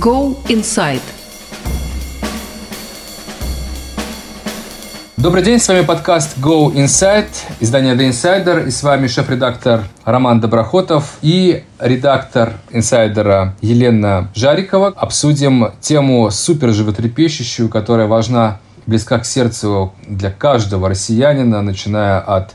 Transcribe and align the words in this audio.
Go 0.00 0.36
Inside. 0.48 1.02
Добрый 5.16 5.42
день, 5.42 5.58
с 5.58 5.66
вами 5.66 5.84
подкаст 5.84 6.38
Go 6.38 6.72
Inside, 6.72 7.26
издание 7.58 7.96
The 7.96 8.10
Insider, 8.10 8.68
и 8.68 8.70
с 8.70 8.84
вами 8.84 9.08
шеф-редактор 9.08 9.82
Роман 10.04 10.38
Доброхотов 10.38 11.18
и 11.20 11.64
редактор 11.80 12.52
инсайдера 12.70 13.56
Елена 13.60 14.30
Жарикова. 14.36 14.92
Обсудим 14.94 15.72
тему 15.80 16.30
супер 16.30 16.70
животрепещущую, 16.70 17.68
которая 17.68 18.06
важна, 18.06 18.60
близка 18.86 19.18
к 19.18 19.26
сердцу 19.26 19.94
для 20.06 20.30
каждого 20.30 20.88
россиянина, 20.88 21.60
начиная 21.62 22.20
от 22.20 22.54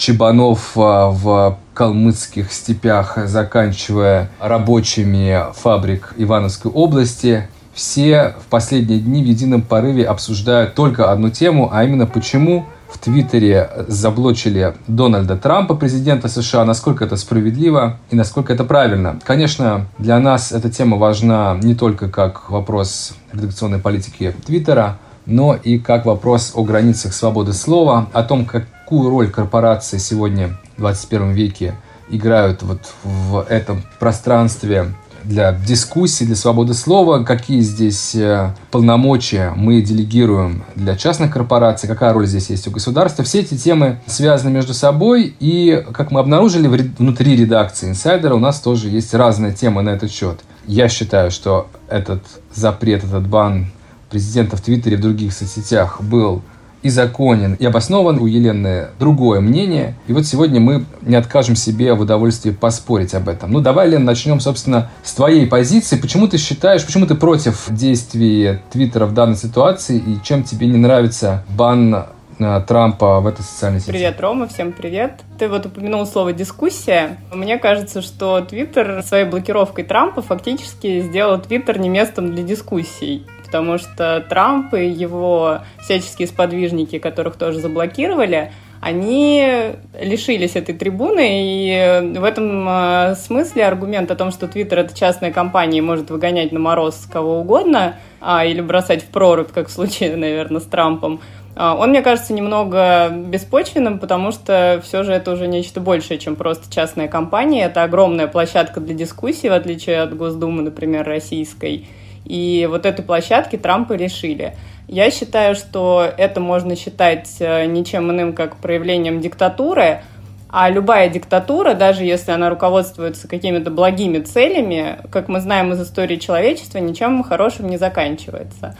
чебанов 0.00 0.72
а, 0.76 1.10
в 1.10 1.58
калмыцких 1.74 2.52
степях, 2.52 3.18
заканчивая 3.26 4.30
рабочими 4.40 5.44
фабрик 5.54 6.14
Ивановской 6.16 6.70
области. 6.70 7.48
Все 7.74 8.34
в 8.40 8.50
последние 8.50 8.98
дни 8.98 9.22
в 9.22 9.26
едином 9.26 9.62
порыве 9.62 10.06
обсуждают 10.06 10.74
только 10.74 11.12
одну 11.12 11.30
тему, 11.30 11.68
а 11.72 11.84
именно 11.84 12.06
почему 12.06 12.66
в 12.90 12.98
Твиттере 12.98 13.70
заблочили 13.86 14.74
Дональда 14.88 15.36
Трампа, 15.36 15.74
президента 15.74 16.28
США, 16.28 16.64
насколько 16.64 17.04
это 17.04 17.16
справедливо 17.16 17.98
и 18.10 18.16
насколько 18.16 18.52
это 18.52 18.64
правильно. 18.64 19.20
Конечно, 19.24 19.86
для 19.98 20.18
нас 20.18 20.50
эта 20.50 20.70
тема 20.70 20.96
важна 20.96 21.58
не 21.62 21.74
только 21.74 22.08
как 22.08 22.50
вопрос 22.50 23.12
редакционной 23.32 23.78
политики 23.78 24.34
Твиттера, 24.44 24.98
но 25.26 25.54
и 25.54 25.78
как 25.78 26.06
вопрос 26.06 26.52
о 26.54 26.64
границах 26.64 27.12
свободы 27.12 27.52
слова, 27.52 28.08
о 28.12 28.22
том, 28.22 28.44
какую 28.90 29.08
роль 29.08 29.30
корпорации 29.30 29.98
сегодня 29.98 30.58
в 30.76 30.80
21 30.80 31.30
веке 31.30 31.76
играют 32.08 32.64
вот 32.64 32.80
в 33.04 33.46
этом 33.48 33.84
пространстве 34.00 34.92
для 35.22 35.52
дискуссии, 35.52 36.24
для 36.24 36.34
свободы 36.34 36.74
слова, 36.74 37.22
какие 37.22 37.60
здесь 37.60 38.16
э, 38.16 38.52
полномочия 38.72 39.52
мы 39.54 39.80
делегируем 39.80 40.64
для 40.74 40.96
частных 40.96 41.32
корпораций, 41.32 41.88
какая 41.88 42.12
роль 42.12 42.26
здесь 42.26 42.50
есть 42.50 42.66
у 42.66 42.72
государства. 42.72 43.22
Все 43.22 43.42
эти 43.42 43.56
темы 43.56 44.00
связаны 44.06 44.50
между 44.50 44.74
собой, 44.74 45.36
и, 45.38 45.84
как 45.92 46.10
мы 46.10 46.18
обнаружили 46.18 46.66
внутри 46.66 47.36
редакции 47.36 47.90
инсайдера, 47.90 48.34
у 48.34 48.40
нас 48.40 48.58
тоже 48.58 48.88
есть 48.88 49.14
разные 49.14 49.52
темы 49.52 49.82
на 49.82 49.90
этот 49.90 50.10
счет. 50.10 50.40
Я 50.66 50.88
считаю, 50.88 51.30
что 51.30 51.68
этот 51.88 52.24
запрет, 52.52 53.04
этот 53.04 53.28
бан 53.28 53.70
президента 54.10 54.56
в 54.56 54.60
Твиттере 54.62 54.96
и 54.96 54.98
в 54.98 55.00
других 55.00 55.32
соцсетях 55.32 56.00
был 56.02 56.42
и 56.82 56.88
законен, 56.88 57.54
и 57.54 57.66
обоснован. 57.66 58.18
У 58.18 58.26
Елены 58.26 58.88
другое 58.98 59.40
мнение. 59.40 59.94
И 60.06 60.12
вот 60.12 60.26
сегодня 60.26 60.60
мы 60.60 60.84
не 61.02 61.16
откажем 61.16 61.56
себе 61.56 61.94
в 61.94 62.00
удовольствии 62.00 62.50
поспорить 62.50 63.14
об 63.14 63.28
этом. 63.28 63.52
Ну, 63.52 63.60
давай, 63.60 63.88
Лен, 63.88 64.04
начнем, 64.04 64.40
собственно, 64.40 64.90
с 65.02 65.12
твоей 65.14 65.46
позиции. 65.46 65.96
Почему 65.96 66.28
ты 66.28 66.38
считаешь, 66.38 66.84
почему 66.84 67.06
ты 67.06 67.14
против 67.14 67.66
действий 67.70 68.58
Твиттера 68.70 69.06
в 69.06 69.14
данной 69.14 69.36
ситуации, 69.36 69.98
и 69.98 70.18
чем 70.22 70.42
тебе 70.42 70.66
не 70.66 70.78
нравится 70.78 71.44
бан 71.56 72.06
э, 72.38 72.62
Трампа 72.66 73.20
в 73.20 73.26
этой 73.26 73.42
социальной 73.42 73.80
сети. 73.80 73.90
Привет, 73.90 74.20
Рома, 74.20 74.48
всем 74.48 74.72
привет. 74.72 75.20
Ты 75.38 75.48
вот 75.48 75.66
упомянул 75.66 76.06
слово 76.06 76.32
«дискуссия». 76.32 77.18
Мне 77.32 77.58
кажется, 77.58 78.00
что 78.02 78.40
Твиттер 78.40 79.02
своей 79.02 79.24
блокировкой 79.24 79.84
Трампа 79.84 80.22
фактически 80.22 81.02
сделал 81.02 81.38
Твиттер 81.40 81.78
не 81.78 81.88
местом 81.88 82.34
для 82.34 82.42
дискуссий 82.42 83.26
потому 83.50 83.78
что 83.78 84.24
Трамп 84.28 84.74
и 84.74 84.86
его 84.88 85.58
всяческие 85.80 86.28
сподвижники, 86.28 87.00
которых 87.00 87.34
тоже 87.34 87.58
заблокировали, 87.58 88.52
они 88.80 89.74
лишились 90.00 90.54
этой 90.54 90.74
трибуны, 90.74 91.42
и 91.42 92.16
в 92.16 92.22
этом 92.24 92.66
э, 92.68 93.14
смысле 93.16 93.66
аргумент 93.66 94.10
о 94.10 94.14
том, 94.14 94.30
что 94.30 94.46
Твиттер— 94.46 94.78
это 94.80 94.96
частная 94.96 95.32
компания 95.32 95.78
и 95.78 95.82
может 95.82 96.10
выгонять 96.10 96.52
на 96.52 96.60
мороз 96.60 97.08
кого 97.12 97.40
угодно, 97.40 97.96
а, 98.20 98.44
или 98.46 98.60
бросать 98.60 99.02
в 99.02 99.06
прорубь, 99.08 99.50
как 99.52 99.68
в 99.68 99.72
случае, 99.72 100.16
наверное, 100.16 100.60
с 100.60 100.64
Трампом, 100.64 101.20
а, 101.56 101.74
он, 101.74 101.90
мне 101.90 102.00
кажется, 102.00 102.32
немного 102.32 103.10
беспочвенным, 103.10 103.98
потому 103.98 104.32
что 104.32 104.80
все 104.82 105.02
же 105.02 105.12
это 105.12 105.32
уже 105.32 105.46
нечто 105.46 105.80
большее, 105.80 106.18
чем 106.18 106.36
просто 106.36 106.72
частная 106.72 107.08
компания. 107.08 107.64
Это 107.64 107.82
огромная 107.82 108.28
площадка 108.28 108.80
для 108.80 108.94
дискуссий, 108.94 109.48
в 109.48 109.52
отличие 109.52 110.00
от 110.00 110.16
Госдумы, 110.16 110.62
например, 110.62 111.04
российской. 111.04 111.86
И 112.24 112.66
вот 112.70 112.86
этой 112.86 113.04
площадки 113.04 113.56
Трампа 113.56 113.94
решили. 113.94 114.54
Я 114.88 115.10
считаю, 115.10 115.54
что 115.54 116.04
это 116.16 116.40
можно 116.40 116.76
считать 116.76 117.36
э, 117.38 117.66
ничем 117.66 118.10
иным, 118.10 118.32
как 118.32 118.56
проявлением 118.56 119.20
диктатуры, 119.20 120.02
а 120.48 120.68
любая 120.68 121.08
диктатура, 121.08 121.74
даже 121.74 122.04
если 122.04 122.32
она 122.32 122.50
руководствуется 122.50 123.28
какими-то 123.28 123.70
благими 123.70 124.18
целями, 124.18 124.98
как 125.12 125.28
мы 125.28 125.40
знаем 125.40 125.72
из 125.72 125.80
истории 125.80 126.16
человечества, 126.16 126.78
ничем 126.78 127.22
хорошим 127.22 127.68
не 127.68 127.76
заканчивается. 127.76 128.76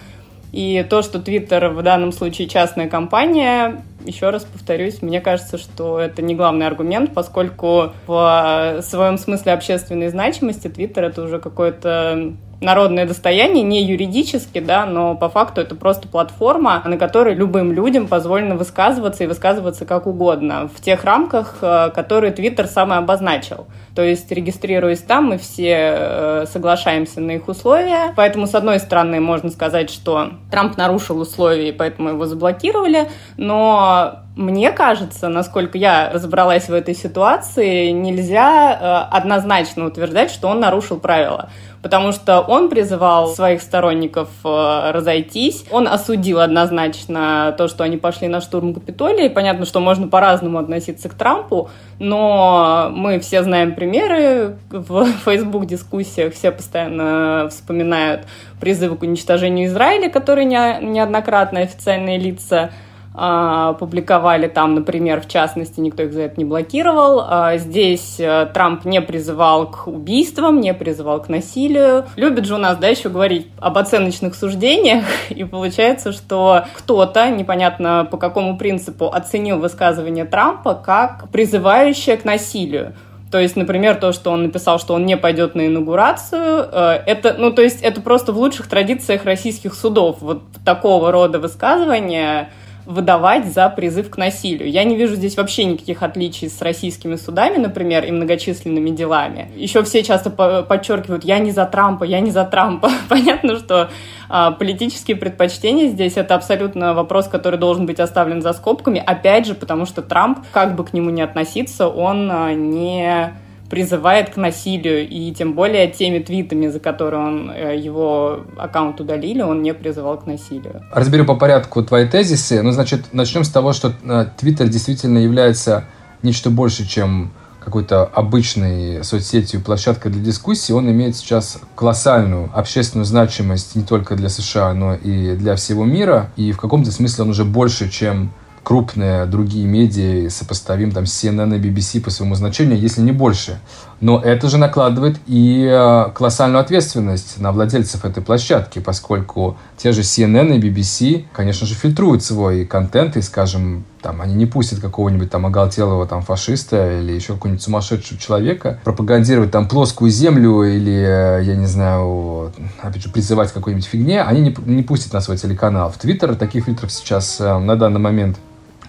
И 0.51 0.85
то, 0.91 1.03
что 1.03 1.21
Твиттер 1.21 1.69
в 1.69 1.83
данном 1.83 2.11
случае 2.11 2.49
частная 2.49 2.89
компания, 2.89 3.85
еще 4.05 4.31
раз 4.31 4.45
повторюсь, 4.45 5.01
мне 5.01 5.21
кажется, 5.21 5.59
что 5.59 6.01
это 6.01 6.23
не 6.23 6.35
главный 6.35 6.67
аргумент, 6.67 7.15
поскольку 7.15 7.93
в 8.09 8.81
своем 8.83 9.17
смысле 9.17 9.53
общественной 9.53 10.09
значимости 10.09 10.67
Твиттер 10.67 11.05
это 11.05 11.23
уже 11.23 11.39
какое-то 11.39 12.35
народное 12.61 13.07
достояние, 13.07 13.63
не 13.63 13.83
юридически, 13.83 14.61
да, 14.61 14.87
но 14.87 15.15
по 15.15 15.29
факту 15.29 15.61
это 15.61 15.75
просто 15.75 16.09
платформа, 16.09 16.83
на 16.85 16.97
которой 16.99 17.35
любым 17.35 17.73
людям 17.73 18.07
позволено 18.07 18.57
высказываться 18.57 19.25
и 19.25 19.27
высказываться 19.27 19.87
как 19.87 20.07
угодно 20.07 20.69
в 20.75 20.81
тех 20.81 21.05
рамках, 21.05 21.59
э, 21.63 21.91
которые 21.95 22.33
Твиттер 22.33 22.67
сам 22.67 22.93
и 22.93 22.97
обозначил. 22.97 23.67
То 23.95 24.03
есть, 24.03 24.31
регистрируясь 24.31 25.01
там, 25.01 25.27
мы 25.27 25.39
все 25.39 25.95
э, 25.97 26.45
соглашаемся 26.53 27.21
на 27.21 27.33
их 27.33 27.49
условия. 27.49 28.13
Поэтому, 28.17 28.47
с 28.47 28.55
одной 28.55 28.79
стороны, 28.79 29.21
можно 29.21 29.51
сказать, 29.51 29.91
что 29.91 30.31
Трамп 30.51 30.77
нарушил 30.77 31.19
условия, 31.21 31.71
и 31.71 31.73
поэтому 31.73 32.11
его 32.11 32.27
заблокировали, 32.27 33.09
но 33.37 34.21
мне 34.37 34.71
кажется, 34.73 35.29
насколько 35.29 35.77
я 35.77 36.11
разобралась 36.13 36.69
в 36.69 36.73
этой 36.73 36.95
ситуации, 36.95 37.91
нельзя 37.91 39.09
э, 39.11 39.17
однозначно 39.17 39.87
утверждать, 39.87 40.31
что 40.31 40.49
он 40.49 40.61
нарушил 40.61 40.99
правила 40.99 41.51
потому 41.83 42.13
что 42.13 42.41
он 42.41 42.69
призывал 42.69 43.29
своих 43.29 43.63
сторонников 43.63 44.29
э, 44.45 44.91
разойтись. 44.93 45.65
Он 45.71 45.89
осудил 45.89 46.41
однозначно 46.41 47.55
то, 47.57 47.69
что 47.69 47.85
они 47.85 47.97
пошли 47.97 48.29
на 48.29 48.41
штурм 48.41 48.75
Капитолия. 48.75 49.31
Понятно, 49.31 49.65
что 49.65 49.81
можно 49.81 50.09
по-разному 50.09 50.59
относиться 50.59 51.09
к 51.09 51.15
Трампу, 51.15 51.71
но 51.99 52.91
мы 52.93 53.19
все 53.21 53.43
знаем 53.43 53.75
примеры 53.75 54.57
в 54.71 55.07
Facebook-дискуссиях, 55.25 56.35
все 56.35 56.51
постоянно 56.51 57.49
вспоминают 57.51 58.27
призывы 58.61 58.97
к 58.97 59.03
уничтожению 59.03 59.67
Израиля, 59.67 60.11
которые 60.11 60.45
неоднократно 60.45 61.61
официальные 61.61 62.19
лица 62.19 62.71
публиковали 63.13 64.47
там, 64.47 64.77
например, 64.77 65.21
в 65.21 65.29
частности, 65.29 65.81
никто 65.81 66.05
их 66.05 66.13
за 66.13 66.23
это 66.23 66.35
не 66.39 66.45
блокировал. 66.45 67.25
А, 67.27 67.57
здесь 67.57 68.21
э, 68.21 68.47
Трамп 68.55 68.85
не 68.85 69.03
призывал 69.03 69.69
к 69.69 69.89
убийствам, 69.89 70.61
не 70.61 70.73
призывал 70.73 71.21
к 71.21 71.29
насилию. 71.29 72.05
Любит 72.15 72.47
же 72.47 72.55
у 72.55 72.59
нас, 72.59 72.77
да, 72.79 72.87
еще 72.87 73.09
говорить 73.09 73.49
об 73.59 73.79
оценочных 73.79 74.37
суждениях, 74.37 75.05
и 75.31 75.43
получается, 75.43 76.13
что 76.13 76.67
кто-то, 76.75 77.29
непонятно 77.31 78.07
по 78.09 78.17
какому 78.17 78.57
принципу, 78.57 79.07
оценил 79.07 79.59
высказывание 79.59 80.25
Трампа 80.25 80.75
как 80.75 81.29
призывающее 81.31 82.17
к 82.17 82.25
насилию. 82.25 82.95
То 83.31 83.39
есть, 83.39 83.55
например, 83.55 83.95
то, 83.97 84.13
что 84.13 84.31
он 84.31 84.43
написал, 84.43 84.79
что 84.81 84.95
он 84.95 85.07
не 85.07 85.17
пойдет 85.17 85.55
на 85.55 85.67
инаугурацию, 85.67 86.69
э, 86.71 87.03
это, 87.07 87.35
ну, 87.39 87.53
то 87.53 87.63
есть, 87.63 87.81
это 87.83 88.01
просто 88.01 88.33
в 88.33 88.39
лучших 88.39 88.69
традициях 88.69 89.25
российских 89.25 89.75
судов. 89.75 90.19
Вот 90.21 90.43
такого 90.65 91.13
рода 91.13 91.39
высказывания 91.39 92.51
выдавать 92.87 93.53
за 93.53 93.69
призыв 93.69 94.11
к 94.11 94.17
насилию. 94.17 94.71
Я 94.71 94.85
не 94.85 94.97
вижу 94.97 95.15
здесь 95.15 95.37
вообще 95.37 95.65
никаких 95.65 96.03
отличий 96.03 96.49
с 96.49 96.61
российскими 96.63 97.17
судами, 97.17 97.57
например, 97.57 98.05
и 98.05 98.11
многочисленными 98.11 98.91
делами. 98.91 99.51
Еще 99.57 99.83
все 99.83 100.03
часто 100.03 100.31
подчеркивают, 100.31 101.25
я 101.25 101.39
не 101.39 101.51
за 101.51 101.67
Трампа, 101.67 102.05
я 102.05 102.21
не 102.21 102.31
за 102.31 102.45
Трампа. 102.45 102.91
Понятно, 103.09 103.57
что 103.59 103.91
а, 104.29 104.53
политические 104.53 105.17
предпочтения 105.17 105.89
здесь 105.89 106.17
это 106.17 106.35
абсолютно 106.35 106.95
вопрос, 106.95 107.29
который 107.29 107.59
должен 107.59 107.87
быть 107.87 108.01
оставлен 108.01 108.43
за 108.43 108.53
скобками. 108.53 109.03
Опять 109.05 109.47
же, 109.47 109.55
потому 109.55 109.87
что 109.87 110.03
Трамп, 110.03 110.39
как 110.53 110.77
бы 110.77 110.85
к 110.85 110.93
нему 110.93 111.11
ни 111.11 111.21
относиться, 111.21 111.89
он 111.89 112.31
а, 112.31 112.53
не 112.53 113.35
призывает 113.71 114.31
к 114.31 114.37
насилию, 114.37 115.09
и 115.09 115.33
тем 115.33 115.55
более 115.55 115.89
теми 115.89 116.19
твитами, 116.19 116.67
за 116.67 116.81
которые 116.81 117.25
он, 117.25 117.51
э, 117.51 117.79
его 117.79 118.41
аккаунт 118.59 119.01
удалили, 119.01 119.43
он 119.43 119.63
не 119.63 119.73
призывал 119.73 120.19
к 120.19 120.27
насилию. 120.27 120.83
Разберем 120.93 121.27
по 121.27 121.37
порядку 121.37 121.83
твои 121.83 122.07
тезисы. 122.07 122.63
Ну, 122.63 122.73
значит, 122.73 123.13
начнем 123.13 123.45
с 123.45 123.49
того, 123.49 123.73
что 123.73 123.93
э, 124.03 124.27
Твиттер 124.37 124.69
действительно 124.69 125.19
является 125.19 125.85
нечто 126.23 126.51
больше, 126.51 126.87
чем 126.87 127.31
какой-то 127.61 128.05
обычной 128.05 129.05
соцсетью, 129.05 129.61
площадкой 129.61 130.11
для 130.11 130.23
дискуссии, 130.23 130.73
он 130.73 130.91
имеет 130.91 131.15
сейчас 131.15 131.59
колоссальную 131.77 132.51
общественную 132.55 133.05
значимость 133.05 133.77
не 133.77 133.83
только 133.83 134.17
для 134.17 134.29
США, 134.31 134.73
но 134.75 134.95
и 134.95 135.37
для 135.37 135.55
всего 135.57 135.85
мира. 135.85 136.33
И 136.37 136.53
в 136.53 136.59
каком-то 136.59 136.91
смысле 136.91 137.25
он 137.25 137.31
уже 137.31 137.45
больше, 137.45 137.89
чем 137.91 138.33
крупные 138.63 139.27
другие 139.27 139.67
медиа, 139.67 140.29
сопоставим 140.31 140.93
там 140.93 141.05
CNN 141.05 141.57
и 141.57 141.61
BBC 141.61 142.01
по 142.01 142.11
своему 142.11 142.35
значению, 142.35 142.79
если 142.79 143.01
не 143.01 143.13
больше. 143.13 143.61
Но 144.01 144.19
это 144.19 144.49
же 144.49 144.57
накладывает 144.57 145.19
и 145.27 145.67
э, 145.71 146.11
колоссальную 146.15 146.61
ответственность 146.61 147.39
на 147.39 147.53
владельцев 147.53 148.05
этой 148.05 148.23
площадки, 148.23 148.79
поскольку 148.79 149.59
те 149.77 149.93
же 149.93 150.01
CNN 150.01 150.57
и 150.57 150.61
BBC, 150.61 151.25
конечно 151.33 151.67
же, 151.67 151.75
фильтруют 151.75 152.25
свой 152.25 152.65
контент 152.65 153.17
и, 153.17 153.23
скажем, 153.23 153.85
там, 154.01 154.23
они 154.23 154.35
не 154.35 154.47
пустят 154.47 154.81
какого-нибудь 154.81 155.31
там 155.31 155.45
оголтелого 155.45 156.07
там 156.07 156.23
фашиста 156.23 157.01
или 157.01 157.13
еще 157.13 157.35
какого-нибудь 157.35 157.63
сумасшедшего 157.63 158.19
человека 158.19 158.81
пропагандировать 158.85 159.51
там 159.51 159.69
плоскую 159.69 160.11
землю 160.11 160.63
или, 160.63 160.93
э, 160.93 161.43
я 161.45 161.55
не 161.57 161.67
знаю, 161.67 162.53
опять 162.81 163.03
же, 163.03 163.11
призывать 163.11 163.51
к 163.51 163.55
какой-нибудь 163.55 163.87
фигне, 163.87 164.23
они 164.23 164.41
не, 164.41 164.57
не 164.65 164.83
пустят 164.83 165.13
на 165.13 165.21
свой 165.21 165.37
телеканал. 165.37 165.91
В 165.91 165.99
Твиттер 165.99 166.35
таких 166.37 166.65
фильтров 166.65 166.91
сейчас 166.91 167.39
э, 167.41 167.59
на 167.59 167.77
данный 167.77 168.01
момент 168.01 168.39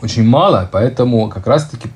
очень 0.01 0.23
мало, 0.23 0.67
поэтому 0.71 1.29
как 1.29 1.47
раз-таки 1.47 1.89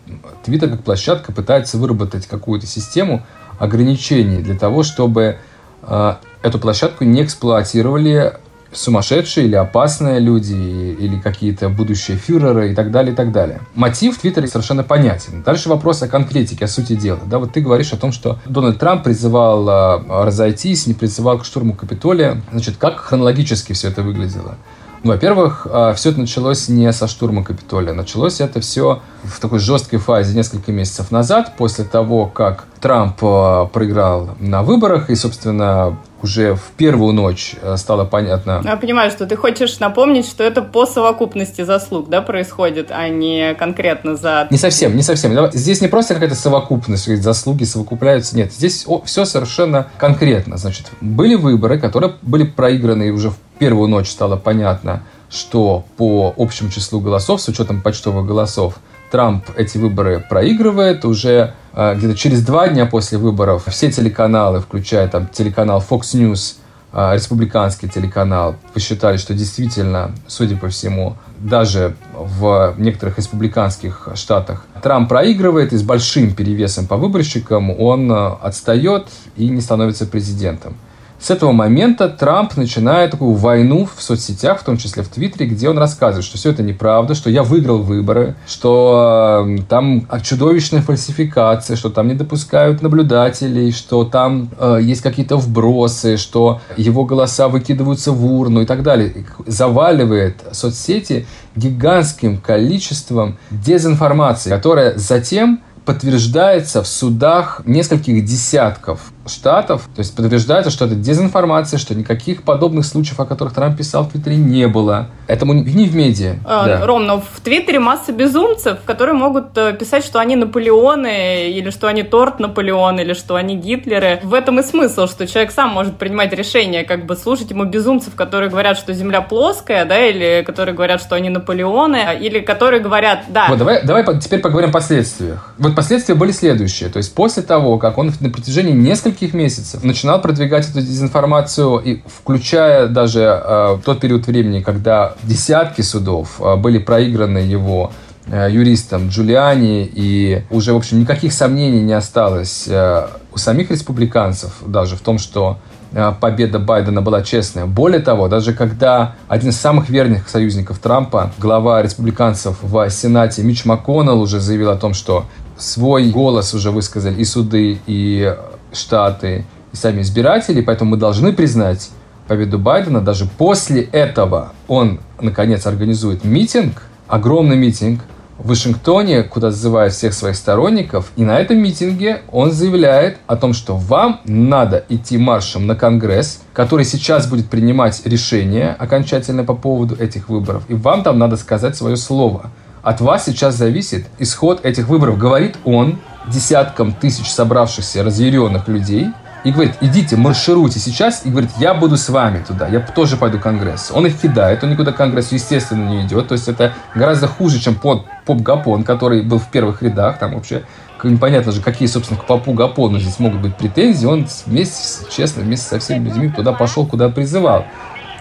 Twitter 0.46 0.70
как 0.70 0.84
площадка 0.84 1.32
пытается 1.32 1.78
выработать 1.78 2.28
какую-то 2.28 2.68
систему 2.68 3.24
ограничений 3.60 4.38
для 4.38 4.58
того, 4.58 4.84
чтобы 4.84 5.38
э, 5.82 6.14
эту 6.44 6.60
площадку 6.60 7.04
не 7.04 7.24
эксплуатировали 7.24 8.34
сумасшедшие 8.78 9.48
или 9.48 9.56
опасные 9.56 10.20
люди, 10.20 10.54
или 10.54 11.20
какие-то 11.20 11.70
будущие 11.70 12.18
фюреры 12.18 12.72
и 12.72 12.76
так 12.76 12.92
далее, 12.92 13.14
и 13.14 13.16
так 13.16 13.32
далее. 13.32 13.62
Мотив 13.74 14.18
Твиттера 14.18 14.48
совершенно 14.48 14.84
понятен. 14.84 15.44
Дальше 15.44 15.70
вопрос 15.70 16.02
о 16.04 16.08
конкретике, 16.08 16.66
о 16.66 16.68
сути 16.68 16.96
дела. 16.96 17.20
Да, 17.26 17.40
вот 17.40 17.54
ты 17.54 17.62
говоришь 17.62 17.94
о 17.94 17.98
том, 17.98 18.12
что 18.12 18.40
Дональд 18.46 18.80
Трамп 18.80 19.04
призывал 19.04 19.68
э, 19.68 20.26
разойтись, 20.26 20.88
не 20.88 20.94
призывал 20.94 21.40
к 21.40 21.46
штурму 21.46 21.74
Капитолия. 21.74 22.42
Значит, 22.52 22.76
как 22.78 23.00
хронологически 23.00 23.74
все 23.74 23.90
это 23.90 24.02
выглядело? 24.02 24.58
Во-первых, 25.04 25.68
а, 25.70 25.94
все 25.94 26.10
это 26.10 26.20
началось 26.20 26.68
не 26.68 26.92
со 26.92 27.08
штурма 27.08 27.44
Капитолия. 27.44 27.94
Началось 27.94 28.42
это 28.42 28.60
все 28.60 29.02
в 29.24 29.40
такой 29.40 29.60
жесткой 29.60 30.00
фазе 30.00 30.36
несколько 30.36 30.72
месяцев 30.72 31.12
назад, 31.12 31.54
после 31.58 31.86
того, 31.86 32.26
как 32.26 32.66
Трамп 32.86 33.18
а, 33.24 33.66
проиграл 33.66 34.36
на 34.40 34.62
выборах, 34.62 35.10
и, 35.10 35.16
собственно, 35.16 35.98
уже 36.22 36.54
в 36.54 36.70
первую 36.78 37.14
ночь 37.14 37.56
а, 37.64 37.78
стало 37.78 38.06
понятно. 38.06 38.62
Я 38.64 38.78
понимаю, 38.78 39.10
что 39.10 39.26
ты 39.26 39.36
хочешь 39.36 39.80
напомнить, 39.80 40.28
что 40.28 40.44
это 40.44 40.62
по 40.62 40.86
совокупности 40.86 41.64
заслуг, 41.64 42.10
да, 42.10 42.22
происходит, 42.22 42.92
а 42.92 43.10
не 43.10 43.56
конкретно 43.56 44.16
за... 44.16 44.48
Не 44.52 44.60
совсем, 44.60 44.96
не 44.96 45.02
совсем. 45.02 45.36
Здесь 45.52 45.82
не 45.82 45.88
просто 45.88 46.14
какая-то 46.14 46.36
совокупность, 46.36 47.24
заслуги 47.24 47.64
совокупляются. 47.64 48.38
Нет, 48.38 48.54
здесь 48.54 48.86
все 49.06 49.26
совершенно 49.26 49.88
конкретно. 49.98 50.58
Значит, 50.58 50.92
были 51.02 51.34
выборы, 51.34 51.80
которые 51.80 52.14
были 52.22 52.44
проиграны 52.44 53.10
уже 53.10 53.32
в 53.32 53.38
первую 53.58 53.90
ночь 53.90 54.12
стало 54.12 54.36
понятно, 54.36 55.02
что 55.32 55.86
по 55.98 56.36
общему 56.38 56.70
числу 56.70 57.00
голосов, 57.00 57.42
с 57.42 57.48
учетом 57.48 57.82
почтовых 57.82 58.28
голосов, 58.28 58.76
Трамп 59.12 59.46
эти 59.56 59.78
выборы 59.78 60.20
проигрывает. 60.20 61.06
Уже 61.06 61.32
э, 61.32 61.52
где-то 61.76 62.16
через 62.16 62.42
два 62.44 62.70
дня 62.70 62.86
после 62.86 63.18
выборов 63.18 63.66
все 63.68 63.92
телеканалы, 63.92 64.62
включая 64.62 65.08
там 65.08 65.28
телеканал 65.28 65.84
Fox 65.88 66.14
News, 66.14 66.56
э, 66.94 67.16
республиканский 67.16 67.90
телеканал, 67.90 68.56
посчитали, 68.74 69.18
что 69.18 69.34
действительно, 69.34 70.12
судя 70.28 70.56
по 70.56 70.70
всему, 70.70 71.18
даже 71.38 71.96
в 72.14 72.76
некоторых 72.78 73.18
республиканских 73.18 74.08
штатах 74.16 74.66
Трамп 74.82 75.10
проигрывает 75.10 75.74
и 75.74 75.78
с 75.78 75.84
большим 75.84 76.34
перевесом 76.34 76.88
по 76.88 76.96
выборщикам 76.96 77.78
он 77.78 78.10
э, 78.12 78.36
отстает 78.42 79.08
и 79.36 79.50
не 79.50 79.60
становится 79.60 80.06
президентом. 80.06 80.78
С 81.20 81.32
этого 81.32 81.52
момента 81.52 82.10
Трамп 82.10 82.58
начинает 82.58 83.12
такую 83.12 83.34
войну 83.34 83.88
в 83.96 84.02
соцсетях, 84.02 84.60
в 84.60 84.64
том 84.64 84.78
числе 84.78 85.02
в 85.02 85.08
Твиттере, 85.08 85.48
где 85.48 85.70
он 85.70 85.78
рассказывает, 85.78 86.26
что 86.26 86.38
все 86.38 86.52
это 86.52 86.62
неправда, 86.62 87.16
что 87.16 87.30
я 87.30 87.44
выиграл 87.44 87.80
выборы, 87.80 88.36
что 88.48 89.46
э, 89.48 89.58
там 89.70 90.08
чудовищная 90.22 90.82
фальсификация, 90.82 91.78
что 91.78 91.90
там 91.90 92.10
не 92.10 92.16
допускают 92.16 92.82
наблюдателей, 92.82 93.72
что 93.72 94.04
там 94.04 94.50
э, 94.60 94.80
есть 94.82 95.02
какие-то 95.02 95.38
вбросы, 95.38 96.18
что 96.18 96.62
его 96.78 97.06
голоса 97.06 97.48
выкидываются 97.48 98.12
в 98.12 98.26
урну 98.26 98.62
и 98.62 98.66
так 98.66 98.84
далее. 98.84 99.26
Заваливает 99.48 100.44
соцсети 100.52 101.26
гигантским 101.56 102.38
количеством 102.38 103.38
дезинформации, 103.50 104.50
которая 104.50 104.98
затем 104.98 105.62
подтверждается 105.86 106.84
в 106.84 106.88
судах 106.88 107.62
нескольких 107.66 108.26
десятков 108.26 109.12
штатов. 109.28 109.90
То 109.96 110.00
есть 110.00 110.16
подтверждается, 110.16 110.72
что 110.72 110.86
это 110.86 110.96
дезинформация, 110.96 111.78
что 111.78 111.96
никаких 111.96 112.44
подобных 112.44 112.86
случаев, 112.86 113.20
о 113.20 113.26
которых 113.26 113.54
Трамп 113.54 113.78
писал 113.78 114.04
в 114.04 114.12
Твиттере, 114.12 114.36
не 114.38 114.68
было. 114.68 115.10
Этому 115.28 115.54
не 115.54 115.88
в 115.88 115.96
медиа. 115.96 116.36
А, 116.46 116.66
да. 116.66 116.86
Ром, 116.86 117.06
но 117.06 117.20
в 117.22 117.42
Твиттере 117.42 117.80
масса 117.80 118.12
безумцев, 118.12 118.80
которые 118.86 119.16
могут 119.16 119.58
э, 119.58 119.74
писать, 119.74 120.06
что 120.06 120.20
они 120.20 120.36
Наполеоны, 120.36 121.50
или 121.50 121.72
что 121.72 121.88
они 121.88 122.04
торт 122.04 122.40
Наполеон, 122.40 123.00
или 123.00 123.14
что 123.14 123.36
они 123.36 123.58
Гитлеры. 123.58 124.20
В 124.24 124.34
этом 124.34 124.60
и 124.60 124.64
смысл, 124.64 125.08
что 125.08 125.26
человек 125.26 125.52
сам 125.52 125.70
может 125.70 125.98
принимать 125.98 126.32
решение, 126.34 126.84
как 126.84 127.06
бы 127.06 127.16
слушать 127.16 127.50
ему 127.50 127.66
безумцев, 127.66 128.14
которые 128.16 128.50
говорят, 128.50 128.78
что 128.78 128.94
Земля 128.94 129.22
плоская, 129.22 129.86
да, 129.86 130.06
или 130.06 130.44
которые 130.44 130.76
говорят, 130.76 131.02
что 131.02 131.16
они 131.16 131.30
Наполеоны, 131.30 132.18
или 132.20 132.40
которые 132.40 132.82
говорят, 132.82 133.26
да. 133.30 133.48
Вот 133.50 133.58
давай, 133.58 133.84
давай 133.84 134.06
теперь 134.20 134.40
поговорим 134.40 134.70
о 134.70 134.74
последствиях. 134.74 135.54
Вот 135.58 135.76
последствия 135.76 136.14
были 136.14 136.32
следующие. 136.32 136.90
То 136.90 136.98
есть 136.98 137.16
после 137.16 137.42
того, 137.42 137.80
как 137.80 137.98
он 137.98 138.14
на 138.20 138.30
протяжении 138.30 138.74
нескольких 138.74 139.15
месяцев 139.22 139.84
начинал 139.84 140.22
продвигать 140.22 140.70
эту 140.70 140.82
дезинформацию, 140.82 141.80
и 141.80 142.02
включая 142.06 142.88
даже 142.88 143.22
э, 143.22 143.78
тот 143.84 144.00
период 144.00 144.28
времени, 144.28 144.62
когда 144.62 145.16
десятки 145.24 145.82
судов 145.82 146.40
э, 146.40 146.56
были 146.56 146.78
проиграны 146.78 147.40
его 147.40 147.92
э, 148.28 148.48
юристам 148.52 149.10
Джулиани, 149.10 149.90
и 149.92 150.44
уже, 150.50 150.74
в 150.74 150.78
общем, 150.78 151.00
никаких 151.00 151.34
сомнений 151.34 151.82
не 151.82 151.94
осталось 151.94 152.66
э, 152.68 153.08
у 153.34 153.38
самих 153.38 153.72
республиканцев 153.72 154.52
даже 154.66 154.96
в 154.96 155.02
том, 155.02 155.18
что 155.20 155.58
э, 155.92 156.14
победа 156.20 156.60
Байдена 156.60 157.02
была 157.02 157.22
честная. 157.22 157.66
Более 157.66 158.02
того, 158.02 158.28
даже 158.28 158.54
когда 158.54 159.16
один 159.28 159.50
из 159.50 159.58
самых 159.58 159.90
верных 159.90 160.30
союзников 160.30 160.80
Трампа, 160.80 161.32
глава 161.38 161.82
республиканцев 161.82 162.58
в 162.62 162.90
Сенате 162.90 163.44
Мич 163.44 163.66
МакКоннелл 163.66 164.22
уже 164.22 164.40
заявил 164.40 164.70
о 164.70 164.76
том, 164.76 164.94
что 164.94 165.26
свой 165.58 166.10
голос 166.10 166.54
уже 166.54 166.72
высказали 166.72 167.22
и 167.22 167.26
суды, 167.26 167.80
и 167.88 168.36
штаты, 168.76 169.46
и 169.74 169.76
сами 169.76 170.02
избиратели, 170.02 170.62
поэтому 170.62 170.92
мы 170.92 170.98
должны 170.98 171.34
признать 171.34 171.90
победу 172.28 172.60
Байдена. 172.60 173.02
Даже 173.02 173.26
после 173.26 173.84
этого 173.84 174.54
он, 174.68 175.00
наконец, 175.20 175.66
организует 175.68 176.24
митинг, 176.24 176.84
огромный 177.08 177.58
митинг 177.58 178.02
в 178.38 178.50
Вашингтоне, 178.50 179.24
куда 179.24 179.52
зазывает 179.52 179.94
всех 179.94 180.14
своих 180.14 180.36
сторонников. 180.36 181.12
И 181.16 181.24
на 181.24 181.40
этом 181.40 181.58
митинге 181.58 182.22
он 182.32 182.52
заявляет 182.52 183.18
о 183.28 183.38
том, 183.38 183.54
что 183.54 183.78
вам 183.78 184.22
надо 184.26 184.84
идти 184.90 185.18
маршем 185.18 185.68
на 185.68 185.76
Конгресс, 185.76 186.42
который 186.54 186.86
сейчас 186.86 187.28
будет 187.28 187.50
принимать 187.50 188.02
решение 188.06 188.76
окончательно 188.78 189.44
по 189.44 189.54
поводу 189.54 189.96
этих 189.96 190.30
выборов. 190.30 190.64
И 190.68 190.74
вам 190.74 191.04
там 191.04 191.18
надо 191.18 191.38
сказать 191.38 191.76
свое 191.76 191.96
слово. 191.96 192.52
От 192.84 193.02
вас 193.02 193.26
сейчас 193.26 193.56
зависит 193.56 194.06
исход 194.20 194.64
этих 194.64 194.88
выборов, 194.88 195.18
говорит 195.18 195.58
он 195.64 195.98
десяткам 196.28 196.94
тысяч 196.94 197.32
собравшихся 197.32 198.04
разъяренных 198.04 198.68
людей 198.68 199.10
и 199.44 199.52
говорит, 199.52 199.76
идите, 199.80 200.16
маршируйте 200.16 200.80
сейчас, 200.80 201.24
и 201.24 201.30
говорит, 201.30 201.52
я 201.60 201.76
буду 201.76 201.98
с 201.98 202.10
вами 202.10 202.44
туда, 202.46 202.68
я 202.68 202.80
тоже 202.80 203.16
пойду 203.16 203.38
в 203.38 203.42
Конгресс. 203.42 203.92
Он 203.94 204.08
их 204.08 204.20
кидает, 204.20 204.64
он 204.64 204.72
никуда 204.72 204.92
к 204.92 204.96
Конгрессу, 204.96 205.36
естественно, 205.36 205.88
не 205.88 206.02
идет, 206.02 206.28
то 206.28 206.34
есть 206.34 206.48
это 206.48 206.74
гораздо 206.96 207.28
хуже, 207.28 207.60
чем 207.60 207.76
Поп 207.76 208.08
Гапон, 208.28 208.84
который 208.84 209.22
был 209.22 209.38
в 209.38 209.48
первых 209.50 209.84
рядах, 209.84 210.18
там 210.18 210.34
вообще 210.34 210.64
непонятно 211.04 211.52
же, 211.52 211.62
какие, 211.62 211.88
собственно, 211.88 212.20
к 212.20 212.26
Попу 212.26 212.54
Гапону 212.54 213.00
здесь 213.00 213.20
могут 213.20 213.42
быть 213.42 213.56
претензии, 213.56 214.08
он 214.08 214.28
вместе, 214.46 215.06
честно, 215.16 215.44
вместе 215.44 215.68
со 215.68 215.80
всеми 215.80 216.06
людьми 216.06 216.30
туда 216.30 216.52
пошел, 216.52 216.86
куда 216.86 217.10
призывал. 217.10 217.66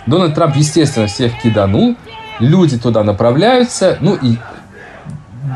Дональд 0.07 0.35
Трамп, 0.35 0.57
естественно, 0.57 1.07
всех 1.07 1.33
киданул, 1.41 1.97
люди 2.39 2.79
туда 2.79 3.03
направляются, 3.03 3.97
ну 4.01 4.15
и 4.15 4.37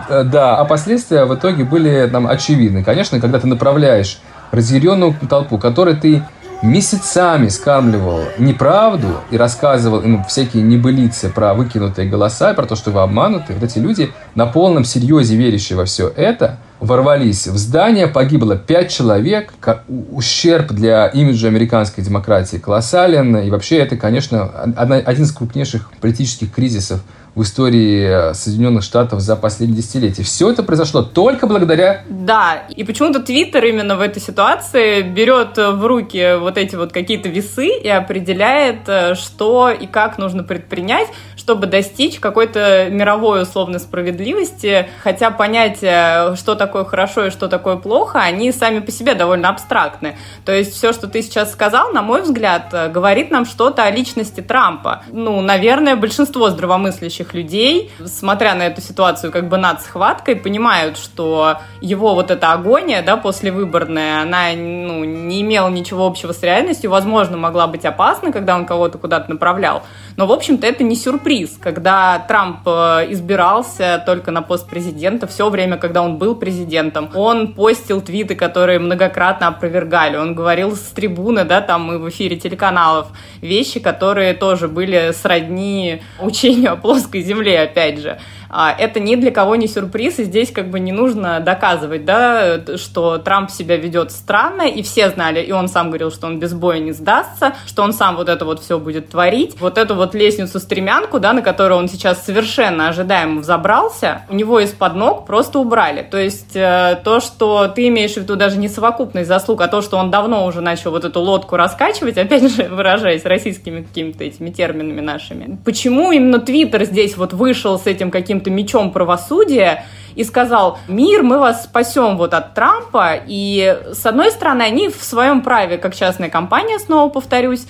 да, 0.09 0.57
а 0.57 0.65
последствия 0.65 1.25
в 1.25 1.35
итоге 1.35 1.65
были 1.65 2.09
нам 2.11 2.27
очевидны. 2.27 2.85
Конечно, 2.85 3.21
когда 3.21 3.39
ты 3.39 3.47
направляешь 3.47 4.21
разъяренную 4.51 5.15
толпу, 5.29 5.59
которой 5.59 5.95
ты 5.97 6.23
месяцами 6.61 7.49
скармливал 7.49 8.21
неправду 8.39 9.21
и 9.31 9.37
рассказывал 9.37 10.01
им 10.01 10.25
всякие 10.25 10.65
небылицы 10.65 11.29
про 11.29 11.55
выкинутые 11.55 12.09
голоса, 12.09 12.53
про 12.55 12.67
то, 12.67 12.75
что 12.75 12.91
вы 12.91 13.01
обмануты, 13.01 13.55
вот 13.55 13.63
эти 13.63 13.79
люди 13.79 14.11
на 14.35 14.47
полном 14.47 14.85
серьезе 14.85 15.37
верящие 15.37 15.79
во 15.79 15.85
все 15.85 16.09
это, 16.09 16.59
ворвались 16.81 17.47
в 17.47 17.57
здание, 17.57 18.09
погибло 18.09 18.57
пять 18.57 18.91
человек. 18.91 19.53
Ущерб 19.89 20.73
для 20.73 21.07
имиджа 21.07 21.49
американской 21.49 22.03
демократии 22.05 22.57
колоссален. 22.57 23.37
И 23.39 23.51
вообще 23.51 23.79
это, 23.79 23.97
конечно, 23.97 24.49
один 24.77 25.25
из 25.25 25.33
крупнейших 25.33 25.91
политических 26.01 26.53
кризисов 26.53 27.01
в 27.39 27.43
истории 27.43 28.33
Соединенных 28.35 28.83
Штатов 28.83 29.21
за 29.21 29.37
последние 29.37 29.81
десятилетия. 29.81 30.25
Все 30.25 30.51
это 30.51 30.65
произошло 30.65 31.03
только 31.03 31.47
благодаря... 31.47 32.03
Да, 32.09 32.65
и 32.69 32.83
почему-то 32.83 33.21
Твиттер 33.21 33.65
именно 33.65 33.95
в 33.97 34.01
этой 34.01 34.21
ситуации 34.21 35.03
берет 35.03 35.57
в 35.57 35.87
руки 35.87 36.37
вот 36.37 36.59
эти 36.59 36.75
вот 36.75 36.93
какие-то 36.93 37.29
весы 37.29 37.69
и 37.69 37.89
определяет, 37.89 38.89
э, 38.89 39.15
что 39.15 39.71
и 39.71 39.87
как 39.87 40.19
нужно 40.19 40.43
предпринять, 40.43 41.07
чтобы 41.37 41.69
достичь 41.69 42.19
какой-то 42.19 42.89
мировой 42.91 43.43
условной 43.43 43.79
справедливости, 43.79 44.89
хотя 45.05 45.31
понятия, 45.31 46.35
что 46.35 46.57
такое 46.57 46.85
хорошо 46.85 47.27
и 47.27 47.31
что 47.31 47.47
такое 47.47 47.77
плохо, 47.77 48.19
они 48.19 48.51
сами 48.51 48.81
по 48.81 48.91
себе 48.91 49.15
довольно 49.15 49.49
абстрактны. 49.49 50.17
То 50.45 50.53
есть 50.53 50.75
все, 50.75 50.93
что 50.93 51.07
ты 51.07 51.23
сейчас 51.23 51.53
сказал, 51.53 51.93
на 51.93 52.03
мой 52.03 52.23
взгляд, 52.23 52.75
говорит 52.93 53.31
нам 53.31 53.47
что-то 53.47 53.85
о 53.85 53.91
личности 53.93 54.41
Трампа. 54.41 55.05
Ну, 55.13 55.41
наверное, 55.41 55.95
большинство 55.95 56.51
здравомыслящих 56.51 57.28
людей, 57.35 57.91
смотря 58.07 58.55
на 58.55 58.67
эту 58.67 58.81
ситуацию 58.81 59.33
как 59.33 59.49
бы 59.49 59.57
над 59.57 59.83
схваткой, 59.83 60.37
понимают, 60.37 60.99
что 60.99 61.59
его 61.81 62.15
вот 62.15 62.31
эта 62.31 62.53
агония, 62.53 63.03
да, 63.03 63.17
послевыборная, 63.17 64.23
она 64.23 64.53
ну, 64.55 65.05
не 65.05 65.43
имела 65.43 65.69
ничего 65.69 66.07
общего 66.07 66.33
с 66.33 66.43
реальностью, 66.43 66.91
возможно, 66.91 67.37
могла 67.37 67.67
быть 67.67 67.85
опасна, 67.85 68.33
когда 68.33 68.57
он 68.57 68.67
кого-то 68.67 68.99
куда-то 68.99 69.31
направлял, 69.31 69.83
но, 70.19 70.27
в 70.27 70.33
общем-то, 70.33 70.67
это 70.67 70.83
не 70.83 70.97
сюрприз. 70.97 71.59
Когда 71.61 72.19
Трамп 72.27 72.67
э, 72.67 73.07
избирался 73.11 74.03
только 74.05 74.33
на 74.33 74.43
пост 74.43 74.69
президента, 74.69 75.29
все 75.29 75.49
время, 75.49 75.77
когда 75.77 76.03
он 76.03 76.17
был 76.17 76.35
президентом, 76.35 77.11
он 77.15 77.55
постил 77.55 78.01
твиты, 78.01 78.35
которые 78.35 78.81
многократно 78.81 79.47
опровергали. 79.47 80.17
Он 80.17 80.35
говорил 80.35 80.75
с 80.75 80.91
трибуны, 80.91 81.45
да, 81.45 81.61
там 81.61 81.93
и 81.93 81.99
в 81.99 82.09
эфире 82.09 82.37
телеканалов, 82.37 83.09
вещи, 83.41 83.79
которые 83.79 84.35
тоже 84.35 84.67
были 84.67 85.13
сродни 85.13 86.03
учению 86.21 86.73
о 86.73 86.77
плоской 86.77 87.18
земле, 87.23 87.61
опять 87.61 87.99
же. 88.01 88.19
А, 88.51 88.75
это 88.77 89.01
ни 89.01 89.17
для 89.17 89.31
кого 89.31 89.57
не 89.57 89.67
сюрприз, 89.67 90.19
и 90.19 90.25
здесь 90.25 90.51
как 90.51 90.71
бы 90.71 90.81
не 90.81 90.93
нужно 90.93 91.41
доказывать, 91.41 92.05
да, 92.05 92.61
что 92.77 93.19
Трамп 93.19 93.51
себя 93.51 93.77
ведет 93.77 94.11
странно, 94.11 94.63
и 94.63 94.83
все 94.83 95.11
знали, 95.11 95.41
и 95.43 95.53
он 95.53 95.69
сам 95.69 95.89
говорил, 95.89 96.11
что 96.11 96.27
он 96.27 96.39
без 96.39 96.55
боя 96.55 96.79
не 96.79 96.93
сдастся, 96.93 97.55
что 97.67 97.83
он 97.83 97.93
сам 97.93 98.17
вот 98.17 98.29
это 98.29 98.45
вот 98.45 98.61
все 98.61 98.79
будет 98.79 99.11
творить. 99.11 99.57
Вот 99.61 99.79
эту 99.79 99.95
вот 99.95 100.15
лестницу-стремянку, 100.15 101.21
да, 101.21 101.33
на 101.33 101.43
которую 101.43 101.79
он 101.79 101.89
сейчас 101.89 102.25
совершенно 102.25 102.89
ожидаемо 102.89 103.41
взобрался, 103.41 104.23
у 104.29 104.35
него 104.35 104.61
из-под 104.61 104.95
ног 104.95 105.27
просто 105.27 105.59
убрали. 105.59 106.03
То 106.03 106.19
есть 106.19 106.57
э, 106.57 106.99
то, 107.05 107.21
что 107.21 107.69
ты 107.69 107.89
имеешь 107.89 108.15
в 108.15 108.19
виду 108.19 108.37
даже 108.37 108.59
не 108.59 108.69
совокупность 108.69 109.29
заслуг, 109.29 109.61
а 109.61 109.69
то, 109.69 109.83
что 109.83 109.97
он 109.97 110.11
давно 110.11 110.47
уже 110.47 110.61
начал 110.61 110.91
вот 110.91 111.05
эту 111.05 111.21
лодку 111.21 111.57
раскачивать, 111.57 112.17
опять 112.17 112.51
же, 112.51 112.65
выражаясь 112.71 113.25
российскими 113.25 113.83
какими-то 113.83 114.25
этими 114.25 114.51
терминами 114.51 115.01
нашими. 115.01 115.59
Почему 115.65 116.13
именно 116.13 116.39
Твиттер 116.39 116.85
здесь 116.85 117.17
вот 117.17 117.33
вышел 117.33 117.79
с 117.79 117.87
этим 117.87 118.11
каким 118.11 118.38
каким-то 118.39 118.51
мечом 118.51 118.93
правосудия 118.93 119.85
и 120.15 120.25
сказал, 120.25 120.79
мир, 120.89 121.23
мы 121.23 121.39
вас 121.39 121.65
спасем 121.65 122.17
вот 122.17 122.35
от 122.35 122.55
Трампа. 122.55 123.15
И, 123.27 123.79
с 123.93 124.05
одной 124.07 124.31
стороны, 124.31 124.63
они 124.63 124.89
в 124.89 125.03
своем 125.03 125.43
праве, 125.43 125.79
как 125.79 125.95
частная 125.95 126.29
компания, 126.29 126.79
снова 126.79 127.09
повторюсь, 127.09 127.67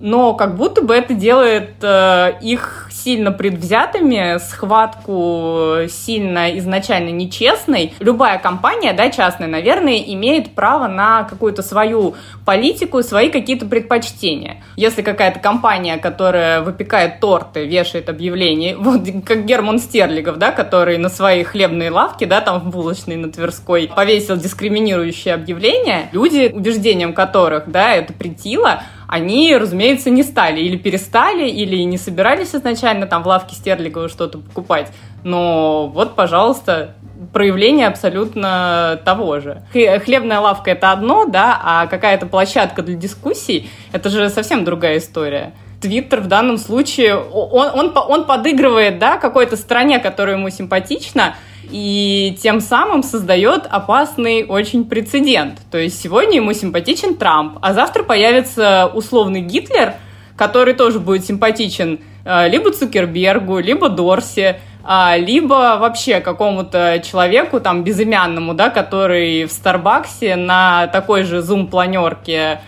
но 0.00 0.34
как 0.34 0.56
будто 0.56 0.82
бы 0.82 0.94
это 0.94 1.14
делает 1.14 1.74
э, 1.82 2.32
их 2.40 2.88
сильно 2.90 3.32
предвзятыми, 3.32 4.38
схватку 4.38 5.88
сильно 5.88 6.56
изначально 6.58 7.10
нечестной. 7.10 7.92
Любая 8.00 8.38
компания, 8.38 8.92
да, 8.92 9.10
частная, 9.10 9.48
наверное, 9.48 9.98
имеет 9.98 10.54
право 10.54 10.86
на 10.86 11.24
какую-то 11.24 11.62
свою 11.62 12.14
политику, 12.46 13.02
свои 13.02 13.30
какие-то 13.30 13.66
предпочтения. 13.66 14.62
Если 14.76 15.02
какая-то 15.02 15.38
компания, 15.40 15.98
которая 15.98 16.62
выпекает 16.62 17.20
торты, 17.20 17.66
вешает 17.66 18.08
объявления, 18.08 18.76
вот 18.78 19.02
как 19.24 19.44
Герман 19.44 19.78
Стерлигов, 19.78 20.38
да, 20.38 20.50
который 20.50 20.98
на 20.98 21.08
своей 21.08 21.44
хлебной 21.44 21.90
лавке, 21.90 22.26
да, 22.26 22.40
там 22.40 22.60
в 22.60 22.70
булочной 22.70 23.16
на 23.16 23.30
Тверской 23.30 23.90
повесил 23.94 24.36
дискриминирующее 24.36 25.34
объявление, 25.34 26.08
люди, 26.12 26.50
убеждением 26.52 27.12
которых, 27.12 27.70
да, 27.70 27.94
это 27.94 28.12
притило, 28.12 28.82
они, 29.08 29.56
разумеется, 29.56 30.10
не 30.10 30.22
стали 30.22 30.60
или 30.60 30.76
перестали, 30.76 31.48
или 31.48 31.76
не 31.82 31.98
собирались 31.98 32.54
изначально 32.54 33.06
там 33.06 33.22
в 33.22 33.26
лавке 33.26 33.54
Стерлигова 33.54 34.08
что-то 34.08 34.38
покупать. 34.38 34.90
Но 35.22 35.88
вот, 35.88 36.14
пожалуйста, 36.14 36.94
проявление 37.32 37.86
абсолютно 37.86 39.00
того 39.04 39.40
же. 39.40 39.62
Хлебная 39.72 40.40
лавка 40.40 40.70
это 40.72 40.92
одно, 40.92 41.26
да, 41.26 41.60
а 41.62 41.86
какая-то 41.86 42.26
площадка 42.26 42.82
для 42.82 42.96
дискуссий 42.96 43.68
это 43.92 44.10
же 44.10 44.28
совсем 44.28 44.64
другая 44.64 44.98
история. 44.98 45.52
Твиттер 45.80 46.20
в 46.20 46.28
данном 46.28 46.56
случае, 46.56 47.16
он, 47.16 47.70
он, 47.74 47.92
он 47.94 48.24
подыгрывает, 48.24 48.98
да, 48.98 49.18
какой-то 49.18 49.56
стране, 49.56 49.98
которая 49.98 50.36
ему 50.36 50.48
симпатична, 50.48 51.36
и 51.70 52.36
тем 52.42 52.60
самым 52.60 53.02
создает 53.02 53.66
опасный 53.66 54.44
очень 54.44 54.84
прецедент. 54.84 55.58
То 55.70 55.78
есть 55.78 56.00
сегодня 56.00 56.36
ему 56.36 56.52
симпатичен 56.52 57.16
Трамп, 57.16 57.58
а 57.62 57.72
завтра 57.74 58.02
появится 58.02 58.90
условный 58.92 59.40
Гитлер, 59.40 59.94
который 60.36 60.74
тоже 60.74 61.00
будет 61.00 61.24
симпатичен 61.24 62.00
э, 62.24 62.48
либо 62.48 62.72
Цукербергу, 62.72 63.58
либо 63.58 63.88
Дорси, 63.88 64.56
а, 64.86 65.16
либо 65.16 65.78
вообще 65.80 66.20
какому-то 66.20 67.00
человеку 67.02 67.58
там 67.58 67.84
безымянному, 67.84 68.52
да, 68.52 68.68
который 68.68 69.46
в 69.46 69.52
Старбаксе 69.52 70.36
на 70.36 70.88
такой 70.88 71.22
же 71.22 71.40
зум-планерке 71.40 72.60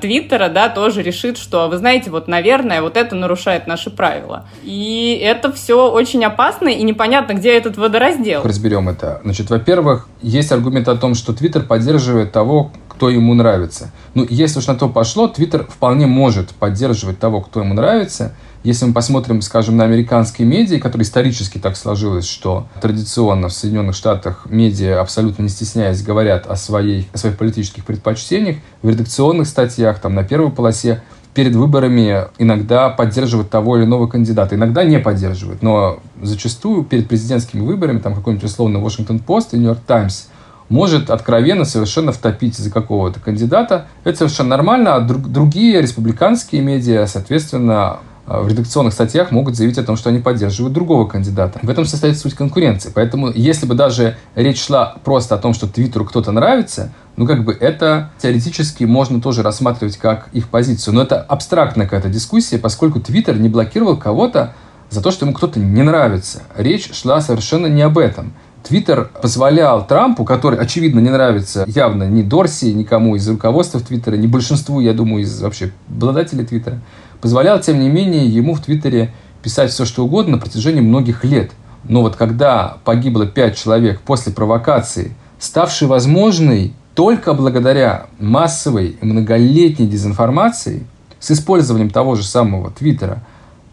Твиттера, 0.00 0.48
да, 0.48 0.68
тоже 0.68 1.02
решит, 1.02 1.36
что, 1.38 1.68
вы 1.68 1.76
знаете, 1.76 2.10
вот, 2.10 2.28
наверное, 2.28 2.82
вот 2.82 2.96
это 2.96 3.16
нарушает 3.16 3.66
наши 3.66 3.90
правила. 3.90 4.46
И 4.62 5.20
это 5.22 5.52
все 5.52 5.90
очень 5.90 6.24
опасно, 6.24 6.68
и 6.68 6.82
непонятно, 6.82 7.34
где 7.34 7.56
этот 7.56 7.76
водораздел. 7.76 8.42
Разберем 8.42 8.88
это. 8.88 9.20
Значит, 9.24 9.50
во-первых, 9.50 10.08
есть 10.22 10.52
аргумент 10.52 10.88
о 10.88 10.96
том, 10.96 11.14
что 11.14 11.32
Твиттер 11.32 11.64
поддерживает 11.64 12.32
того, 12.32 12.72
кто 12.88 13.10
ему 13.10 13.34
нравится. 13.34 13.90
Ну, 14.14 14.26
если 14.28 14.58
уж 14.58 14.66
на 14.66 14.74
то 14.74 14.88
пошло, 14.88 15.26
Твиттер 15.26 15.64
вполне 15.64 16.06
может 16.06 16.50
поддерживать 16.50 17.18
того, 17.18 17.40
кто 17.40 17.60
ему 17.60 17.74
нравится– 17.74 18.34
если 18.62 18.84
мы 18.84 18.92
посмотрим, 18.92 19.40
скажем, 19.40 19.76
на 19.76 19.84
американские 19.84 20.46
медиа, 20.46 20.78
которые 20.78 21.04
исторически 21.04 21.58
так 21.58 21.76
сложилось, 21.76 22.26
что 22.26 22.66
традиционно 22.80 23.48
в 23.48 23.52
Соединенных 23.52 23.94
Штатах 23.94 24.46
медиа, 24.50 25.00
абсолютно 25.00 25.42
не 25.42 25.48
стесняясь, 25.48 26.02
говорят 26.02 26.46
о, 26.46 26.56
своей, 26.56 27.08
о 27.12 27.18
своих 27.18 27.38
политических 27.38 27.84
предпочтениях, 27.84 28.56
в 28.82 28.88
редакционных 28.88 29.46
статьях, 29.46 29.98
там, 30.00 30.14
на 30.14 30.24
первой 30.24 30.50
полосе, 30.50 31.02
перед 31.32 31.54
выборами 31.54 32.26
иногда 32.38 32.90
поддерживают 32.90 33.50
того 33.50 33.78
или 33.78 33.84
иного 33.84 34.08
кандидата, 34.08 34.56
иногда 34.56 34.84
не 34.84 34.98
поддерживают. 34.98 35.62
Но 35.62 36.00
зачастую 36.20 36.84
перед 36.84 37.08
президентскими 37.08 37.60
выборами, 37.62 37.98
там 37.98 38.14
какой-нибудь 38.14 38.44
условно 38.44 38.78
Post 38.78 39.48
и 39.52 39.58
York 39.58 39.80
Times 39.86 40.28
может 40.68 41.10
откровенно 41.10 41.64
совершенно 41.64 42.12
втопить 42.12 42.56
за 42.56 42.70
какого-то 42.70 43.20
кандидата. 43.20 43.86
Это 44.04 44.18
совершенно 44.18 44.50
нормально, 44.50 44.94
а 44.94 45.00
другие 45.00 45.80
республиканские 45.80 46.62
медиа, 46.62 47.06
соответственно, 47.06 48.00
в 48.30 48.48
редакционных 48.48 48.92
статьях 48.92 49.32
могут 49.32 49.56
заявить 49.56 49.78
о 49.78 49.82
том, 49.82 49.96
что 49.96 50.08
они 50.10 50.20
поддерживают 50.20 50.72
другого 50.72 51.06
кандидата. 51.06 51.58
В 51.62 51.68
этом 51.68 51.84
состоит 51.84 52.16
суть 52.16 52.34
конкуренции. 52.34 52.92
Поэтому, 52.94 53.30
если 53.32 53.66
бы 53.66 53.74
даже 53.74 54.16
речь 54.36 54.62
шла 54.62 54.96
просто 55.02 55.34
о 55.34 55.38
том, 55.38 55.52
что 55.52 55.66
Твиттеру 55.66 56.04
кто-то 56.04 56.30
нравится, 56.30 56.92
ну, 57.16 57.26
как 57.26 57.44
бы 57.44 57.52
это 57.52 58.10
теоретически 58.18 58.84
можно 58.84 59.20
тоже 59.20 59.42
рассматривать 59.42 59.96
как 59.96 60.28
их 60.32 60.48
позицию. 60.48 60.94
Но 60.94 61.02
это 61.02 61.20
абстрактная 61.20 61.86
какая-то 61.86 62.08
дискуссия, 62.08 62.58
поскольку 62.58 63.00
Твиттер 63.00 63.38
не 63.38 63.48
блокировал 63.48 63.96
кого-то 63.96 64.54
за 64.90 65.02
то, 65.02 65.10
что 65.10 65.26
ему 65.26 65.34
кто-то 65.34 65.58
не 65.58 65.82
нравится. 65.82 66.42
Речь 66.56 66.92
шла 66.94 67.20
совершенно 67.20 67.66
не 67.66 67.82
об 67.82 67.98
этом. 67.98 68.32
Твиттер 68.62 69.10
позволял 69.22 69.86
Трампу, 69.86 70.24
который, 70.24 70.58
очевидно, 70.58 71.00
не 71.00 71.10
нравится 71.10 71.64
явно 71.66 72.04
ни 72.04 72.22
Дорси, 72.22 72.66
никому 72.66 73.16
из 73.16 73.26
руководства 73.28 73.80
Твиттера, 73.80 74.16
ни 74.16 74.26
большинству, 74.26 74.80
я 74.80 74.92
думаю, 74.92 75.22
из 75.22 75.40
вообще 75.40 75.72
обладателей 75.88 76.44
Твиттера, 76.44 76.80
позволял, 77.20 77.60
тем 77.60 77.80
не 77.80 77.88
менее, 77.88 78.26
ему 78.26 78.54
в 78.54 78.60
Твиттере 78.60 79.12
писать 79.42 79.70
все, 79.70 79.84
что 79.84 80.04
угодно 80.04 80.32
на 80.32 80.38
протяжении 80.38 80.80
многих 80.80 81.24
лет. 81.24 81.52
Но 81.84 82.02
вот 82.02 82.16
когда 82.16 82.78
погибло 82.84 83.26
пять 83.26 83.56
человек 83.56 84.00
после 84.00 84.32
провокации, 84.32 85.14
ставшей 85.38 85.88
возможной 85.88 86.74
только 86.94 87.32
благодаря 87.32 88.06
массовой 88.18 88.98
многолетней 89.00 89.86
дезинформации, 89.86 90.86
с 91.18 91.30
использованием 91.30 91.90
того 91.90 92.16
же 92.16 92.24
самого 92.24 92.70
Твиттера, 92.70 93.22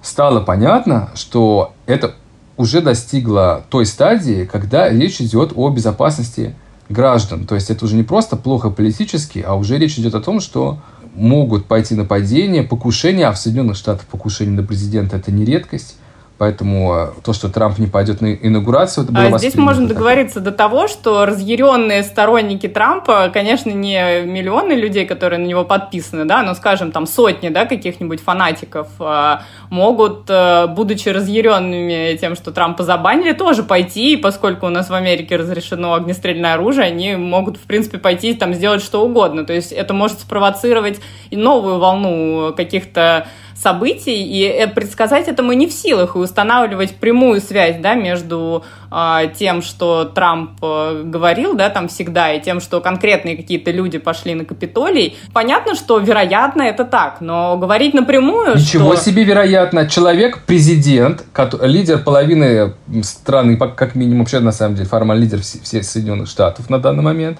стало 0.01 0.41
понятно, 0.41 1.09
что 1.15 1.73
это 1.85 2.15
уже 2.57 2.81
достигло 2.81 3.63
той 3.69 3.85
стадии, 3.85 4.45
когда 4.51 4.89
речь 4.89 5.21
идет 5.21 5.53
о 5.55 5.69
безопасности 5.69 6.55
граждан. 6.89 7.45
То 7.45 7.55
есть 7.55 7.69
это 7.69 7.85
уже 7.85 7.95
не 7.95 8.03
просто 8.03 8.35
плохо 8.35 8.69
политически, 8.69 9.43
а 9.45 9.55
уже 9.55 9.77
речь 9.77 9.97
идет 9.97 10.15
о 10.15 10.21
том, 10.21 10.39
что 10.39 10.79
могут 11.17 11.65
пойти 11.65 11.95
нападения, 11.95 12.63
покушения, 12.63 13.27
а 13.27 13.33
в 13.33 13.37
Соединенных 13.37 13.75
Штатах 13.75 14.05
покушение 14.05 14.55
на 14.55 14.63
президента– 14.63 15.17
это 15.17 15.31
не 15.31 15.43
редкость, 15.43 15.97
Поэтому 16.37 16.93
э, 16.95 17.21
то, 17.23 17.33
что 17.33 17.49
Трамп 17.49 17.79
не 17.79 17.87
пойдет 17.87 18.21
на 18.21 18.31
инаугурацию, 18.31 19.05
это 19.05 19.13
было 19.13 19.35
А 19.35 19.37
здесь 19.39 19.55
можно 19.55 19.87
договориться 19.87 20.39
до 20.39 20.51
того, 20.51 20.87
что 20.87 21.25
разъяренные 21.25 22.03
сторонники 22.03 22.67
Трампа, 22.67 23.29
конечно, 23.33 23.71
не 23.71 24.21
миллионы 24.23 24.73
людей, 24.73 25.07
которые 25.07 25.39
на 25.39 25.47
него 25.47 25.65
подписаны, 25.65 26.25
да, 26.25 26.43
но, 26.43 26.53
скажем, 26.53 26.91
там 26.91 27.07
сотни, 27.07 27.49
да, 27.49 27.65
каких-нибудь 27.65 28.21
фанатиков 28.21 28.87
а, 28.99 29.41
могут, 29.71 30.29
э, 30.29 30.67
будучи 30.67 31.09
разъяренными 31.09 32.15
тем, 32.17 32.35
что 32.35 32.51
Трампа 32.51 32.83
забанили, 32.83 33.31
тоже 33.31 33.63
пойти, 33.63 34.15
поскольку 34.15 34.67
у 34.67 34.69
нас 34.69 34.91
в 34.91 34.93
Америке 34.93 35.37
разрешено 35.37 35.95
огнестрельное 35.95 36.53
оружие, 36.53 36.85
они 36.85 37.15
могут, 37.15 37.57
в 37.57 37.61
принципе, 37.61 37.97
пойти 37.97 38.35
там 38.35 38.53
сделать 38.53 38.83
что 38.83 39.03
угодно. 39.03 39.43
То 39.43 39.53
есть 39.53 39.71
это 39.71 39.95
может 39.95 40.19
спровоцировать 40.19 40.99
и 41.31 41.35
новую 41.35 41.79
волну 41.79 42.53
каких-то 42.55 43.27
событий, 43.61 44.23
и 44.23 44.43
э, 44.43 44.67
предсказать 44.67 45.27
это 45.27 45.43
мы 45.43 45.55
не 45.55 45.67
в 45.67 45.73
силах, 45.73 46.15
и 46.15 46.19
устанавливать 46.19 46.95
прямую 46.95 47.41
связь, 47.41 47.77
да, 47.79 47.95
между 47.95 48.63
э, 48.91 49.29
тем, 49.37 49.61
что 49.61 50.05
Трамп 50.05 50.51
э, 50.61 51.03
говорил, 51.05 51.55
да, 51.55 51.69
там 51.69 51.87
всегда, 51.87 52.33
и 52.33 52.41
тем, 52.41 52.59
что 52.59 52.81
конкретные 52.81 53.35
какие-то 53.35 53.71
люди 53.71 53.97
пошли 53.97 54.35
на 54.35 54.45
Капитолий. 54.45 55.17
Понятно, 55.33 55.75
что 55.75 55.99
вероятно 55.99 56.61
это 56.61 56.85
так, 56.85 57.19
но 57.19 57.57
говорить 57.57 57.93
напрямую, 57.93 58.55
Ничего 58.55 58.95
что... 58.95 59.05
себе 59.05 59.23
вероятно. 59.23 59.89
Человек, 59.89 60.43
президент, 60.45 61.23
лидер 61.61 61.99
половины 61.99 62.73
страны, 63.03 63.57
как 63.57 63.95
минимум, 63.95 64.19
вообще, 64.19 64.39
на 64.39 64.51
самом 64.51 64.75
деле, 64.75 64.87
формальный 64.87 65.23
лидер 65.23 65.41
всех 65.41 65.83
Соединенных 65.83 66.27
Штатов 66.27 66.69
на 66.69 66.79
данный 66.79 67.03
момент, 67.03 67.39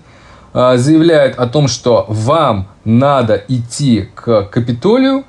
э, 0.53 0.77
заявляет 0.77 1.37
о 1.37 1.47
том, 1.47 1.67
что 1.67 2.05
вам 2.09 2.67
надо 2.83 3.43
идти 3.47 4.09
к 4.15 4.43
Капитолию, 4.43 5.25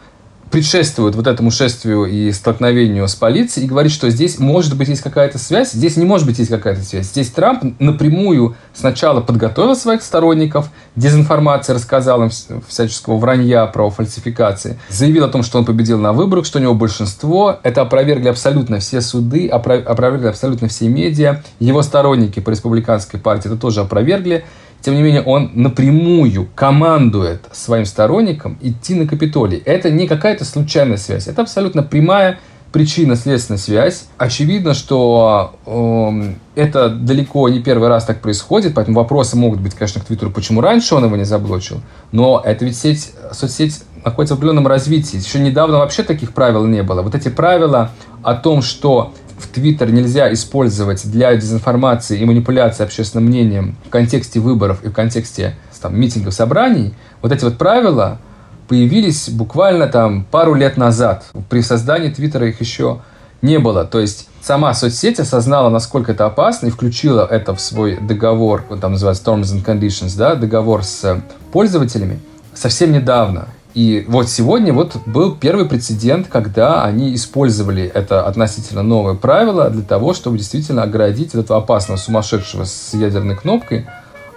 предшествует 0.50 1.14
вот 1.14 1.26
этому 1.26 1.50
шествию 1.50 2.04
и 2.06 2.32
столкновению 2.32 3.06
с 3.06 3.14
полицией 3.14 3.66
и 3.66 3.68
говорит, 3.68 3.92
что 3.92 4.10
здесь 4.10 4.38
может 4.38 4.76
быть 4.76 4.88
есть 4.88 5.02
какая-то 5.02 5.38
связь, 5.38 5.72
здесь 5.72 5.96
не 5.96 6.04
может 6.04 6.26
быть 6.26 6.38
есть 6.38 6.50
какая-то 6.50 6.82
связь. 6.82 7.06
Здесь 7.06 7.30
Трамп 7.30 7.74
напрямую 7.78 8.56
сначала 8.74 9.20
подготовил 9.20 9.76
своих 9.76 10.02
сторонников, 10.02 10.70
дезинформации 10.96 11.72
рассказал 11.72 12.22
им 12.22 12.30
всяческого 12.66 13.18
вранья 13.18 13.66
про 13.66 13.90
фальсификации, 13.90 14.78
заявил 14.88 15.24
о 15.24 15.28
том, 15.28 15.42
что 15.42 15.58
он 15.58 15.64
победил 15.64 15.98
на 15.98 16.12
выборах, 16.12 16.46
что 16.46 16.58
у 16.58 16.62
него 16.62 16.74
большинство. 16.74 17.58
Это 17.62 17.82
опровергли 17.82 18.28
абсолютно 18.28 18.78
все 18.78 19.00
суды, 19.00 19.48
опровергли 19.48 20.28
абсолютно 20.28 20.68
все 20.68 20.88
медиа. 20.88 21.42
Его 21.60 21.82
сторонники 21.82 22.40
по 22.40 22.50
республиканской 22.50 23.20
партии 23.20 23.48
это 23.48 23.56
тоже 23.56 23.80
опровергли. 23.80 24.44
Тем 24.80 24.94
не 24.94 25.02
менее, 25.02 25.22
он 25.22 25.50
напрямую 25.54 26.48
командует 26.54 27.44
своим 27.52 27.84
сторонникам 27.84 28.58
идти 28.60 28.94
на 28.94 29.06
Капитолий. 29.06 29.58
Это 29.64 29.90
не 29.90 30.06
какая-то 30.06 30.44
случайная 30.44 30.96
связь, 30.96 31.26
это 31.26 31.42
абсолютно 31.42 31.82
прямая 31.82 32.38
причинно-следственная 32.72 33.58
связь. 33.58 34.06
Очевидно, 34.18 34.74
что 34.74 35.54
э, 35.66 36.34
это 36.54 36.90
далеко 36.90 37.48
не 37.48 37.60
первый 37.60 37.88
раз 37.88 38.04
так 38.04 38.20
происходит, 38.20 38.74
поэтому 38.74 38.98
вопросы 38.98 39.36
могут 39.36 39.60
быть, 39.60 39.74
конечно, 39.74 40.00
к 40.00 40.04
Твиттеру, 40.04 40.30
почему 40.30 40.60
раньше 40.60 40.94
он 40.94 41.04
его 41.04 41.16
не 41.16 41.24
заблочил. 41.24 41.80
Но 42.12 42.42
это 42.44 42.64
ведь 42.64 42.76
сеть, 42.76 43.12
соцсеть 43.32 43.82
находится 44.04 44.34
в 44.34 44.38
определенном 44.38 44.66
развитии. 44.66 45.16
Еще 45.16 45.40
недавно 45.40 45.78
вообще 45.78 46.02
таких 46.02 46.32
правил 46.32 46.66
не 46.66 46.82
было. 46.82 47.02
Вот 47.02 47.14
эти 47.14 47.28
правила 47.28 47.90
о 48.22 48.34
том, 48.34 48.62
что 48.62 49.12
в 49.38 49.46
Твиттер 49.48 49.90
нельзя 49.90 50.32
использовать 50.32 51.10
для 51.10 51.34
дезинформации 51.34 52.18
и 52.18 52.24
манипуляции 52.24 52.84
общественным 52.84 53.26
мнением 53.26 53.76
в 53.86 53.90
контексте 53.90 54.40
выборов 54.40 54.82
и 54.82 54.88
в 54.88 54.92
контексте 54.92 55.56
там, 55.80 55.98
митингов, 55.98 56.34
собраний, 56.34 56.94
вот 57.22 57.32
эти 57.32 57.44
вот 57.44 57.56
правила 57.56 58.18
появились 58.66 59.28
буквально 59.30 59.86
там 59.86 60.24
пару 60.24 60.54
лет 60.54 60.76
назад. 60.76 61.24
При 61.48 61.62
создании 61.62 62.10
Твиттера 62.10 62.48
их 62.48 62.60
еще 62.60 63.00
не 63.42 63.58
было. 63.58 63.84
То 63.84 64.00
есть 64.00 64.28
сама 64.42 64.74
соцсеть 64.74 65.20
осознала, 65.20 65.70
насколько 65.70 66.12
это 66.12 66.26
опасно, 66.26 66.66
и 66.66 66.70
включила 66.70 67.26
это 67.28 67.54
в 67.54 67.60
свой 67.60 67.96
договор, 67.96 68.64
там 68.80 68.92
называется 68.92 69.24
Terms 69.24 69.54
and 69.54 69.64
Conditions, 69.64 70.16
да, 70.16 70.34
договор 70.34 70.84
с 70.84 71.22
пользователями, 71.52 72.20
совсем 72.54 72.92
недавно. 72.92 73.48
И 73.78 74.04
вот 74.08 74.28
сегодня 74.28 74.72
вот 74.72 74.96
был 75.06 75.36
первый 75.36 75.64
прецедент, 75.64 76.26
когда 76.26 76.82
они 76.82 77.14
использовали 77.14 77.84
это 77.84 78.26
относительно 78.26 78.82
новое 78.82 79.14
правило 79.14 79.70
для 79.70 79.84
того, 79.84 80.14
чтобы 80.14 80.36
действительно 80.36 80.82
оградить 80.82 81.32
этого 81.32 81.60
опасного 81.60 81.96
сумасшедшего 81.96 82.64
с 82.64 82.92
ядерной 82.94 83.36
кнопкой 83.36 83.86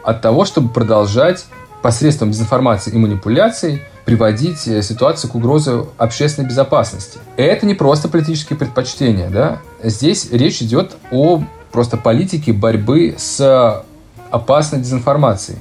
от 0.03 0.21
того, 0.21 0.45
чтобы 0.45 0.69
продолжать 0.69 1.45
посредством 1.81 2.29
дезинформации 2.29 2.91
и 2.91 2.97
манипуляций 2.99 3.81
приводить 4.05 4.67
э, 4.67 4.83
ситуацию 4.83 5.31
к 5.31 5.33
угрозе 5.33 5.85
общественной 5.97 6.47
безопасности. 6.47 7.17
Это 7.35 7.65
не 7.65 7.73
просто 7.73 8.09
политические 8.09 8.59
предпочтения. 8.59 9.31
Да? 9.31 9.57
Здесь 9.81 10.29
речь 10.31 10.61
идет 10.61 10.91
о 11.09 11.41
просто 11.71 11.97
политике 11.97 12.53
борьбы 12.53 13.15
с 13.17 13.83
опасной 14.29 14.81
дезинформацией. 14.81 15.57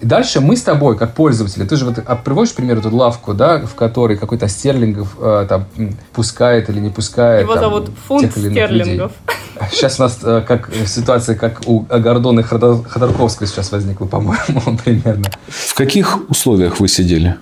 И 0.00 0.06
дальше 0.06 0.40
мы 0.40 0.56
с 0.56 0.62
тобой, 0.62 0.96
как 0.96 1.14
пользователи, 1.14 1.64
ты 1.64 1.76
же 1.76 1.84
вот 1.84 1.98
а, 1.98 2.16
приводишь, 2.16 2.54
пример, 2.54 2.78
эту 2.78 2.94
лавку, 2.94 3.34
да, 3.34 3.58
в 3.58 3.74
которой 3.74 4.16
какой-то 4.16 4.48
стерлингов 4.48 5.14
э, 5.20 5.46
там 5.46 5.66
пускает 6.14 6.70
или 6.70 6.80
не 6.80 6.88
пускает. 6.88 7.42
Его 7.42 7.54
там, 7.54 7.64
зовут 7.64 7.90
фунт 8.08 8.30
стерлингов. 8.30 8.70
Людей. 8.70 9.70
Сейчас 9.70 10.00
у 10.00 10.04
нас 10.04 10.18
э, 10.22 10.42
как 10.46 10.70
ситуация, 10.86 11.34
как 11.36 11.60
у 11.66 11.80
Гордона 11.80 12.40
и 12.40 12.42
Ходорковской 12.42 13.46
сейчас 13.46 13.72
возникла, 13.72 14.06
по-моему, 14.06 14.78
примерно. 14.84 15.30
В 15.48 15.74
каких 15.74 16.30
условиях 16.30 16.80
вы 16.80 16.88
сидели? 16.88 17.36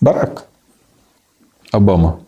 Барак. 0.00 0.44
Обама. 1.72 2.20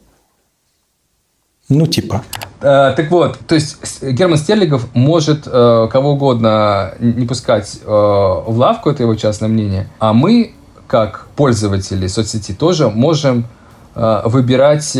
Ну, 1.69 1.87
типа. 1.87 2.25
Э, 2.61 2.95
так 2.97 3.11
вот, 3.11 3.38
то 3.47 3.55
есть 3.55 4.03
Герман 4.03 4.38
Стерлигов 4.38 4.87
может 4.95 5.42
э, 5.47 5.88
кого 5.90 6.12
угодно 6.12 6.95
не 6.99 7.27
пускать 7.27 7.81
э, 7.85 7.87
в 7.87 8.55
лавку, 8.57 8.90
это 8.90 9.03
его 9.03 9.14
частное 9.14 9.49
мнение, 9.49 9.88
а 9.99 10.12
мы, 10.14 10.53
как 10.87 11.27
пользователи 11.37 12.07
соцсети, 12.07 12.53
тоже 12.53 12.88
можем 12.88 13.47
выбирать, 13.95 14.92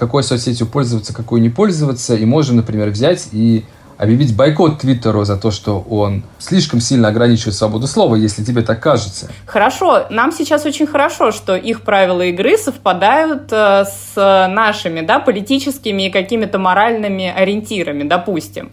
какой 0.00 0.24
соцсетью 0.24 0.66
пользоваться, 0.66 1.14
какой 1.14 1.38
не 1.38 1.48
пользоваться, 1.48 2.16
и 2.16 2.24
можем, 2.24 2.56
например, 2.56 2.90
взять 2.90 3.28
и 3.30 3.64
объявить 4.02 4.34
бойкот 4.34 4.80
Твиттеру 4.80 5.22
за 5.24 5.36
то, 5.36 5.52
что 5.52 5.78
он 5.78 6.24
слишком 6.40 6.80
сильно 6.80 7.08
ограничивает 7.08 7.54
свободу 7.54 7.86
слова, 7.86 8.16
если 8.16 8.42
тебе 8.42 8.62
так 8.62 8.80
кажется. 8.80 9.28
Хорошо, 9.46 10.06
нам 10.10 10.32
сейчас 10.32 10.66
очень 10.66 10.88
хорошо, 10.88 11.30
что 11.30 11.54
их 11.54 11.82
правила 11.82 12.22
игры 12.22 12.58
совпадают 12.58 13.52
э, 13.52 13.84
с 13.84 14.48
нашими, 14.48 15.02
да, 15.02 15.20
политическими 15.20 16.08
и 16.08 16.10
какими-то 16.10 16.58
моральными 16.58 17.28
ориентирами, 17.28 18.02
допустим. 18.02 18.72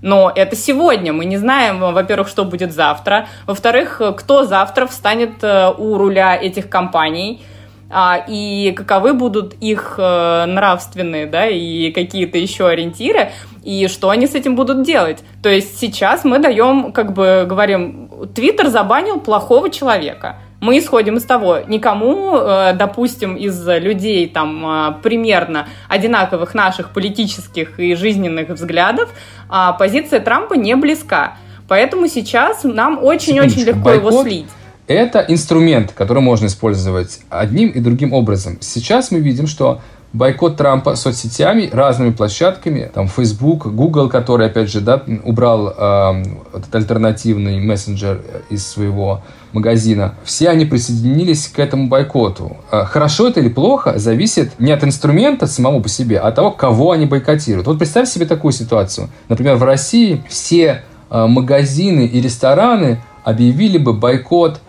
Но 0.00 0.30
это 0.32 0.54
сегодня. 0.54 1.12
Мы 1.12 1.24
не 1.24 1.38
знаем, 1.38 1.80
во-первых, 1.80 2.28
что 2.28 2.44
будет 2.44 2.72
завтра. 2.72 3.26
Во-вторых, 3.46 4.00
кто 4.16 4.44
завтра 4.44 4.86
встанет 4.86 5.42
э, 5.42 5.72
у 5.76 5.98
руля 5.98 6.36
этих 6.36 6.68
компаний 6.68 7.42
а, 7.90 8.22
и 8.28 8.72
каковы 8.72 9.14
будут 9.14 9.54
их 9.60 9.94
э, 9.98 10.44
нравственные, 10.46 11.26
да, 11.26 11.46
и 11.46 11.90
какие-то 11.90 12.36
еще 12.36 12.68
ориентиры 12.68 13.30
и 13.64 13.88
что 13.88 14.10
они 14.10 14.26
с 14.26 14.34
этим 14.34 14.56
будут 14.56 14.82
делать. 14.82 15.22
То 15.42 15.48
есть 15.48 15.78
сейчас 15.78 16.24
мы 16.24 16.38
даем, 16.38 16.92
как 16.92 17.12
бы 17.12 17.46
говорим, 17.48 18.10
Твиттер 18.34 18.68
забанил 18.68 19.20
плохого 19.20 19.70
человека. 19.70 20.36
Мы 20.60 20.78
исходим 20.78 21.16
из 21.16 21.24
того, 21.24 21.60
никому, 21.66 22.36
э, 22.36 22.72
допустим, 22.74 23.36
из 23.36 23.66
людей 23.66 24.28
там 24.28 24.66
э, 24.66 24.94
примерно 25.02 25.68
одинаковых 25.88 26.54
наших 26.54 26.92
политических 26.92 27.78
и 27.78 27.94
жизненных 27.94 28.48
взглядов, 28.48 29.08
а 29.48 29.72
позиция 29.72 30.20
Трампа 30.20 30.54
не 30.54 30.74
близка. 30.74 31.34
Поэтому 31.68 32.08
сейчас 32.08 32.64
нам 32.64 33.02
очень-очень 33.02 33.62
легко 33.62 33.90
Бойкот 33.90 34.12
его 34.12 34.22
слить. 34.22 34.48
Это 34.88 35.22
инструмент, 35.28 35.92
который 35.92 36.22
можно 36.22 36.46
использовать 36.46 37.20
одним 37.28 37.68
и 37.68 37.78
другим 37.78 38.14
образом. 38.14 38.56
Сейчас 38.60 39.10
мы 39.10 39.18
видим, 39.18 39.46
что 39.46 39.82
бойкот 40.14 40.56
Трампа 40.56 40.96
соцсетями, 40.96 41.68
разными 41.70 42.10
площадками, 42.10 42.90
там 42.94 43.06
Facebook, 43.06 43.66
Google, 43.66 44.08
который, 44.08 44.46
опять 44.46 44.70
же, 44.70 44.80
да, 44.80 45.02
убрал 45.24 45.74
э, 45.76 46.22
этот 46.54 46.74
альтернативный 46.74 47.60
мессенджер 47.60 48.22
из 48.48 48.66
своего 48.66 49.22
магазина, 49.52 50.14
все 50.24 50.48
они 50.48 50.64
присоединились 50.64 51.48
к 51.48 51.58
этому 51.58 51.88
бойкоту. 51.88 52.56
Э, 52.70 52.84
хорошо 52.84 53.28
это 53.28 53.40
или 53.40 53.50
плохо, 53.50 53.98
зависит 53.98 54.58
не 54.58 54.72
от 54.72 54.84
инструмента 54.84 55.46
самого 55.46 55.82
по 55.82 55.90
себе, 55.90 56.18
а 56.18 56.28
от 56.28 56.36
того, 56.36 56.50
кого 56.50 56.92
они 56.92 57.04
бойкотируют. 57.04 57.66
Вот 57.66 57.78
представь 57.78 58.08
себе 58.08 58.24
такую 58.24 58.52
ситуацию. 58.52 59.10
Например, 59.28 59.56
в 59.56 59.64
России 59.64 60.22
все 60.30 60.82
э, 61.10 61.26
магазины 61.26 62.06
и 62.06 62.22
рестораны 62.22 63.02
объявили 63.24 63.76
бы 63.76 63.92
бойкот 63.92 64.56
э, 64.56 64.67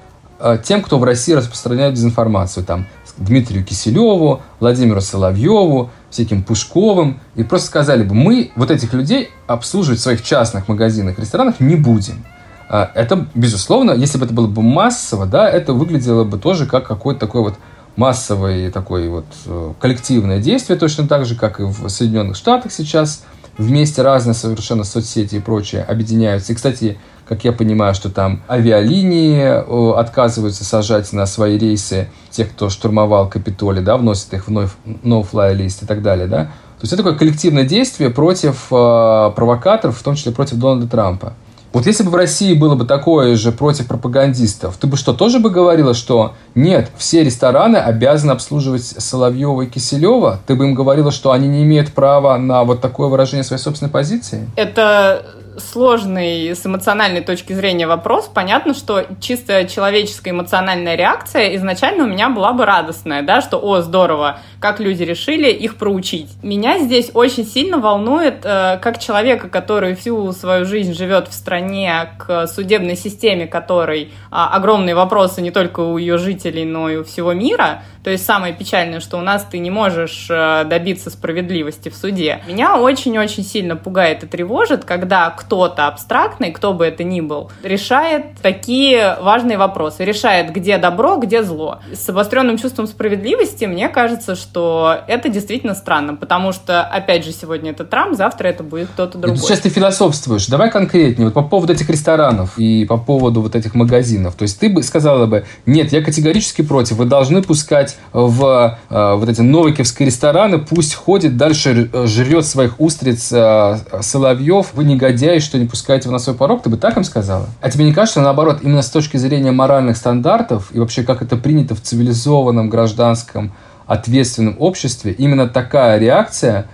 тем, 0.64 0.82
кто 0.82 1.00
в 1.00 1.04
России 1.04 1.34
распространяет 1.34 1.96
дезинформацию. 1.96 2.66
Там 2.66 2.88
Дмитрию 3.20 3.64
Киселеву, 3.64 4.42
Владимиру 4.60 5.02
Соловьеву, 5.02 5.92
всяким 6.10 6.44
Пушковым, 6.44 7.20
и 7.36 7.44
просто 7.44 7.68
сказали 7.68 8.04
бы, 8.04 8.16
мы 8.16 8.52
вот 8.56 8.72
этих 8.72 8.94
людей 8.94 9.30
обслуживать 9.46 10.00
в 10.00 10.04
своих 10.04 10.24
частных 10.24 10.68
магазинах, 10.68 11.20
ресторанах 11.20 11.60
не 11.60 11.76
будем. 11.76 12.26
А, 12.70 12.92
это, 12.96 13.28
безусловно, 13.36 13.92
если 13.92 14.18
бы 14.18 14.26
это 14.26 14.34
было 14.34 14.48
бы 14.48 14.62
массово, 14.62 15.26
да, 15.26 15.50
это 15.50 15.74
выглядело 15.74 16.24
бы 16.24 16.38
тоже 16.38 16.66
как 16.66 16.88
какой-то 16.88 17.20
такой 17.20 17.42
вот 17.42 17.56
массовое 17.96 18.72
такое 18.72 19.10
вот 19.10 19.26
э, 19.46 19.74
коллективное 19.80 20.40
действие, 20.40 20.80
точно 20.80 21.08
так 21.08 21.26
же, 21.26 21.36
как 21.36 21.60
и 21.60 21.64
в 21.64 21.90
Соединенных 21.90 22.38
Штатах 22.38 22.72
сейчас 22.72 23.24
вместе 23.58 24.02
разные 24.04 24.36
совершенно 24.36 24.86
соцсети 24.86 25.36
и 25.36 25.40
прочее 25.40 25.84
объединяются. 25.84 26.54
И, 26.54 26.56
кстати, 26.56 26.98
как 27.30 27.44
я 27.44 27.52
понимаю, 27.52 27.94
что 27.94 28.10
там 28.10 28.42
авиалинии 28.50 29.96
отказываются 29.96 30.66
сажать 30.66 31.14
на 31.14 31.28
свои 31.28 31.60
рейсы 31.60 32.10
тех, 32.32 32.50
кто 32.50 32.70
штурмовал 32.70 33.30
Капитолий, 33.30 33.84
да, 33.84 33.98
вносят 33.98 34.34
их 34.34 34.48
в 34.48 34.52
no-fly 34.52 35.54
лист 35.54 35.84
и 35.84 35.86
так 35.86 36.02
далее, 36.02 36.26
да. 36.26 36.46
То 36.46 36.84
есть 36.84 36.94
это 36.94 37.04
такое 37.04 37.20
коллективное 37.20 37.66
действие 37.66 38.10
против 38.10 38.68
э, 38.72 39.32
провокаторов, 39.36 40.00
в 40.00 40.02
том 40.02 40.16
числе 40.16 40.32
против 40.32 40.58
Дональда 40.58 40.88
Трампа. 40.88 41.34
Вот 41.72 41.86
если 41.86 42.04
бы 42.04 42.10
в 42.10 42.16
России 42.16 42.56
было 42.56 42.74
бы 42.74 42.86
такое 42.86 43.36
же 43.36 43.52
против 43.52 43.86
пропагандистов, 43.86 44.78
ты 44.78 44.88
бы 44.88 44.98
что, 44.98 45.14
тоже 45.14 45.40
бы 45.40 45.52
говорила, 45.52 45.94
что 45.94 46.34
нет, 46.56 46.90
все 46.98 47.24
рестораны 47.24 47.78
обязаны 47.78 48.32
обслуживать 48.32 48.84
Соловьева 48.84 49.62
и 49.62 49.66
Киселева? 49.68 50.40
Ты 50.48 50.56
бы 50.56 50.66
им 50.66 50.74
говорила, 50.74 51.12
что 51.12 51.32
они 51.32 51.48
не 51.48 51.62
имеют 51.62 51.94
права 51.94 52.38
на 52.38 52.64
вот 52.64 52.82
такое 52.82 53.08
выражение 53.08 53.44
своей 53.44 53.62
собственной 53.62 53.92
позиции? 53.92 54.50
Это 54.56 55.24
сложный 55.60 56.56
с 56.56 56.66
эмоциональной 56.66 57.22
точки 57.22 57.54
зрения 57.54 57.88
вопрос. 57.88 58.30
Понятно, 58.34 58.74
что 58.74 59.06
чисто 59.20 59.66
человеческая 59.68 60.32
эмоциональная 60.32 60.96
реакция 60.96 61.56
изначально 61.56 62.04
у 62.04 62.08
меня 62.08 62.30
была 62.30 62.54
бы 62.54 62.66
радостная, 62.66 63.22
да, 63.22 63.42
что 63.42 63.58
«О, 63.58 63.82
здорово, 63.82 64.40
как 64.60 64.80
люди 64.80 65.04
решили 65.04 65.50
их 65.50 65.78
проучить». 65.78 66.30
Меня 66.44 66.80
здесь 66.80 67.12
очень 67.14 67.46
сильно 67.46 67.78
волнует, 67.78 68.46
э, 68.46 68.80
как 68.82 69.00
человека, 69.00 69.50
который 69.50 69.96
всю 69.96 70.32
свою 70.32 70.66
жизнь 70.66 70.94
живет 70.94 71.28
в 71.28 71.34
стране, 71.34 72.12
к 72.18 72.48
судебной 72.48 72.96
системе, 72.96 73.48
которой 73.48 74.12
а, 74.32 74.50
огромные 74.56 74.96
вопросы 74.96 75.42
не 75.42 75.52
только 75.52 75.82
у 75.82 75.98
ее 75.98 76.18
жителей, 76.18 76.66
но 76.66 76.90
и 76.90 76.98
у 76.98 77.04
всего 77.04 77.34
мира, 77.34 77.84
то 78.04 78.10
есть 78.10 78.26
самое 78.26 78.54
печальное, 78.54 79.02
что 79.02 79.18
у 79.18 79.22
нас 79.22 79.46
ты 79.50 79.60
не 79.60 79.70
можешь 79.70 80.28
э, 80.30 80.64
добиться 80.66 81.10
справедливости 81.10 81.90
в 81.90 81.96
суде. 81.96 82.42
Меня 82.48 82.78
очень-очень 82.78 83.44
сильно 83.44 83.76
пугает 83.76 84.24
и 84.24 84.28
тревожит, 84.28 84.86
когда 84.86 85.30
кто-то 85.50 85.88
абстрактный, 85.88 86.52
кто 86.52 86.74
бы 86.74 86.86
это 86.86 87.04
ни 87.04 87.22
был, 87.22 87.52
решает 87.64 88.38
такие 88.42 89.18
важные 89.20 89.58
вопросы. 89.58 90.06
Решает, 90.06 90.54
где 90.54 90.78
добро, 90.78 91.18
где 91.18 91.42
зло. 91.42 91.80
С 91.92 92.08
обостренным 92.08 92.60
чувством 92.60 92.86
справедливости 92.86 93.66
мне 93.66 93.90
кажется, 93.90 94.36
что 94.36 94.98
это 95.08 95.30
действительно 95.30 95.74
странно, 95.74 96.16
потому 96.16 96.52
что, 96.52 96.84
опять 96.84 97.26
же, 97.26 97.32
сегодня 97.32 97.72
это 97.72 97.84
Трамп, 97.84 98.16
завтра 98.16 98.50
это 98.50 98.64
будет 98.64 98.90
кто-то 98.90 99.18
другой. 99.18 99.40
Сейчас 99.40 99.62
ты 99.62 99.70
философствуешь. 99.70 100.46
Давай 100.46 100.70
конкретнее. 100.70 101.26
Вот 101.26 101.34
по 101.34 101.42
поводу 101.42 101.74
этих 101.74 101.90
ресторанов 101.90 102.60
и 102.60 102.86
по 102.86 102.98
поводу 102.98 103.42
вот 103.42 103.56
этих 103.56 103.74
магазинов. 103.74 104.36
То 104.36 104.44
есть 104.44 104.60
ты 104.60 104.70
бы 104.70 104.84
сказала 104.84 105.26
бы, 105.26 105.46
нет, 105.66 105.92
я 105.92 106.04
категорически 106.04 106.62
против, 106.62 106.98
вы 106.98 107.06
должны 107.06 107.42
пускать 107.42 107.80
пускать 107.80 107.98
в 108.14 108.78
э, 108.90 109.16
вот 109.16 109.30
эти 109.30 109.42
новиковские 109.42 110.08
рестораны, 110.08 110.60
пусть 110.60 110.96
ходит, 110.96 111.38
дальше 111.38 111.90
э, 111.92 112.08
жрет 112.08 112.46
своих 112.46 112.80
устриц 112.80 113.32
э, 113.32 113.78
Соловьев, 114.02 114.74
вы 114.74 114.84
негодяи, 114.84 115.39
что 115.44 115.58
не 115.58 115.66
пускаете 115.66 116.06
его 116.06 116.14
на 116.14 116.20
свой 116.20 116.36
порог, 116.36 116.64
ты 116.64 116.70
бы 116.70 116.78
так 116.78 116.98
им 116.98 117.04
сказала? 117.04 117.48
А 117.62 117.70
тебе 117.70 117.86
не 117.86 117.94
кажется, 117.94 118.22
наоборот, 118.22 118.60
именно 118.62 118.82
с 118.82 118.90
точки 118.90 119.18
зрения 119.18 119.52
моральных 119.52 119.98
стандартов 119.98 120.70
и 120.74 120.80
вообще 120.80 121.04
как 121.04 121.22
это 121.22 121.38
принято 121.38 121.76
в 121.76 121.82
цивилизованном 121.82 122.70
гражданском 122.70 123.54
ответственном 123.86 124.56
обществе, 124.60 125.12
именно 125.12 125.48
такая 125.48 125.98
реакция 125.98 126.68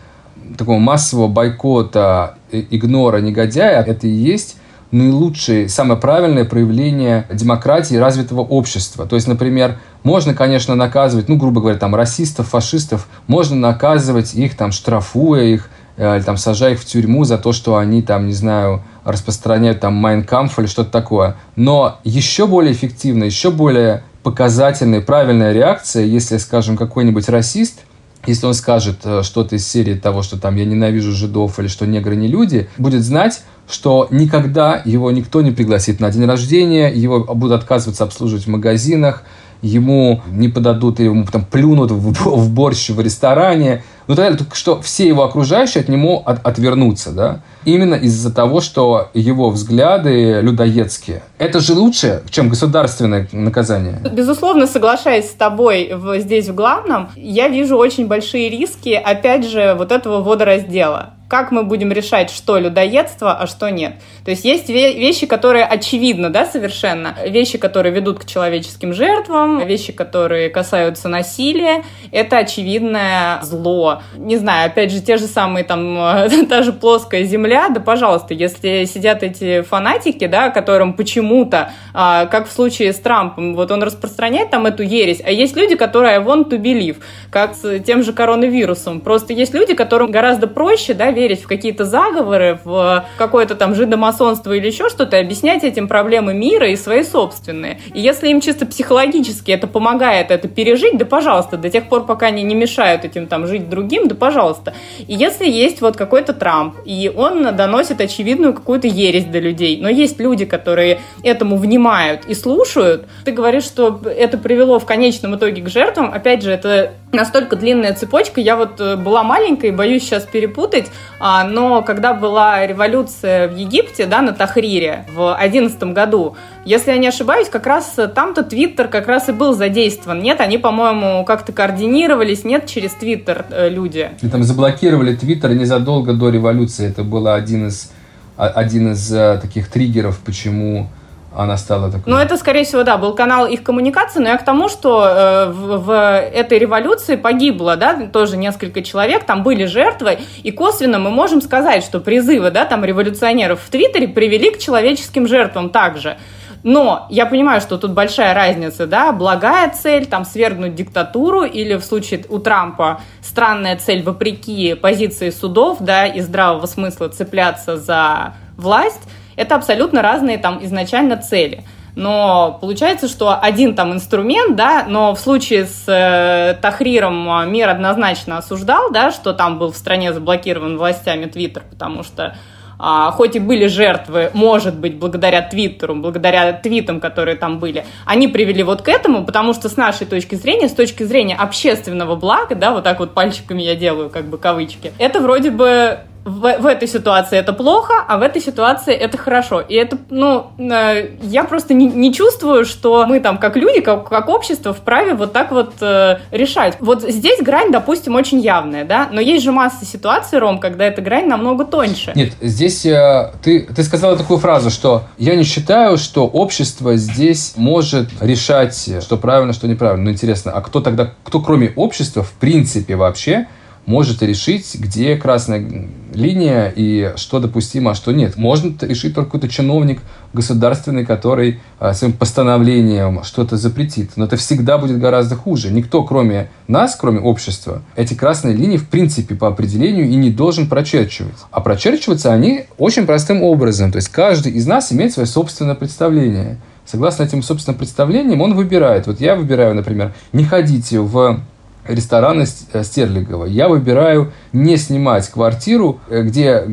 такого 0.57 0.79
массового 0.79 1.27
бойкота, 1.27 2.35
игнора 2.51 3.17
негодяя, 3.17 3.81
это 3.81 4.07
и 4.07 4.11
есть 4.11 4.57
наилучшее, 4.91 5.67
самое 5.67 5.99
правильное 5.99 6.45
проявление 6.45 7.25
демократии 7.31 7.95
развитого 7.95 8.41
общества. 8.41 9.05
То 9.05 9.15
есть, 9.15 9.27
например, 9.27 9.77
можно, 10.03 10.33
конечно, 10.33 10.75
наказывать, 10.75 11.27
ну, 11.27 11.35
грубо 11.35 11.61
говоря, 11.61 11.77
там, 11.77 11.95
расистов, 11.95 12.49
фашистов, 12.49 13.07
можно 13.27 13.55
наказывать 13.55 14.35
их, 14.35 14.55
там, 14.55 14.71
штрафуя 14.71 15.43
их, 15.43 15.63
э, 15.65 15.74
или 15.97 16.21
там, 16.21 16.37
сажая 16.37 16.73
их 16.73 16.79
в 16.79 16.85
тюрьму 16.85 17.23
за 17.23 17.37
то, 17.37 17.53
что 17.53 17.77
они, 17.77 18.01
там, 18.01 18.27
не 18.27 18.33
знаю, 18.33 18.83
распространяют 19.03 19.79
там 19.79 19.93
Майнкамф 19.93 20.59
или 20.59 20.65
что-то 20.65 20.91
такое. 20.91 21.35
Но 21.55 21.99
еще 22.03 22.47
более 22.47 22.73
эффективная, 22.73 23.27
еще 23.27 23.51
более 23.51 24.03
показательная, 24.23 25.01
правильная 25.01 25.53
реакция, 25.53 26.03
если, 26.03 26.37
скажем, 26.37 26.77
какой-нибудь 26.77 27.29
расист– 27.29 27.81
если 28.27 28.45
он 28.47 28.53
скажет 28.53 28.97
э, 29.03 29.21
что-то 29.23 29.55
из 29.55 29.67
серии 29.67 29.93
того, 29.93 30.23
что 30.23 30.39
там 30.39 30.55
я 30.55 30.65
ненавижу 30.65 31.11
жидов 31.11 31.59
или 31.59 31.67
что 31.67 31.85
негры 31.85 32.15
не 32.15 32.27
люди, 32.27 32.69
будет 32.77 33.03
знать, 33.03 33.41
что 33.69 34.07
никогда 34.11 34.81
его 34.83 35.11
никто 35.11 35.41
не 35.41 35.51
пригласит 35.51 35.99
на 35.99 36.11
день 36.11 36.25
рождения, 36.25 36.91
его 36.91 37.23
будут 37.23 37.61
отказываться 37.61 38.03
обслуживать 38.03 38.45
в 38.45 38.49
магазинах, 38.49 39.23
ему 39.61 40.21
не 40.31 40.49
подадут 40.49 40.99
ему 40.99 41.25
там 41.25 41.45
плюнут 41.45 41.91
в, 41.91 42.11
в 42.11 42.51
борщ 42.51 42.89
в 42.89 42.99
ресторане. 42.99 43.83
Ну, 44.07 44.15
тогда 44.15 44.45
что 44.53 44.81
все 44.81 45.07
его 45.07 45.23
окружающие 45.23 45.81
от 45.81 45.89
него 45.89 46.21
от, 46.25 46.45
отвернутся, 46.45 47.11
да? 47.11 47.39
Именно 47.65 47.95
из-за 47.95 48.33
того, 48.33 48.61
что 48.61 49.09
его 49.13 49.49
взгляды 49.49 50.41
людоедские. 50.41 51.23
Это 51.37 51.59
же 51.59 51.73
лучше, 51.73 52.23
чем 52.29 52.49
государственное 52.49 53.27
наказание. 53.31 53.99
Безусловно, 54.11 54.67
соглашаясь 54.67 55.29
с 55.29 55.33
тобой 55.33 55.91
в, 55.93 56.19
здесь 56.19 56.47
в 56.49 56.55
главном, 56.55 57.09
я 57.15 57.47
вижу 57.47 57.77
очень 57.77 58.07
большие 58.07 58.49
риски, 58.49 58.89
опять 58.89 59.47
же, 59.47 59.75
вот 59.77 59.91
этого 59.91 60.21
водораздела 60.21 61.15
как 61.27 61.51
мы 61.51 61.63
будем 61.63 61.91
решать, 61.91 62.29
что 62.29 62.59
людоедство, 62.59 63.33
а 63.33 63.47
что 63.47 63.69
нет. 63.69 63.95
То 64.23 64.31
есть 64.31 64.45
есть 64.45 64.69
вещи, 64.69 65.25
которые 65.25 65.65
очевидно, 65.65 66.29
да, 66.29 66.45
совершенно. 66.45 67.15
Вещи, 67.25 67.57
которые 67.57 67.93
ведут 67.93 68.19
к 68.19 68.25
человеческим 68.25 68.93
жертвам, 68.93 69.65
вещи, 69.65 69.91
которые 69.91 70.49
касаются 70.49 71.09
насилия. 71.09 71.83
Это 72.11 72.37
очевидное 72.37 73.41
зло. 73.41 73.94
Не 74.15 74.37
знаю, 74.37 74.67
опять 74.67 74.91
же, 74.91 75.01
те 75.01 75.17
же 75.17 75.25
самые 75.25 75.63
там, 75.63 75.97
та 76.49 76.63
же 76.63 76.73
плоская 76.73 77.23
земля, 77.23 77.69
да, 77.69 77.79
пожалуйста, 77.79 78.33
если 78.33 78.85
сидят 78.85 79.23
эти 79.23 79.61
фанатики, 79.61 80.27
да, 80.27 80.49
которым 80.49 80.93
почему-то, 80.93 81.71
а, 81.93 82.25
как 82.25 82.47
в 82.47 82.51
случае 82.51 82.93
с 82.93 82.99
Трампом, 82.99 83.55
вот 83.55 83.71
он 83.71 83.83
распространяет 83.83 84.49
там 84.49 84.65
эту 84.65 84.83
ересь, 84.83 85.21
а 85.25 85.31
есть 85.31 85.55
люди, 85.55 85.75
которые 85.75 86.19
want 86.19 86.49
to 86.49 86.57
believe, 86.57 86.97
как 87.29 87.55
с 87.55 87.79
тем 87.79 88.03
же 88.03 88.13
коронавирусом. 88.13 88.99
Просто 88.99 89.33
есть 89.33 89.53
люди, 89.53 89.73
которым 89.73 90.11
гораздо 90.11 90.47
проще, 90.47 90.93
да, 90.93 91.11
верить 91.11 91.43
в 91.43 91.47
какие-то 91.47 91.85
заговоры, 91.85 92.59
в 92.63 93.05
какое-то 93.17 93.55
там 93.55 93.75
жидомасонство 93.75 94.53
или 94.53 94.67
еще 94.67 94.89
что-то, 94.89 95.19
объяснять 95.19 95.63
этим 95.63 95.87
проблемы 95.87 96.33
мира 96.33 96.69
и 96.69 96.75
свои 96.75 97.03
собственные. 97.03 97.79
И 97.93 98.01
если 98.01 98.29
им 98.29 98.41
чисто 98.41 98.65
психологически 98.65 99.51
это 99.51 99.67
помогает 99.67 100.31
это 100.31 100.47
пережить, 100.47 100.97
да 100.97 101.05
пожалуйста, 101.05 101.57
до 101.57 101.69
тех 101.69 101.87
пор, 101.89 102.05
пока 102.05 102.27
они 102.27 102.43
не 102.43 102.55
мешают 102.55 103.05
этим 103.05 103.27
там 103.27 103.47
жить 103.47 103.69
другим, 103.69 103.84
да 104.07 104.15
пожалуйста. 104.15 104.73
И 105.07 105.13
если 105.13 105.49
есть 105.49 105.81
вот 105.81 105.95
какой-то 105.95 106.33
Трамп, 106.33 106.75
и 106.85 107.11
он 107.15 107.55
доносит 107.55 108.01
очевидную 108.01 108.53
какую-то 108.53 108.87
ересь 108.87 109.25
до 109.25 109.39
людей, 109.39 109.79
но 109.81 109.89
есть 109.89 110.19
люди, 110.19 110.45
которые 110.45 110.99
этому 111.23 111.57
внимают 111.57 112.25
и 112.25 112.33
слушают, 112.33 113.05
ты 113.23 113.31
говоришь, 113.31 113.63
что 113.63 114.01
это 114.05 114.37
привело 114.37 114.79
в 114.79 114.85
конечном 114.85 115.35
итоге 115.35 115.61
к 115.61 115.69
жертвам, 115.69 116.11
опять 116.13 116.43
же, 116.43 116.51
это 116.51 116.93
настолько 117.15 117.55
длинная 117.55 117.93
цепочка, 117.93 118.39
я 118.39 118.55
вот 118.55 118.79
э, 118.79 118.95
была 118.95 119.23
маленькой, 119.23 119.71
боюсь 119.71 120.03
сейчас 120.03 120.23
перепутать, 120.23 120.87
а, 121.19 121.43
но 121.43 121.81
когда 121.81 122.13
была 122.13 122.65
революция 122.67 123.47
в 123.47 123.55
Египте, 123.55 124.05
да, 124.05 124.21
на 124.21 124.33
Тахрире 124.33 125.05
в 125.13 125.35
одиннадцатом 125.35 125.93
году, 125.93 126.35
если 126.65 126.91
я 126.91 126.97
не 126.97 127.07
ошибаюсь, 127.07 127.49
как 127.49 127.65
раз 127.67 127.95
там-то 128.13 128.43
Твиттер 128.43 128.87
как 128.87 129.07
раз 129.07 129.29
и 129.29 129.31
был 129.31 129.53
задействован. 129.53 130.19
Нет, 130.21 130.41
они, 130.41 130.57
по-моему, 130.57 131.23
как-то 131.25 131.53
координировались, 131.53 132.43
нет, 132.43 132.67
через 132.67 132.91
Твиттер 132.91 133.45
э, 133.49 133.69
люди. 133.69 134.09
И 134.21 134.27
там 134.27 134.43
заблокировали 134.43 135.15
Твиттер 135.15 135.53
незадолго 135.53 136.13
до 136.13 136.29
революции. 136.29 136.89
Это 136.89 137.03
был 137.03 137.27
один 137.27 137.67
из, 137.67 137.91
один 138.35 138.91
из 138.91 139.13
э, 139.13 139.39
таких 139.41 139.69
триггеров, 139.69 140.19
почему 140.19 140.89
она 141.35 141.57
стала 141.57 141.91
такой. 141.91 142.11
Ну, 142.11 142.17
это, 142.17 142.37
скорее 142.37 142.63
всего, 142.63 142.83
да, 142.83 142.97
был 142.97 143.13
канал 143.13 143.45
их 143.45 143.63
коммуникации, 143.63 144.19
но 144.19 144.29
я 144.29 144.37
к 144.37 144.45
тому, 144.45 144.69
что 144.69 145.05
э, 145.05 145.45
в, 145.49 145.77
в 145.77 146.21
этой 146.33 146.57
революции 146.57 147.15
погибло, 147.15 147.75
да, 147.75 148.07
тоже 148.07 148.37
несколько 148.37 148.81
человек, 148.81 149.25
там 149.25 149.43
были 149.43 149.65
жертвы, 149.65 150.19
и 150.43 150.51
косвенно 150.51 150.99
мы 150.99 151.11
можем 151.11 151.41
сказать, 151.41 151.83
что 151.83 151.99
призывы, 151.99 152.51
да, 152.51 152.65
там 152.65 152.85
революционеров 152.85 153.61
в 153.61 153.69
Твиттере 153.69 154.07
привели 154.07 154.51
к 154.51 154.59
человеческим 154.59 155.27
жертвам 155.27 155.69
также. 155.69 156.17
Но 156.63 157.05
я 157.11 157.27
понимаю, 157.27 157.61
что 157.61 157.77
тут 157.77 157.91
большая 157.91 158.33
разница, 158.33 158.87
да, 158.87 159.11
благая 159.11 159.69
цель, 159.69 160.07
там, 160.07 160.25
свергнуть 160.25 160.73
диктатуру, 160.73 161.43
или 161.43 161.75
в 161.75 161.83
случае 161.83 162.25
у 162.29 162.39
Трампа 162.39 163.01
странная 163.21 163.77
цель, 163.77 164.01
вопреки 164.01 164.73
позиции 164.73 165.29
судов, 165.29 165.77
да, 165.79 166.07
и 166.07 166.21
здравого 166.21 166.65
смысла 166.65 167.09
цепляться 167.09 167.77
за 167.77 168.33
власть– 168.57 169.01
это 169.35 169.55
абсолютно 169.55 170.01
разные 170.01 170.37
там 170.37 170.63
изначально 170.63 171.17
цели. 171.17 171.63
Но 171.95 172.57
получается, 172.59 173.07
что 173.07 173.35
один 173.35 173.73
там 173.73 173.93
инструмент, 173.93 174.55
да, 174.55 174.85
но 174.87 175.15
в 175.15 175.19
случае 175.19 175.65
с 175.65 175.85
э, 175.87 176.55
Тахриром 176.61 177.49
мир 177.49 177.69
однозначно 177.69 178.37
осуждал, 178.37 178.91
да, 178.91 179.11
что 179.11 179.33
там 179.33 179.59
был 179.59 179.71
в 179.71 179.77
стране 179.77 180.11
заблокирован 180.11 180.77
властями 180.77 181.25
Твиттер, 181.25 181.63
потому 181.69 182.03
что 182.03 182.35
а, 182.77 183.11
хоть 183.11 183.35
и 183.35 183.39
были 183.39 183.67
жертвы, 183.67 184.31
может 184.33 184.77
быть, 184.77 184.97
благодаря 184.97 185.41
Твиттеру, 185.41 185.95
благодаря 185.95 186.53
твитам, 186.53 186.99
которые 186.99 187.37
там 187.37 187.59
были, 187.59 187.85
они 188.05 188.27
привели 188.27 188.63
вот 188.63 188.81
к 188.81 188.89
этому, 188.89 189.25
потому 189.25 189.53
что 189.53 189.69
с 189.69 189.77
нашей 189.77 190.05
точки 190.05 190.35
зрения, 190.35 190.67
с 190.67 190.73
точки 190.73 191.03
зрения 191.03 191.35
общественного 191.35 192.15
блага, 192.15 192.55
да, 192.55 192.71
вот 192.71 192.83
так 192.83 192.99
вот 192.99 193.13
пальчиками 193.13 193.61
я 193.61 193.75
делаю, 193.75 194.09
как 194.09 194.25
бы 194.25 194.37
кавычки, 194.37 194.91
это 194.97 195.21
вроде 195.21 195.51
бы 195.51 195.99
в, 196.25 196.57
в 196.59 196.65
этой 196.65 196.87
ситуации 196.87 197.37
это 197.37 197.53
плохо, 197.53 197.93
а 198.07 198.17
в 198.17 198.23
этой 198.23 198.41
ситуации 198.41 198.93
это 198.93 199.17
хорошо. 199.17 199.61
И 199.61 199.75
это, 199.75 199.97
ну, 200.09 200.47
э, 200.57 201.11
я 201.21 201.43
просто 201.43 201.75
не, 201.75 201.85
не 201.85 202.11
чувствую, 202.11 202.65
что 202.65 203.05
мы 203.05 203.19
там 203.19 203.37
как 203.37 203.55
люди, 203.55 203.79
как, 203.81 204.09
как 204.09 204.27
общество 204.27 204.73
вправе 204.73 205.13
вот 205.13 205.33
так 205.33 205.51
вот 205.51 205.75
э, 205.81 206.17
решать. 206.31 206.77
Вот 206.79 207.03
здесь 207.03 207.41
грань, 207.41 207.71
допустим, 207.71 208.15
очень 208.15 208.39
явная, 208.39 208.85
да, 208.85 209.07
но 209.11 209.21
есть 209.21 209.43
же 209.43 209.51
масса 209.51 209.85
ситуаций, 209.85 210.39
Ром, 210.39 210.59
когда 210.59 210.85
эта 210.85 211.01
грань 211.01 211.27
намного 211.27 211.63
тоньше. 211.63 212.11
Нет, 212.15 212.33
здесь 212.41 212.85
э, 212.87 213.31
ты, 213.43 213.61
ты 213.61 213.83
сказала 213.83 214.17
такую 214.17 214.39
фразу, 214.39 214.71
что 214.71 215.03
я 215.19 215.35
не 215.35 215.43
считаю, 215.43 215.97
что 215.97 216.25
общество 216.25 216.95
здесь 216.95 217.53
может 217.55 218.09
решать, 218.19 218.89
что 218.99 219.17
правильно, 219.17 219.53
что 219.53 219.67
неправильно. 219.67 220.05
Ну, 220.05 220.11
интересно, 220.11 220.51
а 220.51 220.61
кто 220.61 220.81
тогда, 220.81 221.11
кто 221.23 221.39
кроме 221.39 221.71
общества, 221.75 222.23
в 222.23 222.31
принципе, 222.31 222.95
вообще 222.95 223.47
может 223.85 224.23
решить, 224.23 224.75
где 224.75 225.15
красная 225.15 225.87
линия 226.13 226.73
и 226.75 227.13
что 227.17 227.39
допустимо, 227.39 227.91
а 227.91 227.95
что 227.95 228.11
нет. 228.11 228.37
Может 228.37 228.83
решить 228.83 229.13
только 229.13 229.27
какой-то 229.27 229.49
чиновник 229.49 230.01
государственный, 230.33 231.05
который 231.05 231.59
а, 231.79 231.93
своим 231.93 232.13
постановлением 232.13 233.23
что-то 233.23 233.57
запретит. 233.57 234.11
Но 234.15 234.25
это 234.25 234.37
всегда 234.37 234.77
будет 234.77 234.99
гораздо 234.99 235.35
хуже. 235.35 235.71
Никто, 235.71 236.03
кроме 236.03 236.49
нас, 236.67 236.95
кроме 236.95 237.19
общества, 237.19 237.81
эти 237.95 238.13
красные 238.13 238.55
линии 238.55 238.77
в 238.77 238.87
принципе 238.87 239.35
по 239.35 239.47
определению 239.47 240.09
и 240.09 240.15
не 240.15 240.31
должен 240.31 240.67
прочерчивать. 240.67 241.35
А 241.51 241.61
прочерчиваться 241.61 242.33
они 242.33 242.65
очень 242.77 243.05
простым 243.05 243.43
образом. 243.43 243.91
То 243.91 243.97
есть 243.97 244.09
каждый 244.09 244.53
из 244.53 244.65
нас 244.65 244.91
имеет 244.91 245.13
свое 245.13 245.27
собственное 245.27 245.75
представление. 245.75 246.57
Согласно 246.85 247.23
этим 247.23 247.41
собственным 247.41 247.79
представлениям, 247.79 248.41
он 248.41 248.53
выбирает. 248.53 249.07
Вот 249.07 249.19
я 249.19 249.35
выбираю, 249.35 249.73
например, 249.73 250.13
не 250.33 250.43
ходите 250.43 250.99
в 250.99 251.39
ресторана 251.87 252.45
э, 252.73 252.83
Стерлигова. 252.83 253.45
Я 253.45 253.67
выбираю 253.67 254.31
не 254.53 254.77
снимать 254.77 255.29
квартиру, 255.29 255.99
э, 256.09 256.23
где 256.23 256.63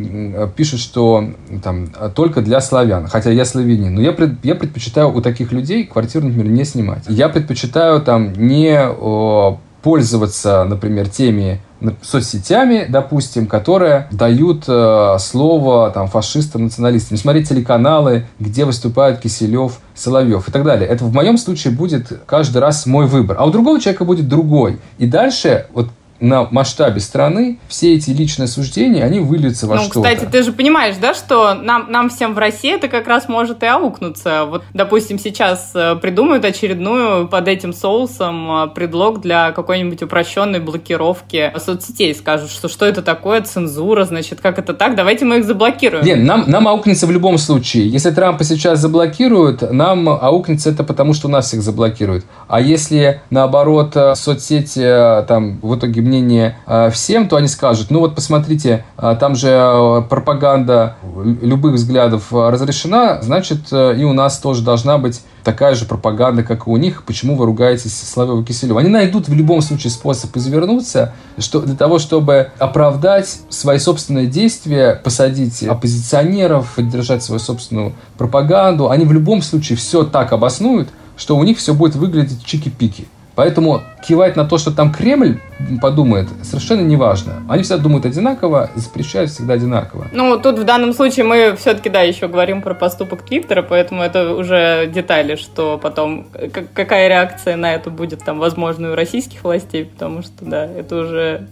пишут, 0.56 0.80
что 0.80 1.24
там 1.62 1.88
только 2.14 2.40
для 2.42 2.60
славян, 2.60 3.06
хотя 3.08 3.30
я 3.30 3.44
славянин. 3.44 3.94
Но 3.94 4.02
я, 4.02 4.12
пред, 4.12 4.44
я 4.44 4.54
предпочитаю 4.54 5.14
у 5.14 5.20
таких 5.20 5.52
людей 5.52 5.84
квартиру, 5.84 6.26
например, 6.26 6.48
не 6.48 6.64
снимать. 6.64 7.04
Я 7.08 7.28
предпочитаю 7.28 8.00
там 8.00 8.32
не 8.32 8.78
о, 8.80 9.58
пользоваться, 9.82 10.64
например, 10.64 11.08
теми 11.08 11.60
соцсетями, 12.02 12.86
допустим, 12.88 13.46
которые 13.46 14.08
дают 14.10 14.64
э, 14.68 15.16
слово 15.18 15.90
там, 15.90 16.08
фашистам, 16.08 16.64
националистам. 16.64 17.16
Не 17.16 17.20
смотреть 17.20 17.48
телеканалы, 17.48 18.26
где 18.38 18.64
выступают 18.64 19.20
Киселев, 19.20 19.80
Соловьев 19.94 20.48
и 20.48 20.52
так 20.52 20.64
далее. 20.64 20.88
Это 20.88 21.04
в 21.04 21.12
моем 21.12 21.38
случае 21.38 21.72
будет 21.72 22.12
каждый 22.26 22.58
раз 22.58 22.86
мой 22.86 23.06
выбор. 23.06 23.36
А 23.38 23.46
у 23.46 23.50
другого 23.50 23.80
человека 23.80 24.04
будет 24.04 24.28
другой. 24.28 24.78
И 24.98 25.06
дальше 25.06 25.66
вот 25.74 25.88
на 26.22 26.44
масштабе 26.50 27.00
страны 27.00 27.58
все 27.68 27.94
эти 27.94 28.10
личные 28.10 28.46
суждения, 28.46 29.04
они 29.04 29.18
выльются 29.18 29.66
во 29.66 29.76
ну, 29.76 29.82
что-то. 29.82 30.02
кстати, 30.02 30.30
ты 30.30 30.42
же 30.42 30.52
понимаешь, 30.52 30.96
да, 31.00 31.14
что 31.14 31.54
нам, 31.54 31.90
нам 31.90 32.08
всем 32.10 32.34
в 32.34 32.38
России 32.38 32.72
это 32.72 32.88
как 32.88 33.08
раз 33.08 33.28
может 33.28 33.62
и 33.62 33.66
аукнуться. 33.66 34.44
Вот, 34.44 34.62
допустим, 34.72 35.18
сейчас 35.18 35.72
э, 35.74 35.96
придумают 35.96 36.44
очередную 36.44 37.26
под 37.28 37.48
этим 37.48 37.72
соусом 37.72 38.50
э, 38.50 38.68
предлог 38.68 39.20
для 39.20 39.50
какой-нибудь 39.50 40.02
упрощенной 40.02 40.60
блокировки 40.60 41.52
соцсетей. 41.58 42.14
Скажут, 42.14 42.50
что 42.50 42.68
что 42.68 42.86
это 42.86 43.02
такое, 43.02 43.42
цензура, 43.42 44.04
значит, 44.04 44.40
как 44.40 44.58
это 44.58 44.74
так, 44.74 44.94
давайте 44.94 45.24
мы 45.24 45.38
их 45.38 45.44
заблокируем. 45.44 46.04
Нет, 46.04 46.20
нам, 46.22 46.44
нам 46.46 46.68
аукнется 46.68 47.06
в 47.08 47.10
любом 47.10 47.36
случае. 47.36 47.88
Если 47.88 48.10
Трампа 48.10 48.44
сейчас 48.44 48.78
заблокируют, 48.78 49.72
нам 49.72 50.08
аукнется 50.08 50.70
это 50.70 50.84
потому, 50.84 51.14
что 51.14 51.28
нас 51.28 51.46
всех 51.46 51.62
заблокируют. 51.62 52.24
А 52.46 52.60
если, 52.60 53.22
наоборот, 53.30 53.96
э, 53.96 54.14
соцсети 54.14 55.24
там 55.26 55.58
в 55.60 55.76
итоге 55.76 56.00
мнение 56.12 56.56
э, 56.66 56.90
всем, 56.90 57.28
то 57.28 57.36
они 57.36 57.48
скажут, 57.48 57.90
ну 57.90 58.00
вот 58.00 58.14
посмотрите, 58.14 58.84
э, 58.98 59.16
там 59.18 59.34
же 59.34 59.48
э, 59.48 60.02
пропаганда 60.08 60.96
любых 61.40 61.74
взглядов 61.74 62.32
разрешена, 62.32 63.22
значит 63.22 63.72
и 63.72 64.04
у 64.04 64.12
нас 64.12 64.38
тоже 64.38 64.62
должна 64.62 64.98
быть 64.98 65.22
такая 65.42 65.74
же 65.74 65.86
пропаганда, 65.86 66.42
как 66.42 66.66
и 66.66 66.70
у 66.70 66.76
них. 66.76 67.04
Почему 67.04 67.36
вы 67.36 67.46
ругаетесь 67.46 67.98
Славева 67.98 68.44
Киселева? 68.44 68.80
Они 68.80 68.90
найдут 68.90 69.28
в 69.28 69.34
любом 69.34 69.62
случае 69.62 69.90
способ 69.90 70.36
извернуться 70.36 71.14
что, 71.38 71.60
для 71.60 71.74
того, 71.74 71.98
чтобы 71.98 72.50
оправдать 72.58 73.40
свои 73.48 73.78
собственные 73.78 74.26
действия, 74.26 75.00
посадить 75.02 75.62
оппозиционеров, 75.62 76.74
поддержать 76.76 77.22
свою 77.22 77.40
собственную 77.40 77.94
пропаганду. 78.18 78.90
Они 78.90 79.04
в 79.04 79.12
любом 79.12 79.42
случае 79.42 79.76
все 79.78 80.04
так 80.04 80.32
обоснуют, 80.32 80.90
что 81.16 81.36
у 81.36 81.44
них 81.44 81.58
все 81.58 81.74
будет 81.74 81.96
выглядеть 81.96 82.44
чики-пики. 82.44 83.06
Поэтому 83.34 83.82
кивать 84.06 84.36
на 84.36 84.44
то, 84.44 84.58
что 84.58 84.70
там 84.70 84.92
Кремль 84.92 85.38
подумает, 85.80 86.28
совершенно 86.42 86.82
не 86.82 86.96
важно. 86.96 87.42
Они 87.48 87.62
всегда 87.62 87.82
думают 87.82 88.04
одинаково, 88.04 88.70
запрещают 88.74 89.30
всегда 89.30 89.54
одинаково. 89.54 90.06
Ну, 90.12 90.38
тут 90.38 90.58
в 90.58 90.64
данном 90.64 90.92
случае 90.92 91.24
мы 91.24 91.56
все-таки, 91.56 91.88
да, 91.88 92.02
еще 92.02 92.28
говорим 92.28 92.60
про 92.60 92.74
поступок 92.74 93.22
Твиттера, 93.22 93.62
поэтому 93.62 94.02
это 94.02 94.34
уже 94.34 94.90
детали, 94.92 95.36
что 95.36 95.78
потом, 95.82 96.26
какая 96.74 97.08
реакция 97.08 97.56
на 97.56 97.72
это 97.72 97.90
будет 97.90 98.22
там, 98.24 98.38
возможно, 98.38 98.92
у 98.92 98.94
российских 98.94 99.44
властей, 99.44 99.86
потому 99.86 100.22
что, 100.22 100.44
да, 100.44 100.66
это 100.66 100.96
уже 100.96 101.46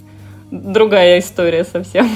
другая 0.50 1.20
история 1.20 1.64
совсем. 1.64 2.10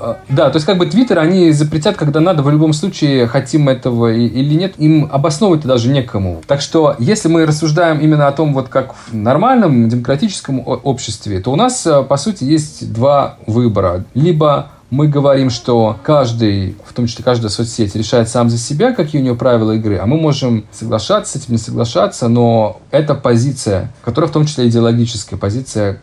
А, 0.00 0.18
да, 0.28 0.50
то 0.50 0.56
есть 0.56 0.66
как 0.66 0.78
бы 0.78 0.86
Твиттер 0.86 1.18
они 1.18 1.52
запретят, 1.52 1.96
когда 1.96 2.20
надо, 2.20 2.42
в 2.42 2.50
любом 2.50 2.72
случае, 2.72 3.26
хотим 3.26 3.68
этого 3.68 4.12
или 4.12 4.54
нет, 4.54 4.74
им 4.78 5.08
обосновывать 5.10 5.62
даже 5.62 5.88
некому. 5.88 6.42
Так 6.46 6.60
что, 6.60 6.96
если 6.98 7.28
мы 7.28 7.46
рассуждаем 7.46 7.98
именно 8.00 8.28
о 8.28 8.32
том, 8.32 8.54
вот 8.54 8.68
как 8.68 8.94
в 8.94 9.14
нормальном 9.14 9.88
демократическом 9.88 10.62
обществе, 10.64 11.40
то 11.40 11.52
у 11.52 11.56
нас, 11.56 11.86
э, 11.86 12.02
по 12.02 12.16
сути, 12.16 12.44
есть 12.44 12.92
два 12.92 13.36
выбора. 13.46 14.04
Либо 14.14 14.68
мы 14.94 15.08
говорим, 15.08 15.50
что 15.50 15.98
каждый, 16.04 16.76
в 16.86 16.92
том 16.92 17.08
числе 17.08 17.24
каждая 17.24 17.50
соцсеть, 17.50 17.96
решает 17.96 18.28
сам 18.28 18.48
за 18.48 18.58
себя, 18.58 18.92
какие 18.92 19.20
у 19.20 19.24
нее 19.24 19.34
правила 19.34 19.72
игры, 19.72 19.98
а 19.98 20.06
мы 20.06 20.16
можем 20.16 20.66
соглашаться 20.70 21.32
с 21.32 21.42
этим, 21.42 21.54
не 21.54 21.58
соглашаться, 21.58 22.28
но 22.28 22.80
это 22.92 23.16
позиция, 23.16 23.92
которая 24.04 24.30
в 24.30 24.32
том 24.32 24.46
числе 24.46 24.68
идеологическая 24.68 25.36
позиция, 25.36 25.98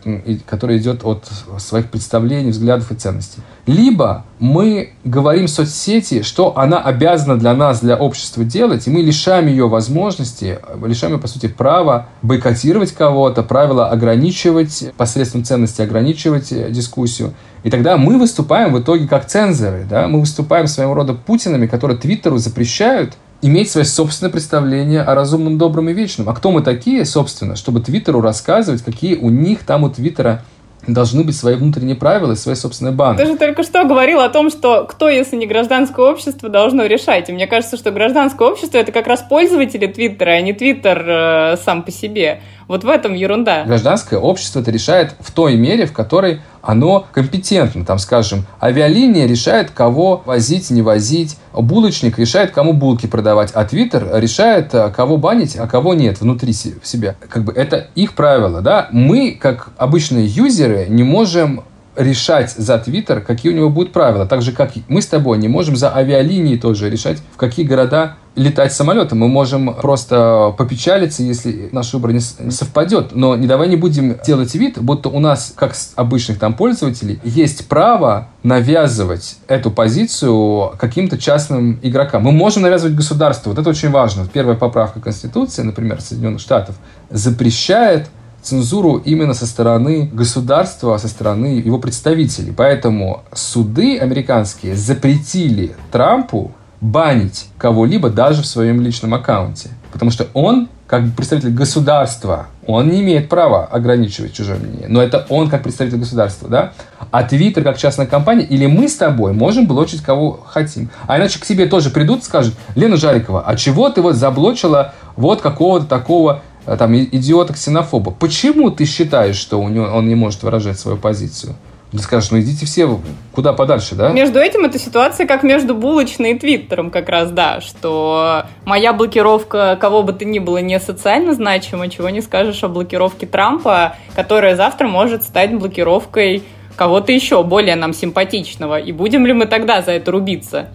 которая 0.46 0.76
идет 0.76 1.04
от 1.04 1.24
своих 1.58 1.88
представлений, 1.88 2.50
взглядов 2.50 2.92
и 2.92 2.94
ценностей. 2.94 3.40
Либо 3.66 4.24
мы 4.38 4.92
говорим 5.04 5.48
соцсети, 5.48 6.22
что 6.22 6.58
она 6.58 6.78
обязана 6.78 7.38
для 7.38 7.54
нас, 7.54 7.80
для 7.80 7.96
общества 7.96 8.44
делать, 8.44 8.86
и 8.86 8.90
мы 8.90 9.00
лишаем 9.00 9.46
ее 9.46 9.68
возможности, 9.68 10.58
лишаем 10.84 11.14
ее, 11.14 11.18
по 11.18 11.28
сути, 11.28 11.46
права 11.46 12.08
бойкотировать 12.20 12.92
кого-то, 12.92 13.42
правила 13.42 13.88
ограничивать, 13.88 14.92
посредством 14.98 15.44
ценности 15.44 15.80
ограничивать 15.80 16.52
э, 16.52 16.70
дискуссию. 16.70 17.32
И 17.62 17.70
тогда 17.70 17.96
мы 17.96 18.18
выступаем 18.18 18.72
в 18.72 18.80
итоге 18.80 19.06
как 19.06 19.26
цензоры, 19.26 19.86
да? 19.88 20.08
мы 20.08 20.20
выступаем 20.20 20.66
своего 20.66 20.94
рода 20.94 21.14
Путинами, 21.14 21.66
которые 21.66 21.98
Твиттеру 21.98 22.38
запрещают 22.38 23.14
иметь 23.40 23.70
свое 23.70 23.84
собственное 23.84 24.30
представление 24.30 25.02
о 25.02 25.14
разумном, 25.14 25.58
добром 25.58 25.88
и 25.88 25.92
вечном. 25.92 26.28
А 26.28 26.34
кто 26.34 26.50
мы 26.50 26.62
такие, 26.62 27.04
собственно, 27.04 27.56
чтобы 27.56 27.80
Твиттеру 27.80 28.20
рассказывать, 28.20 28.82
какие 28.82 29.16
у 29.16 29.30
них 29.30 29.64
там 29.64 29.84
у 29.84 29.90
Твиттера 29.90 30.42
должны 30.86 31.22
быть 31.22 31.36
свои 31.36 31.54
внутренние 31.54 31.94
правила 31.94 32.32
и 32.32 32.36
свои 32.36 32.54
собственные 32.54 32.92
банды. 32.92 33.22
Ты 33.22 33.30
же 33.30 33.38
только 33.38 33.62
что 33.62 33.84
говорил 33.84 34.20
о 34.20 34.28
том, 34.28 34.50
что 34.50 34.84
кто, 34.84 35.08
если 35.08 35.36
не 35.36 35.46
гражданское 35.46 36.04
общество, 36.04 36.48
должно 36.48 36.86
решать. 36.86 37.28
И 37.28 37.32
мне 37.32 37.46
кажется, 37.46 37.76
что 37.76 37.92
гражданское 37.92 38.48
общество— 38.48 38.78
это 38.78 38.90
как 38.90 39.06
раз 39.06 39.22
пользователи 39.22 39.86
Твиттера, 39.86 40.30
а 40.30 40.40
не 40.40 40.52
Твиттер 40.52 41.04
э, 41.06 41.56
сам 41.64 41.82
по 41.84 41.92
себе. 41.92 42.40
Вот 42.66 42.84
в 42.84 42.88
этом 42.88 43.14
ерунда. 43.14 43.64
Гражданское 43.64 44.18
общество 44.18 44.60
это 44.60 44.70
решает 44.70 45.14
в 45.20 45.30
той 45.30 45.56
мере, 45.56 45.86
в 45.86 45.92
которой 45.92 46.40
оно 46.62 47.06
компетентно. 47.12 47.84
Там, 47.84 47.98
скажем, 47.98 48.46
авиалиния 48.60 49.26
решает, 49.26 49.70
кого 49.70 50.22
возить, 50.24 50.70
не 50.70 50.80
возить. 50.80 51.36
Булочник 51.52 52.18
решает, 52.18 52.52
кому 52.52 52.72
булки 52.72 53.06
продавать. 53.06 53.50
А 53.52 53.64
Твиттер 53.64 54.08
решает, 54.14 54.72
э, 54.74 54.90
кого 54.90 55.16
банить, 55.16 55.56
а 55.56 55.66
кого 55.66 55.94
нет 55.94 56.20
внутри 56.20 56.52
себя. 56.52 57.16
Как 57.28 57.44
бы 57.44 57.52
это 57.52 57.88
их 57.94 58.14
правило. 58.14 58.62
Да? 58.62 58.88
Мы, 58.92 59.36
как 59.38 59.70
обычные 59.76 60.26
юзеры, 60.26 60.86
не 60.88 61.02
можем 61.02 61.64
решать 61.96 62.52
за 62.52 62.78
Твиттер, 62.78 63.20
какие 63.20 63.52
у 63.52 63.54
него 63.54 63.68
будут 63.68 63.92
правила. 63.92 64.26
Так 64.26 64.42
же, 64.42 64.52
как 64.52 64.72
мы 64.88 65.02
с 65.02 65.06
тобой 65.06 65.38
не 65.38 65.48
можем 65.48 65.76
за 65.76 65.94
авиалинии 65.94 66.56
тоже 66.56 66.88
решать, 66.88 67.18
в 67.34 67.36
какие 67.36 67.66
города 67.66 68.16
летать 68.34 68.72
самолетом. 68.72 69.18
Мы 69.18 69.28
можем 69.28 69.74
просто 69.74 70.54
попечалиться, 70.56 71.22
если 71.22 71.68
наш 71.72 71.92
выбор 71.92 72.12
не 72.12 72.20
совпадет. 72.20 73.14
Но 73.14 73.36
не 73.36 73.46
давай 73.46 73.68
не 73.68 73.76
будем 73.76 74.16
делать 74.24 74.54
вид, 74.54 74.78
будто 74.80 75.10
у 75.10 75.20
нас, 75.20 75.52
как 75.54 75.74
обычных 75.96 76.38
там 76.38 76.54
пользователей, 76.54 77.20
есть 77.24 77.68
право 77.68 78.28
навязывать 78.42 79.36
эту 79.48 79.70
позицию 79.70 80.72
каким-то 80.78 81.18
частным 81.18 81.78
игрокам. 81.82 82.22
Мы 82.22 82.32
можем 82.32 82.62
навязывать 82.62 82.96
государству. 82.96 83.50
Вот 83.50 83.58
это 83.58 83.68
очень 83.68 83.90
важно. 83.90 84.26
Первая 84.32 84.56
поправка 84.56 85.00
Конституции, 85.00 85.62
например, 85.62 86.00
Соединенных 86.00 86.40
Штатов, 86.40 86.76
запрещает 87.10 88.08
цензуру 88.42 88.96
именно 88.96 89.34
со 89.34 89.46
стороны 89.46 90.10
государства, 90.12 90.98
со 90.98 91.08
стороны 91.08 91.60
его 91.64 91.78
представителей. 91.78 92.52
Поэтому 92.54 93.22
суды 93.32 93.98
американские 93.98 94.76
запретили 94.76 95.74
Трампу 95.90 96.52
банить 96.80 97.46
кого-либо 97.58 98.10
даже 98.10 98.42
в 98.42 98.46
своем 98.46 98.80
личном 98.80 99.14
аккаунте. 99.14 99.70
Потому 99.92 100.10
что 100.10 100.26
он, 100.34 100.68
как 100.88 101.04
представитель 101.14 101.52
государства, 101.52 102.48
он 102.66 102.88
не 102.88 103.00
имеет 103.02 103.28
права 103.28 103.66
ограничивать 103.66 104.32
чужое 104.32 104.58
мнение. 104.58 104.88
Но 104.88 105.00
это 105.00 105.24
он 105.28 105.48
как 105.48 105.62
представитель 105.62 105.98
государства, 105.98 106.48
да? 106.48 106.72
А 107.12 107.22
Твиттер 107.22 107.62
как 107.62 107.78
частная 107.78 108.06
компания, 108.06 108.44
или 108.44 108.66
мы 108.66 108.88
с 108.88 108.96
тобой 108.96 109.32
можем 109.32 109.66
блочить 109.66 110.02
кого 110.02 110.40
хотим. 110.44 110.90
А 111.06 111.18
иначе 111.18 111.38
к 111.38 111.46
тебе 111.46 111.66
тоже 111.66 111.90
придут 111.90 112.22
и 112.22 112.24
скажут, 112.24 112.54
Лена 112.74 112.96
Жарикова, 112.96 113.44
а 113.46 113.54
чего 113.54 113.88
ты 113.90 114.02
вот 114.02 114.16
заблочила 114.16 114.92
вот 115.14 115.40
какого-то 115.40 115.86
такого 115.86 116.42
там 116.64 116.94
идиота-ксенофоба? 116.94 118.12
Почему 118.12 118.70
ты 118.70 118.84
считаешь, 118.84 119.36
что 119.36 119.60
у 119.60 119.68
него, 119.68 119.86
он 119.86 120.08
не 120.08 120.14
может 120.14 120.42
выражать 120.42 120.78
свою 120.78 120.96
позицию? 120.96 121.54
Ты 121.92 121.98
скажешь, 121.98 122.30
ну 122.30 122.40
идите 122.40 122.64
все 122.64 122.98
куда 123.32 123.52
подальше, 123.52 123.94
да? 123.94 124.08
Между 124.08 124.38
этим 124.38 124.64
это 124.64 124.78
ситуация 124.78 125.26
как 125.26 125.42
между 125.42 125.74
булочной 125.74 126.32
и 126.32 126.38
твиттером 126.38 126.90
как 126.90 127.10
раз, 127.10 127.30
да, 127.30 127.60
что 127.60 128.46
моя 128.64 128.94
блокировка 128.94 129.76
кого 129.78 130.02
бы 130.02 130.14
то 130.14 130.24
ни 130.24 130.38
было 130.38 130.58
не 130.58 130.80
социально 130.80 131.34
значима, 131.34 131.90
чего 131.90 132.08
не 132.08 132.22
скажешь 132.22 132.64
о 132.64 132.68
блокировке 132.68 133.26
Трампа, 133.26 133.96
которая 134.14 134.56
завтра 134.56 134.88
может 134.88 135.22
стать 135.22 135.54
блокировкой 135.54 136.42
кого-то 136.76 137.12
еще 137.12 137.42
более 137.42 137.76
нам 137.76 137.92
симпатичного. 137.92 138.80
И 138.80 138.92
будем 138.92 139.26
ли 139.26 139.34
мы 139.34 139.44
тогда 139.44 139.82
за 139.82 139.92
это 139.92 140.12
рубиться? 140.12 140.68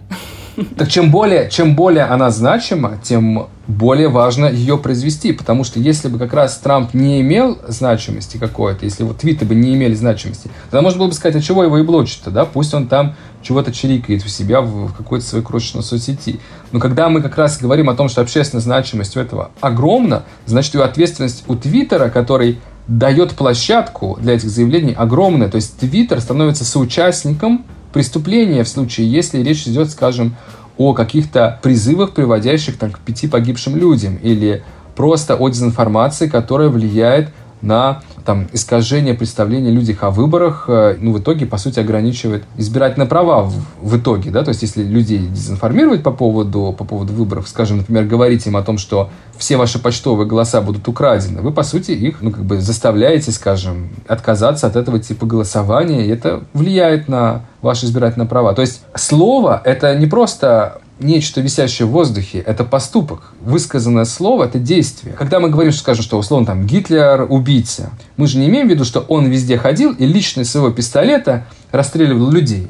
Так 0.76 0.88
чем 0.88 1.10
более, 1.10 1.50
чем 1.50 1.76
более 1.76 2.04
она 2.04 2.30
значима, 2.30 2.98
тем 3.02 3.48
более 3.66 4.08
важно 4.08 4.46
ее 4.46 4.78
произвести. 4.78 5.32
Потому 5.32 5.64
что 5.64 5.78
если 5.78 6.08
бы 6.08 6.18
как 6.18 6.32
раз 6.32 6.58
Трамп 6.58 6.94
не 6.94 7.20
имел 7.20 7.58
значимости 7.68 8.38
какой-то, 8.38 8.84
если 8.84 9.04
вот 9.04 9.18
твиты 9.18 9.44
бы 9.44 9.54
не 9.54 9.74
имели 9.74 9.94
значимости, 9.94 10.50
тогда 10.70 10.82
можно 10.82 10.98
было 10.98 11.08
бы 11.08 11.14
сказать, 11.14 11.36
а 11.36 11.40
чего 11.40 11.64
его 11.64 11.78
и 11.78 11.82
блочить-то, 11.82 12.30
да? 12.30 12.44
Пусть 12.44 12.74
он 12.74 12.88
там 12.88 13.14
чего-то 13.42 13.72
чирикает 13.72 14.24
у 14.24 14.28
себя 14.28 14.60
в 14.60 14.92
какой-то 14.94 15.24
своей 15.24 15.44
крошечной 15.44 15.82
соцсети. 15.82 16.40
Но 16.72 16.80
когда 16.80 17.08
мы 17.08 17.22
как 17.22 17.36
раз 17.36 17.58
говорим 17.58 17.88
о 17.88 17.94
том, 17.94 18.08
что 18.08 18.20
общественная 18.20 18.62
значимость 18.62 19.16
у 19.16 19.20
этого 19.20 19.50
огромна, 19.60 20.24
значит, 20.46 20.74
и 20.74 20.78
ответственность 20.78 21.44
у 21.46 21.54
Твиттера, 21.54 22.08
который 22.08 22.58
дает 22.88 23.32
площадку 23.32 24.18
для 24.20 24.34
этих 24.34 24.48
заявлений 24.48 24.94
огромная. 24.94 25.48
То 25.48 25.56
есть 25.56 25.78
Твиттер 25.78 26.20
становится 26.20 26.64
соучастником 26.64 27.66
преступления 27.92 28.64
в 28.64 28.68
случае, 28.68 29.10
если 29.10 29.42
речь 29.42 29.66
идет, 29.66 29.90
скажем, 29.90 30.36
о 30.76 30.94
каких-то 30.94 31.58
призывах, 31.62 32.12
приводящих 32.12 32.78
там, 32.78 32.90
к 32.90 33.00
пяти 33.00 33.26
погибшим 33.26 33.76
людям, 33.76 34.16
или 34.16 34.62
просто 34.94 35.36
о 35.36 35.48
дезинформации, 35.48 36.28
которая 36.28 36.68
влияет 36.68 37.30
на 37.62 38.02
там, 38.24 38.46
искажение 38.52 39.14
представления 39.14 39.70
людях 39.70 40.02
о 40.02 40.10
выборах, 40.10 40.64
э, 40.68 40.96
ну, 41.00 41.12
в 41.12 41.20
итоге, 41.20 41.46
по 41.46 41.58
сути, 41.58 41.80
ограничивает 41.80 42.44
избирательные 42.56 43.08
права 43.08 43.42
в, 43.42 43.54
в 43.80 43.96
итоге, 43.96 44.30
да, 44.30 44.44
то 44.44 44.50
есть, 44.50 44.62
если 44.62 44.82
людей 44.82 45.18
дезинформировать 45.18 46.02
по 46.02 46.10
поводу, 46.10 46.74
по 46.76 46.84
поводу 46.84 47.12
выборов, 47.12 47.48
скажем, 47.48 47.78
например, 47.78 48.04
говорить 48.04 48.46
им 48.46 48.56
о 48.56 48.62
том, 48.62 48.78
что 48.78 49.10
все 49.36 49.56
ваши 49.56 49.78
почтовые 49.78 50.26
голоса 50.26 50.60
будут 50.60 50.86
украдены, 50.88 51.40
вы, 51.40 51.52
по 51.52 51.62
сути, 51.62 51.92
их, 51.92 52.22
ну, 52.22 52.30
как 52.30 52.44
бы 52.44 52.60
заставляете, 52.60 53.32
скажем, 53.32 53.88
отказаться 54.06 54.66
от 54.66 54.76
этого 54.76 54.98
типа 54.98 55.26
голосования, 55.26 56.06
и 56.06 56.08
это 56.08 56.42
влияет 56.52 57.08
на 57.08 57.46
ваши 57.62 57.86
избирательные 57.86 58.28
права. 58.28 58.54
То 58.54 58.62
есть, 58.62 58.82
слово— 58.94 59.60
это 59.64 59.96
не 59.96 60.06
просто 60.06 60.80
нечто 61.00 61.40
висящее 61.40 61.86
в 61.86 61.90
воздухе, 61.90 62.38
это 62.38 62.64
поступок. 62.64 63.32
Высказанное 63.40 64.04
слово– 64.04 64.44
это 64.44 64.58
действие. 64.58 65.14
Когда 65.14 65.40
мы 65.40 65.50
говорим, 65.50 65.72
что, 65.72 65.80
скажем, 65.80 66.02
что 66.02 66.18
условно 66.18 66.46
там 66.46 66.66
Гитлер– 66.66 67.26
убийца, 67.28 67.90
мы 68.16 68.26
же 68.26 68.38
не 68.38 68.48
имеем 68.48 68.68
в 68.68 68.70
виду, 68.70 68.84
что 68.84 69.00
он 69.00 69.26
везде 69.26 69.58
ходил 69.58 69.92
и 69.92 70.06
лично 70.06 70.42
из 70.42 70.50
своего 70.50 70.70
пистолета 70.70 71.46
расстреливал 71.70 72.30
людей. 72.30 72.68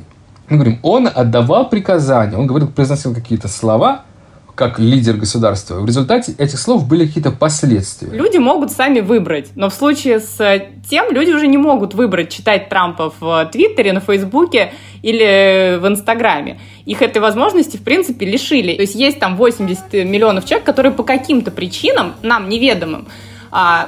Мы 0.49 0.57
говорим, 0.57 0.79
он 0.83 1.09
отдавал 1.13 1.69
приказания, 1.69 2.37
он 2.37 2.47
говорил, 2.47 2.69
произносил 2.69 3.15
какие-то 3.15 3.49
слова, 3.49 4.05
как 4.59 4.81
лидер 4.81 5.17
государства. 5.17 5.77
В 5.77 5.87
результате 5.87 6.35
этих 6.37 6.59
слов 6.59 6.89
были 6.89 7.07
какие-то 7.07 7.31
последствия. 7.31 8.11
Люди 8.11 8.39
могут 8.39 8.73
сами 8.73 8.99
выбрать, 8.99 9.51
но 9.55 9.71
в 9.71 9.75
случае 9.75 10.19
с 10.19 10.37
тем 10.91 11.13
люди 11.13 11.31
уже 11.31 11.47
не 11.47 11.57
могут 11.57 11.95
выбрать 11.95 12.31
читать 12.31 12.69
Трампа 12.69 13.13
в 13.21 13.49
Твиттере, 13.53 13.93
на 13.93 14.01
Фейсбуке 14.01 14.73
или 15.03 15.79
в 15.81 15.87
Инстаграме. 15.87 16.59
Их 16.87 17.03
этой 17.03 17.23
возможности, 17.23 17.77
в 17.77 17.83
принципе, 17.85 18.27
лишили. 18.27 18.75
То 18.75 18.83
есть 18.83 18.97
есть 18.97 19.21
там 19.21 19.37
80 19.37 19.93
миллионов 20.05 20.45
человек, 20.45 20.67
которые 20.67 20.91
по 20.91 21.05
каким-то 21.05 21.53
причинам, 21.53 22.15
нам 22.23 22.49
неведомым, 22.49 23.07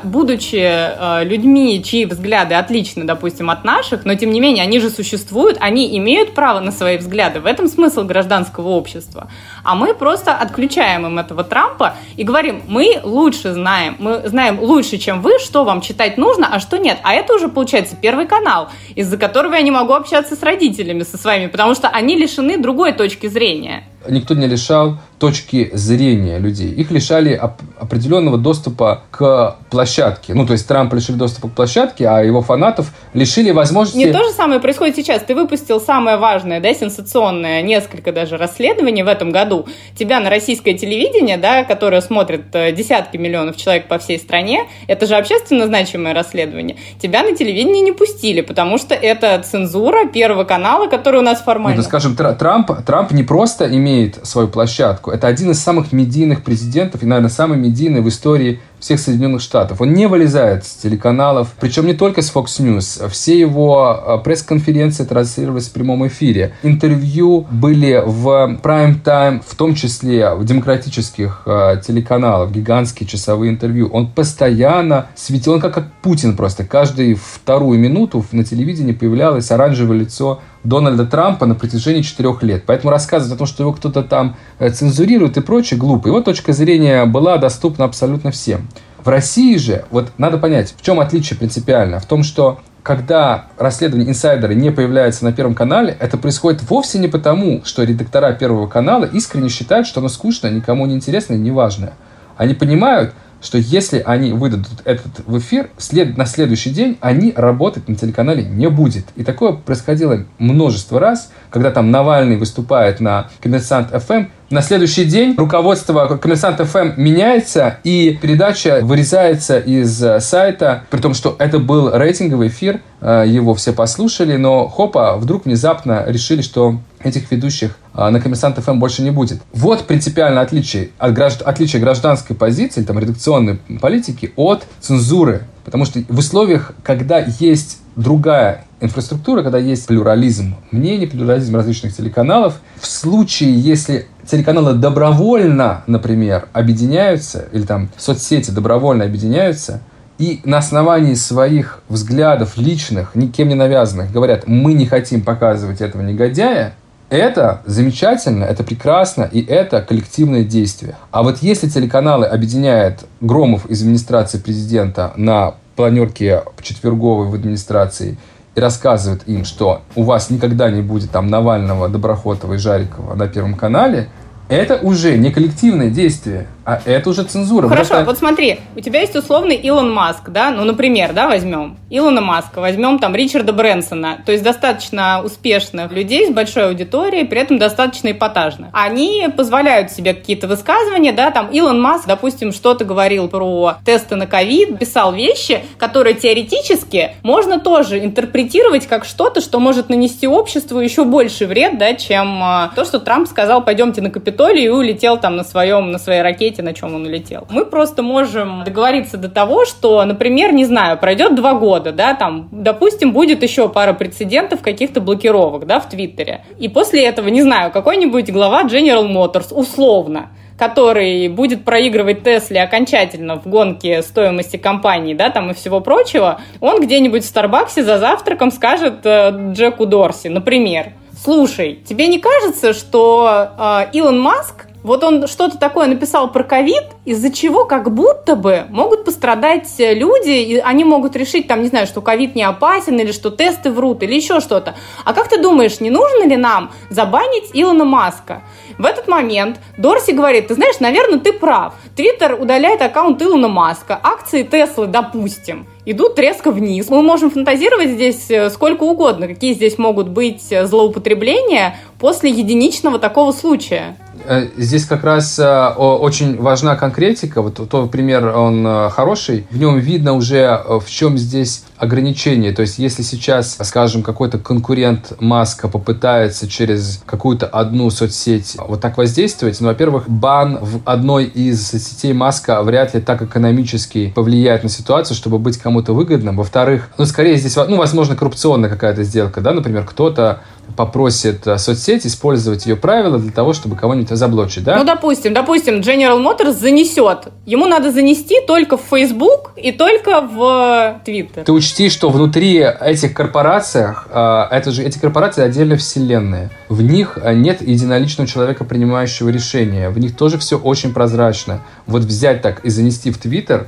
будучи 0.04 0.62
а, 0.62 1.22
людьми, 1.22 1.82
чьи 1.84 2.04
взгляды 2.04 2.54
отличны, 2.54 3.04
допустим, 3.04 3.50
от 3.50 3.64
наших, 3.64 4.04
но 4.04 4.14
тем 4.14 4.30
не 4.30 4.40
менее 4.40 4.64
они 4.64 4.80
же 4.80 4.90
существуют, 4.90 5.58
они 5.60 5.96
имеют 5.98 6.34
право 6.34 6.60
на 6.60 6.72
свои 6.72 6.96
взгляды. 6.96 7.40
В 7.40 7.46
этом 7.46 7.68
смысл 7.68 8.04
гражданского 8.04 8.68
общества. 8.68 9.30
А 9.62 9.74
мы 9.74 9.94
просто 9.94 10.34
отключаем 10.34 11.06
им 11.06 11.18
этого 11.18 11.44
Трампа 11.44 11.94
и 12.16 12.24
говорим, 12.24 12.62
мы 12.66 13.00
лучше 13.02 13.52
знаем, 13.52 13.96
мы 13.98 14.22
знаем 14.26 14.60
лучше, 14.60 14.98
чем 14.98 15.20
вы, 15.20 15.38
что 15.38 15.64
вам 15.64 15.80
читать 15.80 16.16
нужно, 16.16 16.48
а 16.50 16.60
что 16.60 16.78
нет. 16.78 16.98
А 17.02 17.14
это 17.14 17.34
уже 17.34 17.48
получается 17.48 17.96
первый 18.00 18.26
канал, 18.26 18.70
из-за 18.94 19.16
которого 19.16 19.54
я 19.54 19.62
не 19.62 19.70
могу 19.70 19.92
общаться 19.92 20.36
с 20.36 20.42
родителями, 20.42 21.02
со 21.02 21.18
своими, 21.18 21.46
потому 21.46 21.74
что 21.74 21.88
они 21.88 22.16
лишены 22.16 22.58
другой 22.58 22.92
точки 22.92 23.26
зрения 23.26 23.84
никто 24.08 24.34
не 24.34 24.46
лишал 24.46 24.98
точки 25.20 25.70
зрения 25.74 26.38
людей. 26.38 26.70
Их 26.72 26.90
лишали 26.90 27.36
оп- 27.36 27.60
определенного 27.78 28.38
доступа 28.38 29.02
к 29.10 29.56
площадке. 29.68 30.32
Ну, 30.32 30.46
то 30.46 30.54
есть 30.54 30.66
Трамп 30.66 30.94
лишили 30.94 31.16
доступа 31.16 31.48
к 31.48 31.52
площадке, 31.52 32.08
а 32.08 32.20
его 32.22 32.40
фанатов 32.40 32.90
лишили 33.12 33.50
возможности... 33.50 33.98
Не 33.98 34.12
то 34.12 34.24
же 34.24 34.30
самое 34.30 34.60
происходит 34.60 34.96
сейчас. 34.96 35.22
Ты 35.22 35.34
выпустил 35.34 35.78
самое 35.78 36.16
важное, 36.16 36.60
да, 36.60 36.72
сенсационное, 36.72 37.60
несколько 37.60 38.12
даже 38.12 38.38
расследований 38.38 39.02
в 39.02 39.08
этом 39.08 39.30
году. 39.30 39.66
Тебя 39.94 40.20
на 40.20 40.30
российское 40.30 40.72
телевидение, 40.72 41.36
да, 41.36 41.64
которое 41.64 42.00
смотрит 42.00 42.46
э, 42.54 42.72
десятки 42.72 43.18
миллионов 43.18 43.58
человек 43.58 43.88
по 43.88 43.98
всей 43.98 44.18
стране, 44.18 44.64
это 44.86 45.06
же 45.06 45.16
общественно 45.16 45.66
значимое 45.66 46.14
расследование, 46.14 46.78
тебя 47.00 47.22
на 47.22 47.36
телевидение 47.36 47.82
не 47.82 47.92
пустили, 47.92 48.40
потому 48.40 48.78
что 48.78 48.94
это 48.94 49.38
цензура 49.42 50.06
Первого 50.06 50.44
канала, 50.44 50.86
который 50.86 51.20
у 51.20 51.22
нас 51.22 51.42
формально... 51.42 51.76
Ну, 51.76 51.82
скажем, 51.82 52.16
Трамп, 52.16 52.70
Трамп 52.86 53.12
не 53.12 53.22
просто 53.22 53.66
имеет 53.66 53.89
имеет 53.90 54.26
свою 54.26 54.48
площадку. 54.48 55.10
Это 55.10 55.26
один 55.26 55.50
из 55.50 55.60
самых 55.60 55.92
медийных 55.92 56.42
президентов 56.42 57.02
и, 57.02 57.06
наверное, 57.06 57.30
самый 57.30 57.58
медийный 57.58 58.00
в 58.00 58.08
истории 58.08 58.60
всех 58.80 58.98
Соединенных 58.98 59.40
Штатов. 59.40 59.80
Он 59.80 59.92
не 59.92 60.06
вылезает 60.06 60.64
с 60.64 60.74
телеканалов, 60.74 61.54
причем 61.60 61.86
не 61.86 61.94
только 61.94 62.22
с 62.22 62.34
Fox 62.34 62.60
News. 62.60 63.08
Все 63.10 63.38
его 63.38 63.88
а, 63.88 64.18
пресс-конференции 64.18 65.04
транслировались 65.04 65.68
в 65.68 65.72
прямом 65.72 66.06
эфире. 66.08 66.54
Интервью 66.62 67.46
были 67.50 68.02
в 68.04 68.58
прайм-тайм, 68.62 69.42
в 69.46 69.54
том 69.54 69.74
числе 69.74 70.34
в 70.34 70.44
демократических 70.44 71.42
э, 71.46 71.80
телеканалах, 71.86 72.50
гигантские 72.50 73.06
часовые 73.06 73.50
интервью. 73.50 73.88
Он 73.92 74.06
постоянно 74.06 75.08
светил, 75.14 75.52
он 75.52 75.60
как, 75.60 75.74
как 75.74 75.92
Путин 76.02 76.36
просто. 76.36 76.64
Каждую 76.64 77.16
вторую 77.16 77.78
минуту 77.78 78.24
на 78.32 78.44
телевидении 78.44 78.92
появлялось 78.92 79.50
оранжевое 79.50 79.98
лицо 79.98 80.40
Дональда 80.64 81.06
Трампа 81.06 81.46
на 81.46 81.54
протяжении 81.54 82.02
четырех 82.02 82.42
лет. 82.42 82.64
Поэтому 82.66 82.90
рассказывать 82.90 83.34
о 83.34 83.38
том, 83.38 83.46
что 83.46 83.62
его 83.62 83.72
кто-то 83.72 84.02
там 84.02 84.36
э, 84.58 84.70
цензурирует 84.70 85.36
и 85.36 85.40
прочее, 85.40 85.78
глупо. 85.78 86.08
Его 86.08 86.20
точка 86.20 86.52
зрения 86.52 87.06
была 87.06 87.38
доступна 87.38 87.86
абсолютно 87.86 88.30
всем. 88.30 88.68
В 89.02 89.08
России 89.08 89.56
же, 89.56 89.84
вот 89.90 90.12
надо 90.18 90.38
понять, 90.38 90.74
в 90.76 90.82
чем 90.82 91.00
отличие 91.00 91.38
принципиально? 91.38 92.00
В 92.00 92.06
том, 92.06 92.22
что 92.22 92.60
когда 92.82 93.46
расследование 93.58 94.08
инсайдера 94.10 94.52
не 94.52 94.70
появляется 94.70 95.24
на 95.24 95.32
Первом 95.32 95.54
канале, 95.54 95.96
это 95.98 96.18
происходит 96.18 96.62
вовсе 96.68 96.98
не 96.98 97.08
потому, 97.08 97.62
что 97.64 97.82
редактора 97.82 98.32
Первого 98.32 98.66
канала 98.66 99.04
искренне 99.04 99.48
считают, 99.48 99.86
что 99.86 100.00
оно 100.00 100.08
скучно, 100.08 100.48
никому 100.48 100.86
не 100.86 100.94
интересно 100.94 101.34
и 101.34 101.38
неважное. 101.38 101.94
Они 102.36 102.54
понимают, 102.54 103.12
что 103.42 103.58
если 103.58 104.02
они 104.04 104.32
выдадут 104.32 104.82
этот 104.84 105.26
в 105.26 105.38
эфир, 105.38 105.70
след, 105.78 106.16
на 106.16 106.26
следующий 106.26 106.70
день 106.70 106.98
они 107.00 107.32
работать 107.34 107.88
на 107.88 107.96
телеканале 107.96 108.44
не 108.44 108.68
будет. 108.68 109.06
И 109.16 109.24
такое 109.24 109.52
происходило 109.52 110.24
множество 110.38 111.00
раз, 111.00 111.30
когда 111.50 111.70
там 111.70 111.90
Навальный 111.90 112.36
выступает 112.36 113.00
на 113.00 113.28
Коммерсант 113.40 113.90
ФМ, 113.90 114.26
на 114.50 114.62
следующий 114.62 115.04
день 115.04 115.36
руководство 115.36 116.18
Коммерсант 116.20 116.60
ФМ 116.60 117.00
меняется, 117.00 117.78
и 117.84 118.18
передача 118.20 118.80
вырезается 118.82 119.60
из 119.60 120.02
э, 120.02 120.18
сайта, 120.18 120.82
при 120.90 120.98
том, 120.98 121.14
что 121.14 121.36
это 121.38 121.60
был 121.60 121.96
рейтинговый 121.96 122.48
эфир, 122.48 122.80
э, 123.00 123.26
его 123.28 123.54
все 123.54 123.72
послушали, 123.72 124.36
но 124.36 124.66
хопа, 124.66 125.16
вдруг 125.18 125.44
внезапно 125.44 126.04
решили, 126.04 126.42
что 126.42 126.80
этих 126.98 127.30
ведущих 127.30 127.78
э, 127.94 128.08
на 128.08 128.20
Коммерсант 128.20 128.58
ФМ 128.58 128.80
больше 128.80 129.02
не 129.02 129.12
будет. 129.12 129.40
Вот 129.52 129.86
принципиальное 129.86 130.42
отличие, 130.42 130.90
от 130.98 131.14
гражд... 131.14 131.42
отличие 131.42 131.80
гражданской 131.80 132.34
позиции, 132.34 132.82
там, 132.82 132.98
редакционной 132.98 133.60
политики 133.80 134.32
от 134.34 134.64
цензуры. 134.80 135.46
Потому 135.64 135.84
что 135.84 136.02
в 136.08 136.18
условиях, 136.18 136.72
когда 136.82 137.24
есть 137.38 137.78
другая 137.94 138.64
инфраструктура, 138.80 139.42
когда 139.42 139.58
есть 139.58 139.86
плюрализм 139.86 140.56
мнений, 140.70 141.06
плюрализм 141.06 141.54
различных 141.54 141.94
телеканалов, 141.94 142.60
в 142.80 142.86
случае, 142.86 143.52
если 143.58 144.06
телеканалы 144.30 144.74
добровольно, 144.74 145.82
например, 145.86 146.48
объединяются, 146.52 147.46
или 147.52 147.62
там 147.62 147.88
соцсети 147.96 148.50
добровольно 148.50 149.04
объединяются, 149.04 149.80
и 150.18 150.40
на 150.44 150.58
основании 150.58 151.14
своих 151.14 151.82
взглядов 151.88 152.56
личных, 152.56 153.14
никем 153.14 153.48
не 153.48 153.54
навязанных, 153.54 154.12
говорят, 154.12 154.46
мы 154.46 154.74
не 154.74 154.86
хотим 154.86 155.22
показывать 155.22 155.80
этого 155.80 156.02
негодяя, 156.02 156.74
это 157.08 157.62
замечательно, 157.66 158.44
это 158.44 158.62
прекрасно, 158.62 159.28
и 159.30 159.44
это 159.44 159.82
коллективное 159.82 160.44
действие. 160.44 160.94
А 161.10 161.22
вот 161.22 161.38
если 161.38 161.68
телеканалы 161.68 162.26
объединяют 162.26 163.00
Громов 163.20 163.66
из 163.66 163.80
администрации 163.80 164.38
президента 164.38 165.12
на 165.16 165.54
планерке 165.74 166.44
четверговой 166.62 167.28
в 167.28 167.34
администрации 167.34 168.16
и 168.54 168.60
рассказывают 168.60 169.22
им, 169.26 169.44
что 169.44 169.82
у 169.94 170.02
вас 170.02 170.30
никогда 170.30 170.70
не 170.70 170.82
будет 170.82 171.10
там 171.10 171.28
Навального, 171.28 171.88
Доброхотова 171.88 172.54
и 172.54 172.58
Жарикова 172.58 173.14
на 173.14 173.28
Первом 173.28 173.54
канале, 173.54 174.08
это 174.48 174.76
уже 174.76 175.16
не 175.16 175.30
коллективное 175.30 175.90
действие, 175.90 176.48
а 176.64 176.80
это 176.84 177.10
уже 177.10 177.22
цензура. 177.24 177.68
Хорошо, 177.68 177.88
Просто... 177.88 178.04
вот 178.04 178.18
смотри, 178.18 178.60
у 178.76 178.80
тебя 178.80 179.00
есть 179.00 179.16
условный 179.16 179.56
Илон 179.56 179.92
Маск, 179.92 180.28
да, 180.28 180.50
ну, 180.50 180.64
например, 180.64 181.12
да, 181.12 181.26
возьмем 181.26 181.78
Илона 181.88 182.20
Маска, 182.20 182.60
возьмем 182.60 182.98
там 182.98 183.14
Ричарда 183.14 183.52
Брэнсона, 183.52 184.18
то 184.24 184.32
есть 184.32 184.44
достаточно 184.44 185.22
успешных 185.24 185.90
людей 185.90 186.26
с 186.26 186.30
большой 186.30 186.68
аудиторией, 186.68 187.26
при 187.26 187.40
этом 187.40 187.58
достаточно 187.58 188.12
эпатажно. 188.12 188.70
Они 188.72 189.28
позволяют 189.36 189.90
себе 189.90 190.14
какие-то 190.14 190.46
высказывания, 190.46 191.12
да, 191.12 191.30
там 191.30 191.48
Илон 191.50 191.80
Маск, 191.80 192.06
допустим, 192.06 192.52
что-то 192.52 192.84
говорил 192.84 193.28
про 193.28 193.76
тесты 193.84 194.16
на 194.16 194.26
ковид, 194.26 194.78
писал 194.78 195.12
вещи, 195.12 195.62
которые 195.78 196.14
теоретически 196.14 197.12
можно 197.22 197.58
тоже 197.58 198.04
интерпретировать 198.04 198.86
как 198.86 199.04
что-то, 199.04 199.40
что 199.40 199.58
может 199.60 199.88
нанести 199.88 200.28
обществу 200.28 200.78
еще 200.78 201.04
больше 201.04 201.46
вред, 201.46 201.78
да, 201.78 201.94
чем 201.94 202.42
э, 202.42 202.70
то, 202.76 202.84
что 202.84 203.00
Трамп 203.00 203.28
сказал, 203.28 203.64
пойдемте 203.64 204.00
на 204.00 204.10
Капитолий 204.10 204.64
и 204.64 204.68
улетел 204.68 205.18
там 205.18 205.36
на 205.36 205.44
своем, 205.44 205.90
на 205.90 205.98
своей 205.98 206.22
ракете 206.22 206.49
знаете, 206.50 206.62
на 206.62 206.74
чем 206.74 206.94
он 206.94 207.06
улетел. 207.06 207.46
Мы 207.50 207.64
просто 207.64 208.02
можем 208.02 208.64
договориться 208.64 209.16
до 209.16 209.28
того, 209.28 209.64
что, 209.64 210.04
например, 210.04 210.52
не 210.52 210.64
знаю, 210.64 210.98
пройдет 210.98 211.34
два 211.34 211.54
года, 211.54 211.92
да, 211.92 212.14
там, 212.14 212.48
допустим, 212.50 213.12
будет 213.12 213.42
еще 213.42 213.68
пара 213.68 213.92
прецедентов 213.92 214.60
каких-то 214.60 215.00
блокировок, 215.00 215.66
да, 215.66 215.80
в 215.80 215.88
Твиттере. 215.88 216.44
И 216.58 216.68
после 216.68 217.04
этого, 217.04 217.28
не 217.28 217.42
знаю, 217.42 217.70
какой-нибудь 217.70 218.30
глава 218.30 218.64
General 218.64 219.08
Motors, 219.08 219.54
условно, 219.54 220.30
который 220.58 221.28
будет 221.28 221.64
проигрывать 221.64 222.22
Тесле 222.22 222.62
окончательно 222.62 223.40
в 223.40 223.46
гонке 223.46 224.02
стоимости 224.02 224.56
компании, 224.58 225.14
да, 225.14 225.30
там 225.30 225.50
и 225.50 225.54
всего 225.54 225.80
прочего, 225.80 226.40
он 226.60 226.80
где-нибудь 226.80 227.22
в 227.22 227.26
Старбаксе 227.26 227.82
за 227.82 227.98
завтраком 227.98 228.50
скажет 228.50 229.00
э, 229.04 229.52
Джеку 229.52 229.86
Дорси, 229.86 230.28
например, 230.28 230.92
слушай, 231.24 231.78
тебе 231.88 232.08
не 232.08 232.18
кажется, 232.18 232.74
что 232.74 233.48
э, 233.58 233.86
Илон 233.92 234.20
Маск 234.20 234.66
вот 234.82 235.04
он 235.04 235.26
что-то 235.26 235.58
такое 235.58 235.86
написал 235.86 236.30
про 236.32 236.42
ковид, 236.42 236.84
из-за 237.04 237.30
чего 237.30 237.64
как 237.64 237.92
будто 237.92 238.36
бы 238.36 238.64
могут 238.70 239.04
пострадать 239.04 239.68
люди, 239.78 240.30
и 240.30 240.58
они 240.58 240.84
могут 240.84 241.16
решить, 241.16 241.46
там, 241.46 241.62
не 241.62 241.68
знаю, 241.68 241.86
что 241.86 242.00
ковид 242.00 242.34
не 242.34 242.42
опасен, 242.42 242.98
или 242.98 243.12
что 243.12 243.30
тесты 243.30 243.70
врут, 243.70 244.02
или 244.02 244.14
еще 244.14 244.40
что-то. 244.40 244.74
А 245.04 245.12
как 245.12 245.28
ты 245.28 245.40
думаешь, 245.40 245.80
не 245.80 245.90
нужно 245.90 246.26
ли 246.26 246.36
нам 246.36 246.72
забанить 246.88 247.50
Илона 247.52 247.84
Маска? 247.84 248.42
В 248.78 248.86
этот 248.86 249.08
момент 249.08 249.60
Дорси 249.76 250.12
говорит, 250.12 250.48
ты 250.48 250.54
знаешь, 250.54 250.80
наверное, 250.80 251.18
ты 251.18 251.32
прав. 251.32 251.74
Твиттер 251.96 252.40
удаляет 252.40 252.80
аккаунт 252.80 253.20
Илона 253.20 253.48
Маска, 253.48 254.00
акции 254.02 254.42
Теслы, 254.42 254.86
допустим, 254.86 255.66
идут 255.84 256.18
резко 256.18 256.50
вниз. 256.50 256.88
Мы 256.88 257.02
можем 257.02 257.30
фантазировать 257.30 257.90
здесь 257.90 258.30
э, 258.30 258.48
сколько 258.48 258.84
угодно, 258.84 259.28
какие 259.28 259.52
здесь 259.52 259.76
могут 259.76 260.08
быть 260.08 260.50
э, 260.50 260.64
злоупотребления 260.66 261.76
после 261.98 262.30
единичного 262.30 262.98
такого 262.98 263.32
случая. 263.32 263.96
Э, 264.24 264.48
здесь 264.56 264.84
как 264.84 265.04
раз 265.04 265.38
э, 265.38 265.68
очень 265.76 266.40
важна 266.40 266.76
конкретика. 266.76 267.42
Вот 267.42 267.68
тот 267.68 267.90
пример, 267.90 268.26
он 268.36 268.66
э, 268.66 268.90
хороший. 268.90 269.46
В 269.50 269.58
нем 269.58 269.78
видно 269.78 270.12
уже, 270.12 270.62
в 270.66 270.88
чем 270.88 271.18
здесь 271.18 271.64
ограничение. 271.76 272.52
То 272.52 272.62
есть, 272.62 272.78
если 272.78 273.02
сейчас, 273.02 273.56
скажем, 273.62 274.02
какой-то 274.02 274.38
конкурент 274.38 275.12
Маска 275.18 275.68
попытается 275.68 276.48
через 276.48 277.02
какую-то 277.06 277.46
одну 277.46 277.90
соцсеть 277.90 278.56
вот 278.58 278.80
так 278.80 278.98
воздействовать, 278.98 279.60
ну, 279.60 279.68
во-первых, 279.68 280.08
бан 280.08 280.58
в 280.60 280.80
одной 280.84 281.24
из 281.24 281.68
сетей 281.70 282.12
Маска 282.12 282.62
вряд 282.62 282.94
ли 282.94 283.00
так 283.00 283.22
экономически 283.22 284.12
повлияет 284.14 284.62
на 284.62 284.68
ситуацию, 284.68 285.16
чтобы 285.16 285.38
быть 285.38 285.56
кому-то 285.56 285.94
выгодным. 285.94 286.36
Во-вторых, 286.36 286.90
ну, 286.98 287.06
скорее 287.06 287.36
здесь, 287.36 287.56
ну, 287.56 287.76
возможно, 287.76 288.14
коррупционная 288.14 288.68
какая-то 288.68 289.02
сделка, 289.02 289.40
да, 289.40 289.52
например, 289.52 289.84
кто-то 289.84 290.40
попросит 290.76 291.44
соцсеть 291.56 292.06
использовать 292.06 292.66
ее 292.66 292.76
правила 292.76 293.18
для 293.18 293.32
того, 293.32 293.52
чтобы 293.52 293.76
кого-нибудь 293.76 294.10
заблочить, 294.16 294.64
да? 294.64 294.76
Ну, 294.76 294.84
допустим, 294.84 295.34
допустим, 295.34 295.80
General 295.80 296.18
Motors 296.18 296.52
занесет. 296.52 297.28
Ему 297.46 297.66
надо 297.66 297.90
занести 297.92 298.36
только 298.46 298.76
в 298.76 298.82
Facebook 298.90 299.52
и 299.56 299.72
только 299.72 300.20
в 300.20 301.00
Twitter. 301.04 301.44
Ты 301.44 301.52
учти, 301.52 301.88
что 301.88 302.10
внутри 302.10 302.58
этих 302.58 303.14
корпорациях, 303.14 304.08
а, 304.10 304.48
это 304.50 304.70
же, 304.70 304.82
эти 304.82 304.98
корпорации 304.98 305.42
отдельно 305.42 305.76
вселенные. 305.76 306.50
В 306.68 306.82
них 306.82 307.18
нет 307.34 307.62
единоличного 307.62 308.28
человека, 308.28 308.64
принимающего 308.64 309.28
решения. 309.28 309.90
В 309.90 309.98
них 309.98 310.16
тоже 310.16 310.38
все 310.38 310.58
очень 310.58 310.92
прозрачно. 310.92 311.60
Вот 311.86 312.02
взять 312.02 312.42
так 312.42 312.64
и 312.64 312.70
занести 312.70 313.10
в 313.10 313.18
Twitter 313.18 313.66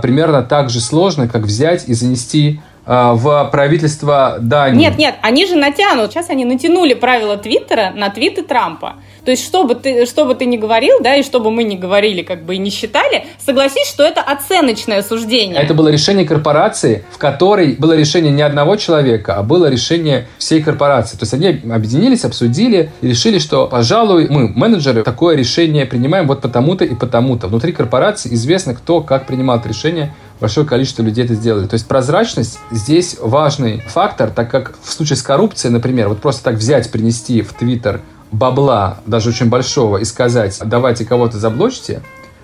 примерно 0.00 0.42
так 0.42 0.70
же 0.70 0.80
сложно, 0.80 1.28
как 1.28 1.42
взять 1.42 1.88
и 1.88 1.94
занести 1.94 2.60
в 2.86 3.48
правительство 3.50 4.36
Дании. 4.40 4.80
Нет, 4.80 4.98
нет, 4.98 5.14
они 5.22 5.46
же 5.46 5.56
натянут. 5.56 6.12
Сейчас 6.12 6.30
они 6.30 6.44
натянули 6.44 6.94
правила 6.94 7.36
Твиттера 7.36 7.92
на 7.94 8.10
твиты 8.10 8.42
Трампа. 8.42 8.96
То 9.24 9.30
есть, 9.30 9.42
что 9.42 9.64
бы 9.64 9.74
ты, 9.74 10.04
что 10.04 10.26
бы 10.26 10.34
ты 10.34 10.44
ни 10.44 10.58
говорил, 10.58 10.98
да, 11.00 11.16
и 11.16 11.22
что 11.22 11.40
бы 11.40 11.50
мы 11.50 11.64
ни 11.64 11.76
говорили, 11.76 12.22
как 12.22 12.44
бы 12.44 12.56
и 12.56 12.58
не 12.58 12.68
считали, 12.68 13.24
согласись, 13.38 13.88
что 13.88 14.02
это 14.02 14.20
оценочное 14.20 15.02
суждение. 15.02 15.56
Это 15.56 15.72
было 15.72 15.88
решение 15.88 16.26
корпорации, 16.26 17.06
в 17.10 17.16
которой 17.16 17.74
было 17.74 17.96
решение 17.96 18.30
не 18.30 18.42
одного 18.42 18.76
человека, 18.76 19.36
а 19.36 19.42
было 19.42 19.70
решение 19.70 20.28
всей 20.36 20.62
корпорации. 20.62 21.16
То 21.16 21.22
есть, 21.22 21.32
они 21.32 21.48
объединились, 21.72 22.24
обсудили 22.24 22.90
и 23.00 23.08
решили, 23.08 23.38
что, 23.38 23.66
пожалуй, 23.66 24.28
мы, 24.28 24.48
менеджеры, 24.48 25.02
такое 25.02 25.36
решение 25.36 25.86
принимаем 25.86 26.26
вот 26.26 26.42
потому-то 26.42 26.84
и 26.84 26.94
потому-то. 26.94 27.48
Внутри 27.48 27.72
корпорации 27.72 28.34
известно, 28.34 28.74
кто 28.74 29.00
как 29.00 29.26
принимал 29.26 29.58
это 29.58 29.70
решение, 29.70 30.12
большое 30.40 30.66
количество 30.66 31.02
людей 31.02 31.24
это 31.24 31.34
сделали. 31.34 31.66
То 31.66 31.74
есть 31.74 31.86
прозрачность 31.86 32.58
здесь 32.70 33.16
важный 33.20 33.80
фактор, 33.86 34.30
так 34.30 34.50
как 34.50 34.78
в 34.82 34.92
случае 34.92 35.16
с 35.16 35.22
коррупцией, 35.22 35.72
например, 35.72 36.08
вот 36.08 36.20
просто 36.20 36.44
так 36.44 36.54
взять, 36.54 36.90
принести 36.90 37.42
в 37.42 37.52
Твиттер 37.52 38.00
бабла, 38.30 38.98
даже 39.06 39.30
очень 39.30 39.48
большого, 39.48 39.98
и 39.98 40.04
сказать, 40.04 40.60
давайте 40.64 41.04
кого-то 41.04 41.38
заблочьте, 41.38 42.02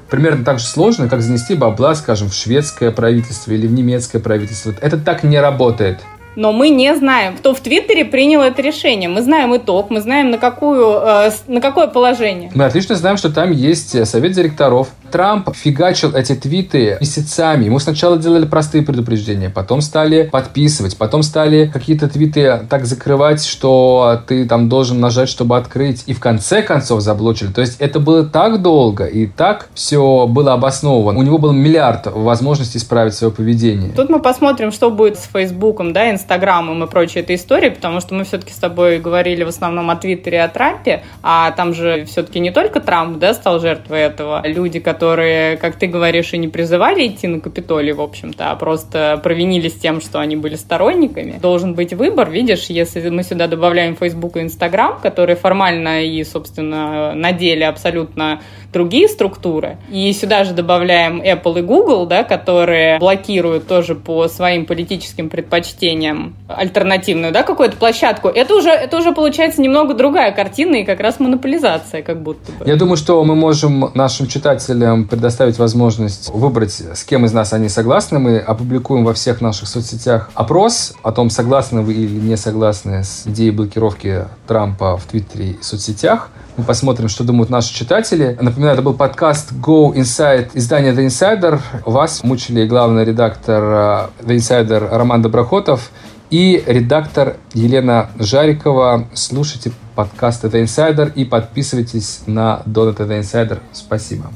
примерно 0.09 0.45
так 0.45 0.59
же 0.59 0.67
сложно, 0.67 1.09
как 1.09 1.23
занести 1.23 1.55
бабла, 1.55 1.95
скажем, 1.95 2.29
в 2.29 2.35
шведское 2.35 2.91
правительство 2.91 3.53
или 3.53 3.67
в 3.67 3.73
немецкое 3.73 4.21
правительство. 4.21 4.75
Это 4.81 4.99
так 4.99 5.23
не 5.25 5.41
работает. 5.41 6.01
Но 6.37 6.53
мы 6.53 6.69
не 6.69 6.95
знаем, 6.95 7.37
кто 7.37 7.55
в 7.55 7.61
Твиттере 7.61 8.05
принял 8.05 8.41
это 8.41 8.63
решение. 8.63 9.09
Мы 9.09 9.21
знаем 9.23 9.57
итог, 9.57 9.91
мы 9.91 10.01
знаем, 10.01 10.31
на, 10.31 10.39
какую, 10.39 11.01
э, 11.03 11.31
на 11.49 11.61
какое 11.61 11.89
положение. 11.89 12.53
Мы 12.55 12.65
отлично 12.65 12.95
знаем, 12.95 13.17
что 13.17 13.31
там 13.31 13.51
есть 13.51 13.97
э, 13.97 14.05
совет 14.05 14.33
директоров, 14.33 14.89
Трамп 15.11 15.55
фигачил 15.55 16.15
эти 16.15 16.35
твиты 16.35 16.99
месяцами. 17.01 17.65
Ему 17.65 17.79
сначала 17.79 18.19
делали 18.19 18.47
простые 18.47 18.85
предупреждения, 18.85 19.51
потом 19.51 19.81
стали 19.81 20.25
подписывать, 20.25 20.97
потом 20.97 21.23
стали 21.23 21.71
какие-то 21.73 22.09
твиты 22.09 22.67
так 22.69 22.87
закрывать, 22.87 23.45
что 23.45 24.23
ты 24.27 24.47
там 24.47 24.69
должен 24.69 25.01
нажать, 25.01 25.29
чтобы 25.29 25.57
открыть. 25.57 26.05
И 26.07 26.15
в 26.15 26.21
конце 26.21 26.63
концов 26.63 27.01
заблочили. 27.01 27.51
То 27.51 27.61
есть 27.61 27.81
это 27.81 28.01
было 28.01 28.25
так 28.25 28.63
долго 28.63 29.05
и 29.05 29.27
так 29.27 29.69
все 29.75 30.27
было 30.27 30.53
обосновано. 30.53 31.19
У 31.19 31.23
него 31.23 31.39
был 31.39 31.53
миллиард 31.53 32.07
возможностей 32.07 32.79
исправить 32.79 33.15
свое 33.15 33.33
поведение. 33.33 33.93
Тут 33.95 34.11
мы 34.11 34.21
посмотрим, 34.21 34.73
что 34.73 34.91
будет 34.91 35.19
с 35.19 35.29
Фейсбуком, 35.33 35.93
да, 35.93 36.11
Инстаграмом 36.11 36.85
и 36.85 36.87
прочей 36.87 37.21
этой 37.21 37.37
историей, 37.37 37.71
потому 37.71 38.01
что 38.01 38.15
мы 38.15 38.25
все-таки 38.25 38.53
с 38.53 38.57
тобой 38.57 38.99
говорили 38.99 39.45
в 39.45 39.49
основном 39.49 39.91
о 39.91 39.97
Твиттере 39.97 40.43
о 40.43 40.49
Трампе, 40.49 41.03
а 41.23 41.51
там 41.53 41.75
же 41.75 42.05
все-таки 42.07 42.41
не 42.41 42.51
только 42.51 42.81
Трамп, 42.81 43.19
да, 43.19 43.35
стал 43.35 43.61
жертвой 43.61 44.01
этого. 44.01 44.43
Люди, 44.47 44.79
которые 44.79 45.00
которые, 45.01 45.57
как 45.57 45.77
ты 45.77 45.87
говоришь, 45.87 46.35
и 46.35 46.39
не 46.39 46.49
призывали 46.49 47.07
идти 47.07 47.27
на 47.27 47.41
Капитолий, 47.41 47.93
в 47.93 48.03
общем-то, 48.03 48.51
а 48.51 48.57
просто 48.57 49.19
провинились 49.23 49.73
тем, 49.73 50.03
что 50.03 50.21
они 50.21 50.37
были 50.37 50.57
сторонниками. 50.57 51.39
Должен 51.41 51.73
быть 51.73 51.95
выбор, 51.95 52.29
видишь, 52.29 52.67
если 52.67 53.09
мы 53.09 53.23
сюда 53.23 53.47
добавляем 53.47 53.97
Facebook 53.97 54.37
и 54.37 54.41
Instagram, 54.41 55.01
которые 55.03 55.37
формально 55.37 56.05
и, 56.05 56.23
собственно, 56.23 57.15
на 57.15 57.33
деле 57.33 57.67
абсолютно 57.67 58.43
другие 58.75 59.09
структуры. 59.09 59.79
И 59.91 60.13
сюда 60.13 60.45
же 60.45 60.53
добавляем 60.53 61.23
Apple 61.23 61.61
и 61.61 61.63
Google, 61.63 62.07
да, 62.07 62.23
которые 62.23 62.99
блокируют 62.99 63.67
тоже 63.67 63.95
по 63.95 64.29
своим 64.29 64.67
политическим 64.67 65.29
предпочтениям 65.29 66.37
альтернативную, 66.47 67.33
да, 67.33 67.43
какую-то 67.43 67.77
площадку. 67.77 68.29
Это 68.29 68.55
уже, 68.55 68.71
это 68.71 68.99
уже 68.99 69.13
получается 69.13 69.63
немного 69.63 69.95
другая 69.95 70.33
картина 70.33 70.77
и 70.77 70.85
как 70.85 71.01
раз 71.01 71.19
монополизация, 71.21 72.03
как 72.03 72.23
будто 72.23 72.53
бы. 72.53 72.69
Я 72.69 72.77
думаю, 72.77 72.97
что 72.97 73.25
мы 73.25 73.35
можем 73.35 73.91
нашим 73.95 74.27
читателям 74.27 74.90
слушателям 74.91 75.05
предоставить 75.05 75.59
возможность 75.59 76.31
выбрать, 76.33 76.83
с 76.95 77.05
кем 77.05 77.25
из 77.25 77.33
нас 77.33 77.53
они 77.53 77.69
согласны. 77.69 78.19
Мы 78.19 78.39
опубликуем 78.39 79.05
во 79.05 79.13
всех 79.13 79.41
наших 79.41 79.69
соцсетях 79.69 80.31
опрос 80.35 80.95
о 81.03 81.13
том, 81.13 81.31
согласны 81.31 81.83
вы 81.83 81.95
или 81.95 82.21
не 82.21 82.37
согласны 82.37 83.05
с 83.05 83.27
идеей 83.27 83.51
блокировки 83.51 84.27
Трампа 84.47 84.97
в 84.97 85.05
Твиттере 85.05 85.51
и 85.51 85.59
соцсетях. 85.63 86.29
Мы 86.57 86.65
посмотрим, 86.65 87.09
что 87.09 87.25
думают 87.25 87.51
наши 87.51 87.73
читатели. 87.73 88.37
Напоминаю, 88.41 88.75
это 88.75 88.83
был 88.83 88.95
подкаст 88.95 89.53
Go 89.53 89.95
Inside 89.95 90.51
издания 90.55 90.93
The 90.93 91.07
Insider. 91.07 91.61
Вас 91.87 92.23
мучили 92.23 92.67
главный 92.67 93.05
редактор 93.05 93.63
э, 93.63 94.27
The 94.27 94.37
Insider 94.37 94.89
Роман 94.91 95.23
Доброхотов 95.23 95.91
и 96.31 96.63
редактор 96.67 97.37
Елена 97.55 98.11
Жарикова. 98.19 99.07
Слушайте 99.15 99.73
подкасты 99.95 100.49
The 100.49 100.63
Insider 100.65 101.13
и 101.15 101.25
подписывайтесь 101.25 102.23
на 102.27 102.63
Donut 102.67 102.99
The 102.99 103.21
Insider. 103.21 103.59
Спасибо. 103.73 104.31